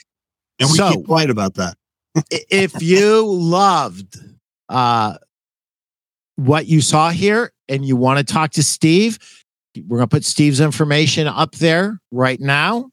And 0.60 0.70
we 0.70 0.76
So- 0.78 0.92
keep 0.92 1.06
quiet 1.06 1.30
about 1.30 1.54
that. 1.54 1.76
If 2.30 2.80
you 2.80 3.26
loved 3.26 4.16
uh, 4.68 5.16
what 6.36 6.66
you 6.66 6.80
saw 6.80 7.10
here 7.10 7.52
and 7.68 7.84
you 7.84 7.96
want 7.96 8.24
to 8.26 8.32
talk 8.32 8.52
to 8.52 8.62
Steve, 8.62 9.18
we're 9.88 9.98
going 9.98 10.08
to 10.08 10.14
put 10.16 10.24
Steve's 10.24 10.60
information 10.60 11.26
up 11.26 11.56
there 11.56 12.00
right 12.12 12.38
now. 12.40 12.90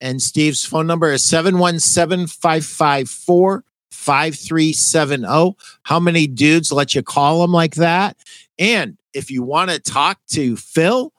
And 0.00 0.22
Steve's 0.22 0.64
phone 0.64 0.86
number 0.86 1.12
is 1.12 1.22
717 1.24 2.26
554 2.26 3.64
5370. 3.90 5.56
How 5.82 6.00
many 6.00 6.26
dudes 6.26 6.72
let 6.72 6.94
you 6.94 7.02
call 7.02 7.44
him 7.44 7.52
like 7.52 7.74
that? 7.76 8.16
And 8.58 8.96
if 9.12 9.30
you 9.30 9.42
want 9.42 9.70
to 9.70 9.78
talk 9.78 10.18
to 10.32 10.56
Phil, 10.56 11.12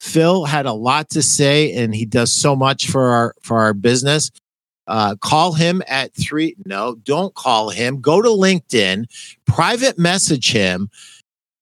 Phil 0.00 0.44
had 0.44 0.66
a 0.66 0.72
lot 0.72 1.10
to 1.10 1.22
say 1.22 1.72
and 1.74 1.94
he 1.94 2.04
does 2.06 2.32
so 2.32 2.56
much 2.56 2.88
for 2.88 3.10
our 3.10 3.34
for 3.42 3.60
our 3.60 3.74
business 3.74 4.30
uh, 4.90 5.14
call 5.20 5.52
him 5.52 5.82
at 5.86 6.12
three. 6.14 6.56
No, 6.66 6.96
don't 6.96 7.32
call 7.34 7.70
him. 7.70 8.00
Go 8.00 8.20
to 8.20 8.28
LinkedIn, 8.28 9.06
private 9.46 9.98
message 9.98 10.50
him. 10.50 10.90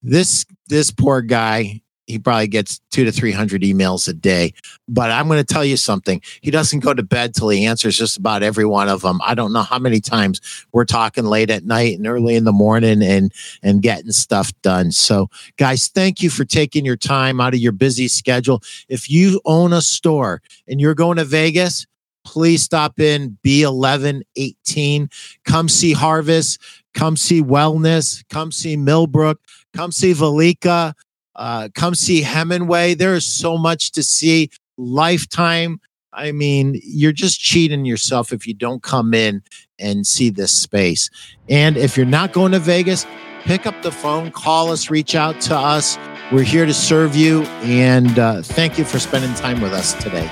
This 0.03 0.47
this 0.69 0.91
poor 0.91 1.21
guy, 1.21 1.83
he 2.09 2.19
probably 2.19 2.49
gets 2.49 2.81
two 2.91 3.05
to 3.05 3.13
three 3.13 3.33
hundred 3.33 3.63
emails 3.63 4.09
a 4.09 4.15
day. 4.15 4.55
But 4.89 5.11
I'm 5.11 5.29
going 5.29 5.45
to 5.45 5.55
tell 5.55 5.65
you 5.65 5.77
something. 5.77 6.23
He 6.41 6.51
doesn't 6.51 6.81
go 6.81 6.95
to 6.95 7.03
bed 7.03 7.35
till 7.35 7.51
he 7.51 7.67
answers 7.67 7.99
just 7.99 8.17
about 8.17 8.43
every 8.43 8.65
one 8.65 8.89
of 8.89 9.03
them. 9.03 9.21
I 9.25 9.35
don't 9.35 9.53
know 9.53 9.63
how 9.63 9.79
many 9.79 10.01
times 10.01 10.41
we're 10.73 10.87
talking 10.87 11.27
late 11.27 11.51
at 11.51 11.65
night 11.65 11.97
and 11.97 12.07
early 12.07 12.35
in 12.35 12.45
the 12.45 12.53
morning 12.53 13.03
and 13.03 13.33
and 13.63 13.83
getting 13.83 14.11
stuff 14.11 14.51
done. 14.63 14.91
So, 14.91 15.29
guys, 15.59 15.89
thank 15.89 16.23
you 16.23 16.31
for 16.31 16.45
taking 16.45 16.85
your 16.85 16.97
time 16.97 17.41
out 17.41 17.55
of 17.55 17.61
your 17.61 17.73
busy 17.73 18.09
schedule. 18.09 18.63
If 18.89 19.11
you 19.11 19.41
own 19.45 19.73
a 19.73 19.83
store 19.83 20.41
and 20.67 20.81
you're 20.81 20.95
going 20.95 21.19
to 21.19 21.25
Vegas, 21.25 21.87
please 22.25 22.63
stop 22.63 22.99
in 22.99 23.39
B1118. 23.45 25.13
Come 25.45 25.69
see 25.69 25.93
Harvest. 25.93 26.61
Come 26.95 27.17
see 27.17 27.43
Wellness. 27.43 28.25
Come 28.29 28.51
see 28.51 28.77
Millbrook. 28.77 29.41
Come 29.75 29.93
see 29.93 30.13
Valika. 30.13 30.95
Uh, 31.39 31.69
come 31.75 31.95
see 31.95 32.21
Hemingway. 32.21 32.95
There 32.95 33.15
is 33.15 33.25
so 33.25 33.57
much 33.57 33.93
to 33.93 34.03
see. 34.03 34.51
Lifetime. 34.77 35.81
I 36.13 36.33
mean, 36.33 36.81
you're 36.83 37.13
just 37.13 37.41
cheating 37.41 37.85
yourself 37.85 38.33
if 38.33 38.47
you 38.47 38.55
don't 38.55 38.83
come 38.83 39.15
in 39.15 39.43
and 39.79 40.07
see 40.07 40.31
this 40.31 40.53
space. 40.53 41.09
And 41.49 41.77
if 41.77 41.97
you're 41.97 42.07
not 42.07 42.33
going 42.33 42.53
to 42.53 42.59
Vegas, 42.59 43.07
pick 43.45 43.67
up 43.67 43.81
the 43.83 43.93
phone, 43.93 44.33
call 44.33 44.73
us, 44.73 44.91
reach 44.91 45.15
out 45.15 45.41
to 45.43 45.57
us. 45.57 45.97
We're 46.33 46.43
here 46.43 46.67
to 46.67 46.75
serve 46.75 47.15
you. 47.15 47.43
And 47.63 48.19
uh, 48.19 48.43
thank 48.43 48.79
you 48.79 48.85
for 48.85 48.99
spending 48.99 49.33
time 49.35 49.61
with 49.61 49.73
us 49.73 49.95
today. 49.95 50.29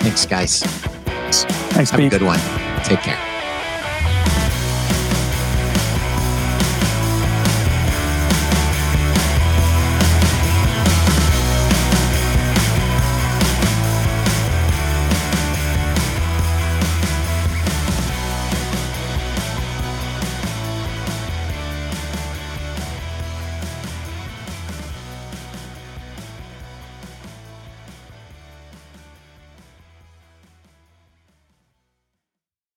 Thanks, 0.00 0.24
guys. 0.24 0.60
Thanks, 0.62 1.90
Have 1.90 2.00
a 2.00 2.08
good 2.08 2.22
one. 2.22 2.38
Take 2.84 3.00
care. 3.00 3.33